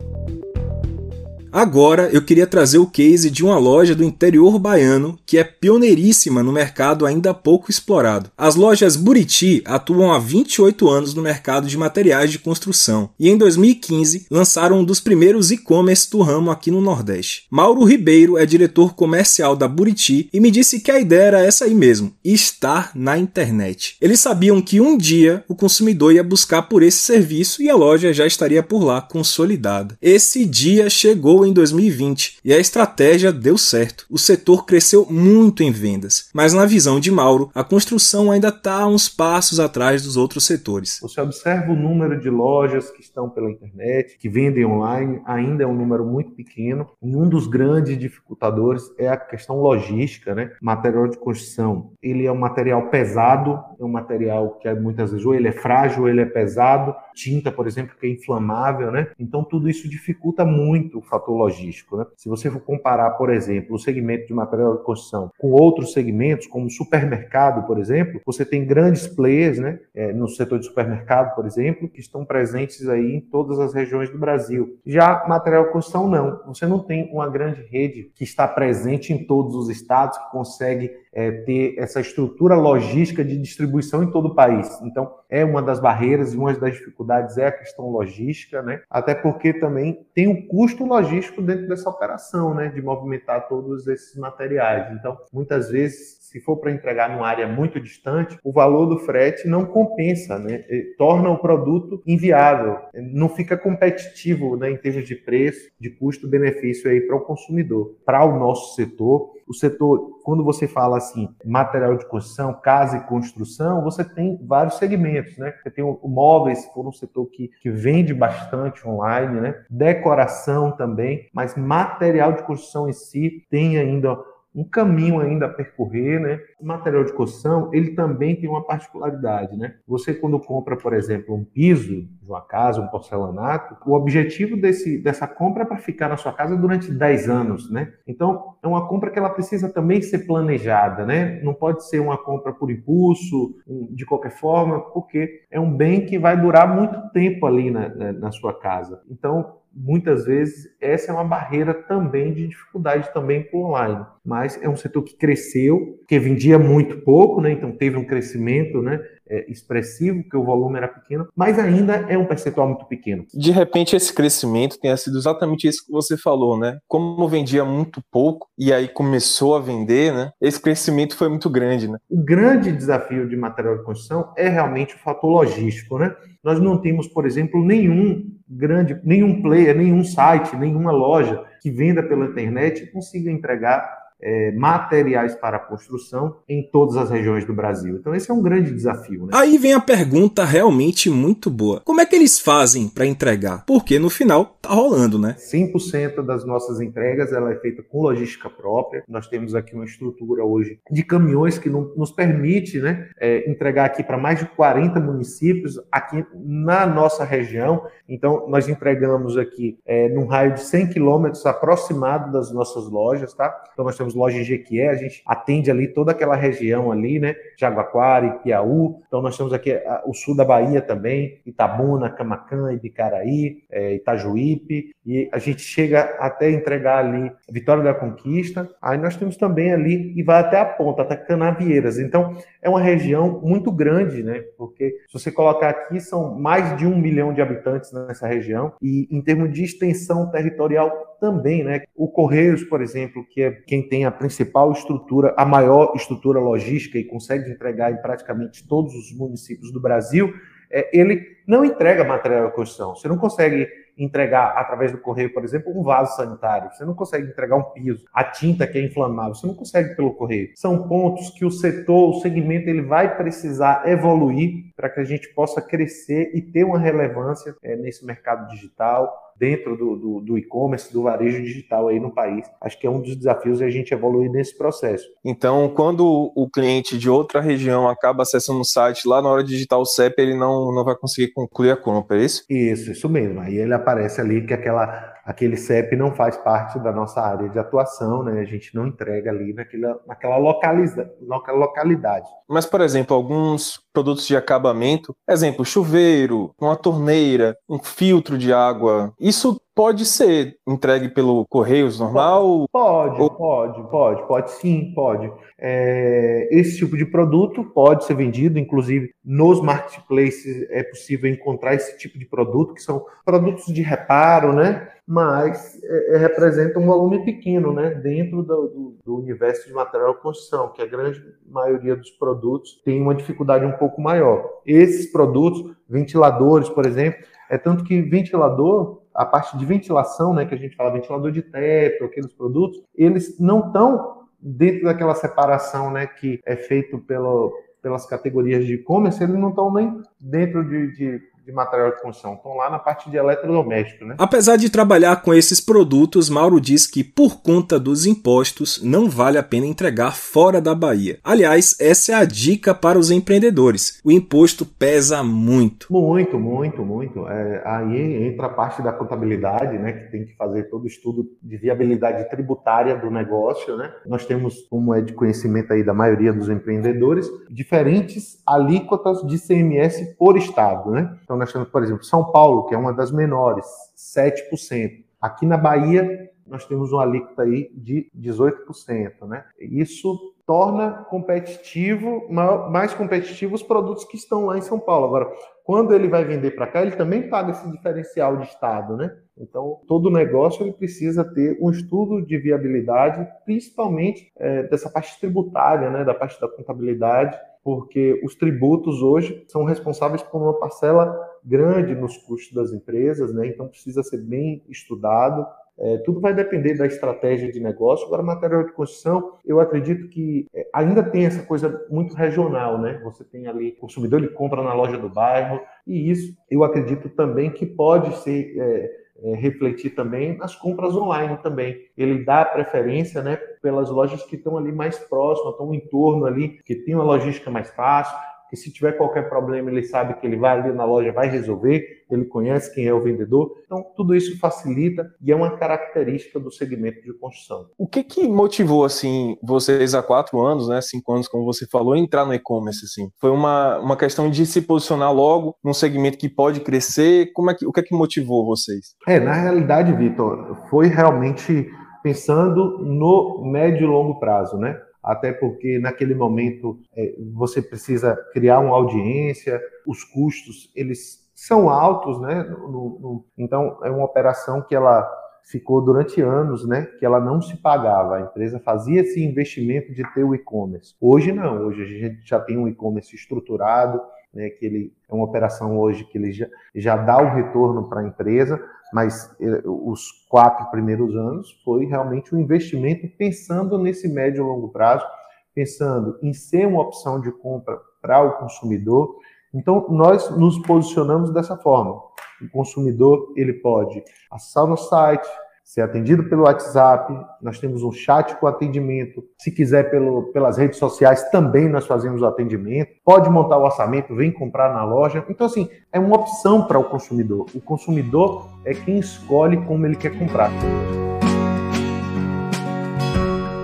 Agora 1.50 2.11
eu 2.12 2.20
queria 2.20 2.46
trazer 2.46 2.78
o 2.78 2.87
case 2.87 3.30
de 3.30 3.42
uma 3.42 3.58
loja 3.58 3.94
do 3.94 4.04
interior 4.04 4.58
baiano 4.58 5.18
que 5.24 5.38
é 5.38 5.44
pioneiríssima 5.44 6.42
no 6.42 6.52
mercado 6.52 7.06
ainda 7.06 7.32
pouco 7.32 7.70
explorado. 7.70 8.30
As 8.37 8.54
lojas 8.54 8.96
Buriti 8.96 9.62
atuam 9.64 10.12
há 10.12 10.18
28 10.18 10.88
anos 10.88 11.14
no 11.14 11.22
mercado 11.22 11.66
de 11.66 11.76
materiais 11.76 12.30
de 12.30 12.38
construção 12.38 13.11
e 13.18 13.28
em 13.28 13.37
2015 13.37 14.26
lançaram 14.30 14.80
um 14.80 14.84
dos 14.84 15.00
primeiros 15.00 15.50
e-commerce 15.50 16.11
do 16.11 16.20
ramo 16.20 16.50
aqui 16.50 16.70
no 16.70 16.80
Nordeste. 16.80 17.44
Mauro 17.50 17.84
Ribeiro 17.84 18.37
é 18.37 18.44
diretor 18.44 18.94
comercial 18.94 19.56
da 19.56 19.66
Buriti 19.66 20.28
e 20.32 20.40
me 20.40 20.50
disse 20.50 20.80
que 20.80 20.90
a 20.90 21.00
ideia 21.00 21.28
era 21.28 21.44
essa 21.44 21.64
aí 21.64 21.74
mesmo, 21.74 22.12
estar 22.24 22.92
na 22.94 23.16
internet. 23.18 23.96
Eles 24.00 24.20
sabiam 24.20 24.61
que 24.61 24.80
um 24.80 24.96
dia 24.96 25.44
o 25.48 25.54
consumidor 25.54 26.12
ia 26.12 26.22
buscar 26.22 26.62
por 26.62 26.82
esse 26.82 26.98
serviço 26.98 27.62
e 27.62 27.70
a 27.70 27.76
loja 27.76 28.12
já 28.12 28.26
estaria 28.26 28.62
por 28.62 28.84
lá 28.84 29.00
consolidada. 29.00 29.96
Esse 30.00 30.44
dia 30.44 30.90
chegou 30.90 31.38
em 31.46 31.53
2020 31.53 32.38
e 32.44 32.53
a 32.53 32.59
estratégia 32.59 33.33
deu 33.33 33.59
certo. 33.59 34.07
O 34.11 34.18
setor 34.18 34.64
cresceu 34.64 35.07
muito 35.11 35.62
em 35.62 35.70
vendas, 35.70 36.29
mas 36.33 36.53
na 36.53 36.66
visão 36.66 37.01
de 37.01 37.11
Mauro, 37.11 37.51
a 37.55 37.64
construção 37.64 38.31
ainda 38.31 38.48
está 38.48 38.87
uns 38.87 39.09
passos 39.09 39.61
atrás 39.61 40.03
dos 40.03 40.16
outros 40.16 40.46
setores. 40.46 40.98
Você 41.03 41.20
observa 41.20 41.72
o 41.72 41.77
número 41.77 42.20
de 42.20 42.31
lojas 42.31 42.90
que 42.90 43.01
estão 43.01 43.29
pela 43.29 43.51
internet, 43.51 44.16
que 44.18 44.29
vendem 44.29 44.64
online, 44.64 45.20
ainda 45.27 45.64
é 45.64 45.66
um 45.66 45.74
número 45.74 46.05
muito 46.05 46.33
pequeno. 46.33 46.88
E 47.03 47.14
um 47.14 47.29
dos 47.29 47.46
grandes 47.46 47.98
dificultadores 47.98 48.83
é 48.98 49.09
a 49.09 49.16
questão 49.16 49.61
logística, 49.61 50.35
né? 50.35 50.53
Material 50.61 51.09
de 51.09 51.18
construção. 51.18 51.92
Ele 52.03 52.27
é 52.27 52.33
um 52.33 52.38
material 52.38 52.88
pesado, 52.88 53.59
é 53.79 53.85
um 53.85 53.88
material 53.88 54.59
que 54.61 54.72
muitas 54.74 55.11
vezes 55.11 55.27
ou 55.27 55.35
ele 55.35 55.48
é 55.48 55.53
frágil, 55.53 56.03
ou 56.03 56.09
ele 56.09 56.20
é 56.20 56.27
pesado. 56.27 56.94
Tinta, 57.14 57.51
por 57.51 57.66
exemplo, 57.66 57.96
que 57.98 58.07
é 58.07 58.11
inflamável, 58.11 58.90
né? 58.90 59.09
Então 59.18 59.44
tudo 59.44 59.68
isso 59.68 59.88
dificulta 59.88 60.44
muito 60.44 60.98
o 60.98 61.03
fator 61.03 61.27
fator 61.28 61.36
logístico. 61.36 61.96
Né? 61.96 62.06
Se 62.16 62.28
você 62.28 62.50
for 62.50 62.60
comparar, 62.60 63.10
por 63.10 63.30
exemplo, 63.30 63.76
o 63.76 63.78
segmento 63.78 64.26
de 64.26 64.34
material 64.34 64.78
de 64.78 64.82
construção 64.82 65.30
com 65.38 65.50
outros 65.50 65.92
segmentos, 65.92 66.46
como 66.46 66.70
supermercado, 66.70 67.66
por 67.66 67.78
exemplo, 67.78 68.20
você 68.24 68.44
tem 68.44 68.64
grandes 68.64 69.06
players 69.06 69.58
né, 69.58 69.78
é, 69.94 70.12
no 70.12 70.28
setor 70.28 70.58
de 70.58 70.66
supermercado, 70.66 71.34
por 71.34 71.46
exemplo, 71.46 71.88
que 71.88 72.00
estão 72.00 72.24
presentes 72.24 72.88
aí 72.88 73.16
em 73.16 73.20
todas 73.20 73.58
as 73.58 73.74
regiões 73.74 74.10
do 74.10 74.18
Brasil. 74.18 74.78
Já 74.86 75.26
material 75.28 75.66
de 75.66 75.72
construção, 75.72 76.08
não. 76.08 76.40
Você 76.46 76.66
não 76.66 76.78
tem 76.78 77.10
uma 77.12 77.28
grande 77.28 77.62
rede 77.62 78.10
que 78.14 78.24
está 78.24 78.48
presente 78.48 79.12
em 79.12 79.24
todos 79.24 79.54
os 79.54 79.68
estados, 79.68 80.16
que 80.18 80.30
consegue 80.30 80.90
é, 81.18 81.33
ter 81.33 81.74
essa 81.78 82.00
estrutura 82.00 82.54
logística 82.54 83.24
de 83.24 83.37
distribuição 83.37 84.04
em 84.04 84.11
todo 84.12 84.28
o 84.28 84.35
país. 84.37 84.81
Então, 84.83 85.12
é 85.28 85.44
uma 85.44 85.61
das 85.61 85.81
barreiras 85.81 86.33
e 86.33 86.37
uma 86.37 86.54
das 86.54 86.74
dificuldades 86.74 87.37
é 87.37 87.48
a 87.48 87.50
questão 87.50 87.90
logística, 87.90 88.62
né? 88.62 88.83
Até 88.88 89.16
porque 89.16 89.52
também 89.52 90.07
tem 90.14 90.28
um 90.28 90.46
custo 90.46 90.85
logístico 90.85 91.42
dentro 91.42 91.66
dessa 91.66 91.90
operação, 91.90 92.54
né? 92.54 92.68
De 92.68 92.81
movimentar 92.81 93.48
todos 93.48 93.88
esses 93.88 94.16
materiais. 94.16 94.92
Então, 94.92 95.18
muitas 95.33 95.70
vezes, 95.70 96.27
se 96.30 96.40
for 96.40 96.58
para 96.58 96.70
entregar 96.70 97.10
numa 97.10 97.26
área 97.26 97.48
muito 97.48 97.80
distante, 97.80 98.38
o 98.44 98.52
valor 98.52 98.86
do 98.86 98.98
frete 98.98 99.48
não 99.48 99.64
compensa, 99.64 100.38
né? 100.38 100.62
Torna 100.98 101.30
o 101.30 101.38
produto 101.38 102.02
inviável, 102.06 102.76
não 102.94 103.30
fica 103.30 103.56
competitivo, 103.56 104.56
né? 104.56 104.70
Em 104.70 104.76
termos 104.76 105.08
de 105.08 105.14
preço, 105.14 105.70
de 105.80 105.88
custo-benefício 105.90 106.90
aí 106.90 107.00
para 107.00 107.16
o 107.16 107.20
consumidor. 107.20 107.96
Para 108.04 108.24
o 108.24 108.38
nosso 108.38 108.74
setor, 108.74 109.32
o 109.48 109.54
setor, 109.54 110.20
quando 110.22 110.44
você 110.44 110.68
fala 110.68 110.98
assim, 110.98 111.30
material 111.42 111.96
de 111.96 112.06
construção, 112.06 112.52
casa 112.52 112.98
e 112.98 113.06
construção, 113.06 113.82
você 113.82 114.04
tem 114.04 114.38
vários 114.42 114.74
segmentos, 114.74 115.38
né? 115.38 115.54
Você 115.62 115.70
tem 115.70 115.82
o, 115.82 115.98
móveis, 116.06 116.66
for 116.74 116.86
um 116.86 116.92
setor 116.92 117.24
que, 117.26 117.48
que 117.62 117.70
vende 117.70 118.12
bastante 118.12 118.86
online, 118.86 119.40
né? 119.40 119.64
Decoração 119.70 120.72
também, 120.72 121.26
mas 121.32 121.56
material 121.56 122.34
de 122.34 122.42
construção 122.42 122.88
em 122.88 122.92
si 122.92 123.46
tem 123.50 123.78
ainda 123.78 124.18
um 124.54 124.64
caminho 124.64 125.20
ainda 125.20 125.46
a 125.46 125.48
percorrer, 125.48 126.20
né? 126.20 126.40
O 126.61 126.66
material 126.66 127.04
de 127.04 127.12
construção, 127.12 127.70
ele 127.72 127.94
também 127.94 128.34
tem 128.34 128.48
uma 128.48 128.64
particularidade, 128.64 129.56
né? 129.56 129.74
Você 129.87 130.14
quando 130.14 130.40
compra, 130.40 130.76
por 130.76 130.92
exemplo, 130.92 131.34
um 131.34 131.44
piso 131.44 132.02
de 132.02 132.26
uma 132.26 132.40
casa, 132.40 132.80
um 132.80 132.88
porcelanato, 132.88 133.76
o 133.87 133.94
objetivo 133.94 134.56
desse, 134.56 134.98
dessa 134.98 135.26
compra 135.26 135.62
é 135.62 135.66
para 135.66 135.78
ficar 135.78 136.08
na 136.08 136.16
sua 136.16 136.32
casa 136.32 136.56
durante 136.56 136.90
10 136.90 137.28
anos, 137.28 137.70
né? 137.70 137.92
Então, 138.06 138.56
é 138.62 138.66
uma 138.66 138.88
compra 138.88 139.11
que 139.11 139.18
ela 139.18 139.30
precisa 139.30 139.68
também 139.68 140.02
ser 140.02 140.26
planejada, 140.26 141.04
né? 141.04 141.40
Não 141.42 141.54
pode 141.54 141.88
ser 141.88 142.00
uma 142.00 142.16
compra 142.16 142.52
por 142.52 142.70
impulso, 142.70 143.54
de 143.90 144.04
qualquer 144.04 144.32
forma, 144.32 144.80
porque 144.92 145.42
é 145.50 145.61
um 145.61 145.76
bem 145.76 146.06
que 146.06 146.18
vai 146.18 146.40
durar 146.40 146.74
muito 146.74 147.12
tempo 147.12 147.46
ali 147.46 147.70
na, 147.70 147.88
na, 147.88 148.12
na 148.12 148.32
sua 148.32 148.58
casa. 148.58 149.00
Então, 149.11 149.57
muitas 149.74 150.24
vezes 150.24 150.68
essa 150.81 151.11
é 151.11 151.14
uma 151.14 151.24
barreira 151.24 151.74
também 151.74 152.33
de 152.33 152.48
dificuldade 152.48 153.12
também 153.12 153.42
para 153.42 153.59
o 153.59 153.64
online. 153.64 154.04
Mas 154.24 154.61
é 154.62 154.68
um 154.68 154.76
setor 154.76 155.02
que 155.02 155.16
cresceu, 155.16 155.98
que 156.07 156.18
vendia 156.18 156.59
muito 156.59 156.98
pouco, 157.02 157.40
né? 157.40 157.52
então 157.52 157.72
teve 157.72 157.96
um 157.96 158.04
crescimento 158.04 158.83
né? 158.83 159.00
É, 159.31 159.50
expressivo, 159.50 160.22
porque 160.22 160.37
o 160.38 160.44
volume 160.44 160.78
era 160.78 160.88
pequeno, 160.88 161.28
mas 161.37 161.59
ainda 161.59 161.96
é 162.09 162.16
um 162.16 162.24
percentual 162.24 162.66
muito 162.66 162.87
pequeno. 162.87 163.26
De 163.35 163.50
repente, 163.50 163.94
esse 163.94 164.11
crescimento 164.11 164.78
tenha 164.81 164.96
sido 164.96 165.18
exatamente 165.18 165.68
isso 165.68 165.85
que 165.85 165.92
você 165.92 166.16
falou, 166.16 166.59
né? 166.59 166.78
Como 166.88 167.28
vendia 167.28 167.62
muito 167.62 168.00
pouco 168.11 168.48
e 168.59 168.72
aí 168.72 168.88
começou 168.88 169.54
a 169.54 169.61
vender, 169.61 170.14
né? 170.14 170.31
Esse 170.40 170.59
crescimento 170.59 171.14
foi 171.14 171.28
muito 171.28 171.50
grande, 171.50 171.87
né? 171.88 171.98
O 172.09 172.24
grande 172.24 172.72
desafio 172.72 173.28
de 173.28 173.37
material 173.37 173.76
de 173.76 173.85
construção 173.85 174.33
é 174.35 174.48
realmente 174.48 174.94
o 174.94 174.98
fator 174.98 175.31
logístico, 175.31 175.98
né? 175.98 176.16
Nós 176.48 176.58
não 176.62 176.78
temos, 176.78 177.06
por 177.06 177.26
exemplo, 177.26 177.62
nenhum 177.62 178.26
grande, 178.48 178.98
nenhum 179.04 179.42
player, 179.42 179.76
nenhum 179.76 180.02
site, 180.02 180.56
nenhuma 180.56 180.90
loja 180.90 181.44
que 181.61 181.70
venda 181.70 182.02
pela 182.02 182.24
internet 182.24 182.90
consiga 182.90 183.30
entregar 183.30 184.07
é, 184.20 184.52
materiais 184.52 185.35
para 185.35 185.59
construção 185.59 186.37
em 186.48 186.68
todas 186.70 186.96
as 186.96 187.11
regiões 187.11 187.44
do 187.44 187.54
Brasil. 187.54 187.96
Então, 187.96 188.14
esse 188.14 188.31
é 188.31 188.35
um 188.35 188.42
grande 188.42 188.72
desafio. 188.72 189.26
Né? 189.26 189.33
Aí 189.35 189.59
vem 189.59 189.74
a 189.74 189.81
pergunta 189.81 190.44
realmente 190.44 191.09
muito 191.09 191.50
boa: 191.50 191.81
como 191.85 192.00
é 192.00 192.07
que 192.07 192.16
eles 192.16 192.40
fazem 192.40 192.88
para 192.88 193.07
entregar? 193.07 193.64
Porque 193.66 193.98
no 193.98 194.11
final 194.11 194.57
tá 194.61 194.70
rolando, 194.70 195.18
né? 195.18 195.37
100% 195.38 196.22
das 196.22 196.44
nossas 196.44 196.81
entregas 196.81 197.33
ela 197.33 197.52
é 197.52 197.57
feita 197.57 197.83
com 197.83 198.02
logística 198.02 198.50
própria. 198.50 199.02
Nós 199.09 199.26
temos 199.26 199.54
aqui 199.54 199.74
uma 199.74 199.85
estrutura 199.85 200.44
hoje 200.44 200.81
de 200.90 201.02
caminhões 201.02 201.59
que 201.59 201.70
nos 201.70 202.11
permite 202.11 202.81
né, 202.81 203.09
é, 203.20 203.48
entregar 203.50 203.87
aqui 203.87 204.02
para 204.02 204.18
mais 204.18 204.38
de 204.40 204.46
40 204.46 205.00
municípios 205.00 205.78
aqui 205.90 206.24
na 206.35 206.87
nossa 206.87 207.24
região. 207.24 207.87
Então, 208.09 208.48
nós 208.48 208.68
entregamos 208.68 209.37
aqui 209.37 209.78
é, 209.87 210.09
num 210.09 210.26
raio 210.26 210.54
de 210.54 210.61
100 210.61 210.88
quilômetros 210.88 211.44
aproximado 211.46 212.33
das 212.33 212.52
nossas 212.52 212.88
lojas, 212.90 213.35
tá? 213.35 213.54
Então, 213.72 213.85
nós 213.85 213.96
temos 213.96 214.07
temos 214.08 214.14
loja 214.14 214.38
em 214.38 214.44
Jequié, 214.44 214.88
a 214.88 214.94
gente 214.94 215.22
atende 215.26 215.70
ali 215.70 215.88
toda 215.88 216.12
aquela 216.12 216.34
região 216.34 216.90
ali, 216.90 217.18
né? 217.18 217.34
Jaguaquara, 217.58 218.38
Piauí. 218.42 218.94
Então 219.06 219.20
nós 219.20 219.36
temos 219.36 219.52
aqui 219.52 219.78
o 220.06 220.14
sul 220.14 220.36
da 220.36 220.44
Bahia 220.44 220.80
também, 220.80 221.40
Itabuna, 221.44 222.10
Camacã, 222.10 222.72
Ibicaraí, 222.72 223.64
é, 223.70 223.94
Itajuípe, 223.94 224.94
e 225.04 225.28
a 225.32 225.38
gente 225.38 225.62
chega 225.62 226.00
até 226.18 226.50
entregar 226.50 226.98
ali 226.98 227.30
Vitória 227.50 227.82
da 227.82 227.94
Conquista. 227.94 228.68
Aí 228.80 228.98
nós 228.98 229.16
temos 229.16 229.36
também 229.36 229.72
ali 229.72 230.12
e 230.16 230.22
vai 230.22 230.40
até 230.40 230.59
a 230.59 230.64
ponta, 230.64 231.02
até 231.02 231.16
Canavieiras. 231.16 231.98
Então 231.98 232.36
é 232.62 232.68
uma 232.68 232.80
região 232.80 233.40
muito 233.42 233.70
grande, 233.70 234.22
né? 234.22 234.42
Porque 234.56 234.90
se 235.06 235.12
você 235.12 235.30
colocar 235.30 235.68
aqui, 235.68 236.00
são 236.00 236.38
mais 236.38 236.76
de 236.76 236.86
um 236.86 236.98
milhão 236.98 237.32
de 237.32 237.40
habitantes 237.40 237.92
nessa 237.92 238.26
região, 238.26 238.72
e 238.82 239.09
em 239.11 239.22
termos 239.22 239.52
de 239.52 239.64
extensão 239.64 240.30
territorial 240.30 240.90
também, 241.20 241.64
né? 241.64 241.82
O 241.94 242.09
Correios, 242.09 242.64
por 242.64 242.82
exemplo, 242.82 243.24
que 243.30 243.42
é 243.42 243.50
quem 243.50 243.88
tem 243.88 244.04
a 244.04 244.11
principal 244.11 244.72
estrutura, 244.72 245.34
a 245.36 245.44
maior 245.44 245.92
estrutura 245.94 246.40
logística 246.40 246.98
e 246.98 247.04
consegue 247.04 247.50
entregar 247.50 247.92
em 247.92 248.00
praticamente 248.00 248.66
todos 248.66 248.94
os 248.94 249.16
municípios 249.16 249.72
do 249.72 249.80
Brasil, 249.80 250.32
é, 250.70 250.88
ele 250.92 251.22
não 251.46 251.64
entrega 251.64 252.04
material 252.04 252.48
de 252.48 252.54
construção. 252.54 252.94
Você 252.94 253.09
não 253.09 253.16
consegue 253.16 253.66
entregar 253.99 254.57
através 254.57 254.92
do 254.92 254.99
correio, 254.99 255.32
por 255.32 255.44
exemplo, 255.44 255.72
um 255.76 255.82
vaso 255.82 256.16
sanitário. 256.16 256.70
Você 256.72 256.84
não 256.84 256.94
consegue 256.94 257.28
entregar 257.28 257.57
um 257.57 257.70
piso, 257.70 258.05
a 258.12 258.24
tinta 258.24 258.66
que 258.66 258.78
é 258.78 258.84
inflamável. 258.84 259.34
Você 259.34 259.46
não 259.46 259.55
consegue 259.55 259.94
pelo 259.96 260.14
correio. 260.14 260.51
São 260.55 260.88
pontos 260.88 261.30
que 261.30 261.44
o 261.44 261.51
setor, 261.51 262.11
o 262.11 262.20
segmento, 262.20 262.68
ele 262.68 262.82
vai 262.82 263.16
precisar 263.16 263.88
evoluir 263.88 264.72
para 264.76 264.88
que 264.88 265.01
a 265.01 265.05
gente 265.05 265.28
possa 265.34 265.61
crescer 265.61 266.30
e 266.34 266.40
ter 266.40 266.64
uma 266.64 266.78
relevância 266.78 267.55
é, 267.62 267.76
nesse 267.76 268.05
mercado 268.07 268.49
digital 268.49 269.28
dentro 269.38 269.76
do, 269.76 269.96
do, 269.96 270.20
do 270.20 270.38
e-commerce, 270.38 270.92
do 270.92 271.03
varejo 271.03 271.42
digital 271.42 271.88
aí 271.88 272.01
no 272.01 272.12
país. 272.12 272.46
Acho 272.61 272.78
que 272.78 272.86
é 272.86 272.90
um 272.90 273.01
dos 273.01 273.14
desafios 273.16 273.61
é 273.61 273.66
a 273.66 273.70
gente 273.70 273.94
evoluir 273.94 274.30
nesse 274.30 274.57
processo. 274.57 275.07
Então, 275.24 275.72
quando 275.74 276.32
o 276.34 276.51
cliente 276.51 276.99
de 276.99 277.09
outra 277.09 277.40
região 277.40 277.88
acaba 277.88 278.22
acessando 278.22 278.61
o 278.61 278.64
site, 278.64 279.07
lá 279.07 279.22
na 279.22 279.28
hora 279.28 279.44
de 279.44 279.51
digitar 279.51 279.78
o 279.78 279.86
CEP, 279.86 280.20
ele 280.20 280.34
não, 280.34 280.74
não 280.74 280.84
vai 280.84 280.96
conseguir 280.96 281.32
concluir 281.32 281.70
a 281.70 281.76
compra, 281.76 282.20
é 282.20 282.24
isso? 282.24 282.44
Isso, 282.51 282.90
isso 282.90 283.09
mesmo. 283.09 283.40
Aí 283.40 283.57
ele 283.57 283.72
aparece 283.89 284.20
ali 284.20 284.47
que 284.47 284.53
aquela 284.53 285.14
aquele 285.24 285.59
CEP 285.59 285.95
não 285.95 286.14
faz 286.14 286.39
parte 286.39 286.78
da 286.78 286.91
nossa 286.91 287.20
área 287.20 287.51
de 287.51 287.59
atuação, 287.59 288.22
né? 288.22 288.41
A 288.41 288.45
gente 288.45 288.74
não 288.74 288.86
entrega 288.86 289.30
ali 289.30 289.53
naquela, 289.53 290.01
naquela 290.07 290.39
localiza, 290.39 291.12
localidade. 291.20 292.26
Mas, 292.49 292.64
por 292.64 292.80
exemplo, 292.80 293.14
alguns 293.14 293.78
produtos 293.99 294.28
de 294.28 294.36
acabamento, 294.36 295.12
exemplo, 295.28 295.64
chuveiro, 295.64 296.53
uma 296.61 296.76
torneira, 296.76 297.57
um 297.68 297.80
filtro 297.80 298.38
de 298.38 298.53
água, 298.53 299.12
isso 299.20 299.61
pode 299.78 300.05
ser 300.05 300.57
entregue 300.66 301.09
pelo 301.09 301.46
Correios 301.46 302.01
normal? 302.01 302.66
Pode, 302.72 303.22
ou... 303.22 303.30
pode, 303.30 303.80
pode, 303.88 304.26
pode 304.26 304.51
sim, 304.51 304.92
pode. 304.92 305.32
É, 305.57 306.49
esse 306.51 306.78
tipo 306.78 306.96
de 306.96 307.07
produto 307.07 307.62
pode 307.62 308.05
ser 308.05 308.14
vendido, 308.14 308.59
inclusive 308.59 309.11
nos 309.24 309.61
marketplaces 309.61 310.68
é 310.70 310.82
possível 310.82 311.30
encontrar 311.30 311.76
esse 311.76 311.96
tipo 311.96 312.18
de 312.18 312.26
produto, 312.26 312.74
que 312.74 312.82
são 312.82 313.07
produtos 313.24 313.66
de 313.66 313.80
reparo, 313.80 314.53
né? 314.53 314.88
Mas 315.07 315.80
é, 315.82 316.16
é 316.16 316.18
representa 316.18 316.78
um 316.80 316.84
volume 316.86 317.24
pequeno, 317.24 317.72
né? 317.72 317.90
Dentro 317.90 318.42
do, 318.42 318.68
do, 318.68 318.96
do 319.05 319.16
universo 319.16 319.68
de 319.68 319.72
material 319.72 320.14
de 320.14 320.20
construção, 320.20 320.72
que 320.72 320.82
a 320.82 320.86
grande 320.86 321.22
maioria 321.49 321.94
dos 321.94 322.11
produtos 322.11 322.82
tem 322.84 323.01
uma 323.01 323.14
dificuldade 323.14 323.64
um 323.64 323.72
pouco 323.72 323.88
maior. 323.99 324.45
Esses 324.66 325.11
produtos, 325.11 325.76
ventiladores, 325.89 326.68
por 326.68 326.84
exemplo, 326.86 327.20
é 327.49 327.57
tanto 327.57 327.84
que 327.84 328.03
ventilador 328.03 329.03
a 329.14 329.24
parte 329.24 329.57
de 329.59 329.64
ventilação, 329.64 330.32
né, 330.32 330.45
que 330.45 330.55
a 330.55 330.59
gente 330.59 330.76
fala 330.76 330.93
ventilador 330.93 331.32
de 331.32 331.43
teto, 331.43 332.05
aqueles 332.05 332.32
produtos, 332.32 332.80
eles 332.95 333.39
não 333.41 333.66
estão 333.66 334.26
dentro 334.41 334.84
daquela 334.84 335.14
separação, 335.14 335.91
né, 335.91 336.07
que 336.07 336.39
é 336.47 336.55
feito 336.55 336.99
pelo, 336.99 337.53
pelas 337.82 338.07
categorias 338.07 338.64
de 338.64 338.74
e-commerce, 338.74 339.22
eles 339.22 339.34
não 339.34 339.49
estão 339.51 339.72
nem 339.72 340.01
dentro 340.20 340.64
de, 340.64 340.95
de 340.95 341.20
de 341.49 341.55
material 341.55 341.92
de 341.92 342.03
construção, 342.03 342.34
estão 342.34 342.55
lá 342.57 342.68
na 342.68 342.78
parte 342.78 343.11
de 343.11 343.16
eletrodoméstico, 343.16 344.05
né? 344.05 344.16
Apesar 344.18 344.57
de 344.57 344.68
trabalhar 344.68 345.22
com 345.22 345.32
esses 345.32 345.62
produtos, 345.62 346.28
Mauro 346.28 346.61
diz 346.61 346.86
que 346.86 347.03
por 347.03 347.40
conta 347.40 347.80
dos 347.80 348.05
impostos 348.05 348.82
não 348.82 349.09
vale 349.09 349.38
a 349.38 349.42
pena 349.42 349.64
entregar 349.64 350.14
fora 350.14 350.61
da 350.61 350.74
Bahia. 350.74 351.18
Aliás, 351.24 351.74
essa 351.80 352.12
é 352.12 352.14
a 352.14 352.26
dica 352.26 352.74
para 352.74 352.99
os 352.99 353.11
empreendedores. 353.11 353.99
O 354.05 354.12
imposto 354.12 354.66
pesa 354.66 355.22
muito. 355.22 355.90
Muito, 355.90 356.38
muito, 356.38 356.84
muito. 356.84 357.26
É, 357.26 357.62
aí 357.64 358.26
entra 358.26 358.46
a 358.46 358.51
parte 358.51 358.82
da 358.82 358.92
contabilidade, 358.92 359.78
né, 359.78 359.92
que 359.92 360.11
tem 360.11 360.26
que 360.26 360.36
fazer 360.36 360.64
todo 360.64 360.84
o 360.84 360.86
estudo 360.86 361.24
de 361.42 361.57
viabilidade 361.57 362.28
tributária 362.28 362.94
do 362.94 363.11
negócio, 363.11 363.74
né? 363.74 363.90
Nós 364.05 364.26
temos, 364.26 364.66
como 364.68 364.92
é 364.92 365.01
de 365.01 365.14
conhecimento 365.14 365.72
aí 365.72 365.82
da 365.82 365.94
maioria 365.94 366.30
dos 366.30 366.51
empreendedores, 366.51 367.26
diferentes 367.49 368.42
alíquotas 368.46 369.22
de 369.26 369.38
CMS 369.38 370.14
por 370.18 370.36
estado, 370.36 370.90
né? 370.90 371.16
Então 371.24 371.38
nós 371.39 371.53
temos, 371.53 371.68
por 371.68 371.82
exemplo, 371.82 372.05
São 372.05 372.30
Paulo, 372.30 372.66
que 372.66 372.74
é 372.74 372.78
uma 372.78 372.93
das 372.93 373.11
menores, 373.11 373.66
7%. 373.97 375.05
Aqui 375.20 375.47
na 375.47 375.57
Bahia, 375.57 376.30
nós 376.47 376.64
temos 376.64 376.93
uma 376.93 377.03
alíquota 377.03 377.43
aí 377.43 377.70
de 377.74 378.11
18%, 378.18 379.26
né? 379.26 379.45
Isso 379.59 380.34
torna 380.47 381.05
competitivo, 381.11 382.26
mais 382.30 382.95
competitivo 382.95 383.55
os 383.55 383.62
produtos 383.62 384.05
que 384.05 384.16
estão 384.16 384.47
lá 384.47 384.57
em 384.57 384.62
São 384.62 384.80
Paulo. 384.80 385.07
Agora, 385.07 385.30
quando 385.62 385.95
ele 385.95 386.09
vai 386.09 386.24
vender 386.24 386.53
para 386.53 386.66
cá, 386.66 386.80
ele 386.80 386.97
também 386.97 387.28
paga 387.28 387.51
esse 387.51 387.70
diferencial 387.70 388.39
de 388.39 388.47
estado, 388.47 388.97
né? 388.97 389.14
Então, 389.36 389.80
todo 389.86 390.11
negócio 390.11 390.62
ele 390.64 390.72
precisa 390.72 391.22
ter 391.22 391.59
um 391.61 391.70
estudo 391.70 392.24
de 392.24 392.39
viabilidade, 392.39 393.28
principalmente 393.45 394.32
é, 394.36 394.62
dessa 394.64 394.91
parte 394.91 395.20
tributária, 395.20 395.91
né, 395.91 396.05
da 396.05 396.14
parte 396.14 396.41
da 396.41 396.49
contabilidade, 396.49 397.39
porque 397.62 398.18
os 398.24 398.34
tributos 398.34 399.03
hoje 399.03 399.45
são 399.49 399.64
responsáveis 399.64 400.22
por 400.22 400.41
uma 400.41 400.59
parcela 400.59 401.14
grande 401.45 401.95
nos 401.95 402.16
custos 402.18 402.53
das 402.53 402.72
empresas, 402.72 403.32
né? 403.32 403.47
Então 403.47 403.68
precisa 403.68 404.03
ser 404.03 404.18
bem 404.18 404.62
estudado. 404.68 405.47
É, 405.80 405.99
tudo 405.99 406.20
vai 406.20 406.34
depender 406.34 406.74
da 406.74 406.86
estratégia 406.86 407.53
de 407.53 407.61
negócio. 407.61 408.07
Agora, 408.07 408.22
material 408.22 408.64
de 408.64 408.72
construção, 408.72 409.34
eu 409.47 409.61
acredito 409.61 410.09
que 410.09 410.47
é, 410.53 410.68
ainda 410.74 411.03
tem 411.05 411.24
essa 411.24 411.45
coisa 411.45 411.86
muito 411.89 412.16
regional, 412.16 412.78
né? 412.78 413.01
Você 413.05 413.22
tem 413.24 413.47
ali, 413.47 413.70
o 413.70 413.80
consumidor 413.80 414.20
ele 414.20 414.32
compra 414.32 414.62
na 414.62 414.74
loja 414.74 414.99
do 414.99 415.09
bairro, 415.09 415.61
e 415.86 416.11
isso 416.11 416.36
eu 416.51 416.64
acredito 416.64 417.09
também 417.11 417.51
que 417.51 417.64
pode 417.64 418.16
ser 418.18 418.59
é, 418.59 418.91
é, 419.20 419.34
refletir 419.34 419.91
também 419.91 420.36
nas 420.36 420.55
compras 420.55 420.95
online 420.95 421.36
também. 421.43 421.76
Ele 421.97 422.24
dá 422.24 422.45
preferência 422.45 423.22
né, 423.22 423.36
pelas 423.61 423.91
lojas 423.91 424.22
que 424.24 424.36
estão 424.36 424.57
ali 424.57 424.70
mais 424.70 424.97
próximas, 424.99 425.53
estão 425.53 425.74
em 425.74 425.80
torno 425.80 426.24
ali, 426.24 426.61
que 426.64 426.74
tem 426.74 426.95
uma 426.95 427.05
logística 427.05 427.51
mais 427.51 427.70
fácil, 427.70 428.16
que 428.49 428.57
se 428.57 428.72
tiver 428.72 428.92
qualquer 428.92 429.28
problema, 429.28 429.70
ele 429.70 429.82
sabe 429.82 430.14
que 430.14 430.26
ele 430.26 430.36
vai 430.36 430.59
ali 430.59 430.72
na 430.72 430.84
loja, 430.84 431.12
vai 431.12 431.28
resolver, 431.28 431.84
ele 432.11 432.24
conhece 432.24 432.74
quem 432.74 432.86
é 432.86 432.94
o 432.94 433.03
vendedor. 433.03 433.55
Então, 433.64 433.84
tudo 433.96 434.14
isso 434.14 434.38
facilita 434.38 435.09
e 435.20 435.30
é 435.30 435.36
uma 435.36 435.57
característica 435.57 436.40
do 436.40 436.51
segmento 436.51 437.03
de 437.03 437.12
construção. 437.12 437.66
O 437.76 437.86
que 437.86 438.03
que 438.03 438.26
motivou, 438.26 438.84
assim, 438.84 439.36
vocês 439.42 439.94
há 439.94 440.03
quatro 440.03 440.40
anos, 440.40 440.68
né, 440.68 440.80
cinco 440.80 441.12
anos, 441.12 441.28
como 441.28 441.44
você 441.44 441.66
falou, 441.66 441.96
entrar 441.96 442.24
no 442.24 442.34
e-commerce, 442.34 442.84
assim? 442.84 443.11
Foi 443.20 443.30
uma, 443.30 443.78
uma 443.78 443.96
questão 443.96 444.30
de 444.30 444.46
se 444.46 444.62
posicionar 444.62 445.12
logo 445.12 445.57
num 445.62 445.74
segmento 445.74 446.18
que 446.18 446.28
pode 446.28 446.61
crescer? 446.61 447.32
Como 447.32 447.51
é 447.51 447.55
que, 447.55 447.66
o 447.66 447.72
que 447.72 447.80
é 447.80 447.82
que 447.82 447.94
motivou 447.94 448.46
vocês? 448.46 448.94
É, 449.07 449.20
na 449.20 449.32
realidade, 449.32 449.92
Vitor, 449.92 450.57
foi 450.70 450.86
realmente 450.86 451.68
pensando 452.03 452.78
no 452.78 453.42
médio 453.44 453.84
e 453.84 453.86
longo 453.86 454.18
prazo, 454.18 454.57
né? 454.57 454.78
Até 455.03 455.32
porque 455.32 455.78
naquele 455.78 456.14
momento 456.14 456.78
é, 456.96 457.14
você 457.34 457.62
precisa 457.62 458.16
criar 458.32 458.61
uma 458.61 458.74
audiência, 458.74 459.61
os 459.86 460.05
custos 460.05 460.70
eles 460.74 461.28
são 461.34 461.70
altos, 461.70 462.20
né? 462.20 462.42
No, 462.42 462.99
no, 462.99 463.24
então 463.36 463.78
é 463.84 463.90
uma 463.90 464.05
operação 464.05 464.61
que 464.61 464.74
ela 464.74 465.09
ficou 465.44 465.82
durante 465.82 466.20
anos, 466.20 466.66
né? 466.66 466.86
Que 466.99 467.07
ela 467.07 467.20
não 467.20 467.40
se 467.40 467.57
pagava, 467.57 468.16
a 468.16 468.20
empresa 468.20 468.59
fazia 468.59 469.01
esse 469.01 469.24
investimento 469.24 469.92
de 469.94 470.03
ter 470.12 470.24
o 470.24 470.34
e-commerce. 470.34 470.94
Hoje 471.01 471.32
não, 471.32 471.66
hoje 471.66 471.82
a 471.82 471.86
gente 471.86 472.28
já 472.28 472.38
tem 472.40 472.59
um 472.59 472.68
e-commerce 472.68 473.14
estruturado, 473.14 474.01
né? 474.33 474.51
Que 474.51 474.66
ele 474.66 474.93
é 475.09 475.14
uma 475.14 475.24
operação 475.24 475.79
hoje 475.79 476.05
que 476.05 476.18
ele 476.18 476.33
já, 476.33 476.47
já 476.74 476.97
dá 476.97 477.18
o 477.20 477.35
retorno 477.35 477.89
para 477.89 478.01
a 478.01 478.07
empresa, 478.07 478.62
mas 478.93 479.35
eh, 479.41 479.62
os 479.64 480.26
quatro 480.29 480.70
primeiros 480.70 481.14
anos 481.14 481.61
foi 481.64 481.87
realmente 481.87 482.35
um 482.35 482.39
investimento 482.39 483.09
pensando 483.16 483.79
nesse 483.79 484.09
médio 484.09 484.45
e 484.45 484.47
longo 484.47 484.68
prazo, 484.68 485.07
pensando 485.55 486.18
em 486.22 486.33
ser 486.33 486.66
uma 486.66 486.83
opção 486.83 487.20
de 487.20 487.31
compra 487.33 487.79
para 488.01 488.22
o 488.22 488.39
consumidor. 488.39 489.16
Então, 489.53 489.87
nós 489.89 490.31
nos 490.37 490.59
posicionamos 490.61 491.33
dessa 491.33 491.57
forma. 491.57 491.93
O 492.41 492.49
consumidor 492.53 493.33
ele 493.37 493.55
pode 493.55 494.03
acessar 494.31 494.64
o 494.64 494.68
nosso 494.68 494.89
site, 494.89 495.29
ser 495.68 495.82
atendido 495.82 496.24
pelo 496.24 496.44
WhatsApp, 496.44 497.14
nós 497.42 497.58
temos 497.58 497.82
um 497.82 497.92
chat 497.92 498.34
com 498.36 498.46
atendimento. 498.46 499.22
Se 499.38 499.50
quiser 499.50 499.90
pelo, 499.90 500.32
pelas 500.32 500.56
redes 500.56 500.78
sociais, 500.78 501.28
também 501.28 501.68
nós 501.68 501.86
fazemos 501.86 502.22
o 502.22 502.26
atendimento. 502.26 502.92
Pode 503.04 503.28
montar 503.28 503.58
o 503.58 503.64
orçamento, 503.64 504.16
vem 504.16 504.32
comprar 504.32 504.72
na 504.72 504.82
loja. 504.82 505.22
Então, 505.28 505.46
assim, 505.46 505.68
é 505.92 506.00
uma 506.00 506.16
opção 506.16 506.66
para 506.66 506.78
o 506.78 506.84
consumidor. 506.84 507.44
O 507.54 507.60
consumidor 507.60 508.48
é 508.64 508.72
quem 508.72 508.98
escolhe 508.98 509.58
como 509.66 509.84
ele 509.84 509.96
quer 509.96 510.18
comprar. 510.18 510.50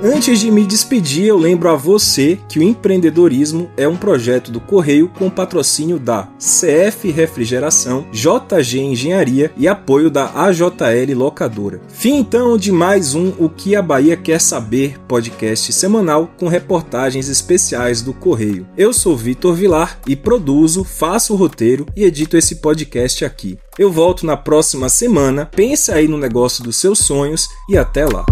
Antes 0.07 0.39
de 0.39 0.51
me 0.51 0.67
despedir, 0.67 1.25
eu 1.25 1.39
lembro 1.39 1.71
a 1.71 1.75
você 1.75 2.39
que 2.47 2.59
o 2.59 2.63
empreendedorismo 2.63 3.71
é 3.75 3.89
um 3.89 3.97
projeto 3.97 4.51
do 4.51 4.61
Correio 4.61 5.09
com 5.09 5.31
patrocínio 5.31 5.99
da 5.99 6.29
CF 6.39 7.11
Refrigeração, 7.11 8.07
JG 8.13 8.81
Engenharia 8.81 9.51
e 9.57 9.67
apoio 9.67 10.11
da 10.11 10.31
AJL 10.45 11.17
Locadora. 11.17 11.81
Fim 11.89 12.17
então 12.17 12.59
de 12.59 12.71
mais 12.71 13.15
um 13.15 13.33
O 13.39 13.49
que 13.49 13.75
a 13.75 13.81
Bahia 13.81 14.15
quer 14.15 14.43
saber 14.43 15.01
podcast 15.09 15.73
semanal 15.73 16.31
com 16.39 16.49
reportagens 16.49 17.31
especiais 17.31 18.03
do 18.03 18.13
Correio. 18.13 18.67
Eu 18.77 18.93
sou 18.93 19.17
Vitor 19.17 19.55
Vilar 19.55 19.99
e 20.07 20.15
produzo, 20.15 20.85
faço 20.85 21.33
o 21.33 21.37
roteiro 21.37 21.87
e 21.97 22.05
edito 22.05 22.37
esse 22.37 22.57
podcast 22.57 23.25
aqui. 23.25 23.59
Eu 23.79 23.91
volto 23.91 24.27
na 24.27 24.37
próxima 24.37 24.91
semana. 24.91 25.47
Pense 25.47 25.91
aí 25.91 26.07
no 26.07 26.19
negócio 26.19 26.63
dos 26.63 26.77
seus 26.77 26.99
sonhos 26.99 27.49
e 27.71 27.79
até 27.79 28.05
lá. 28.05 28.27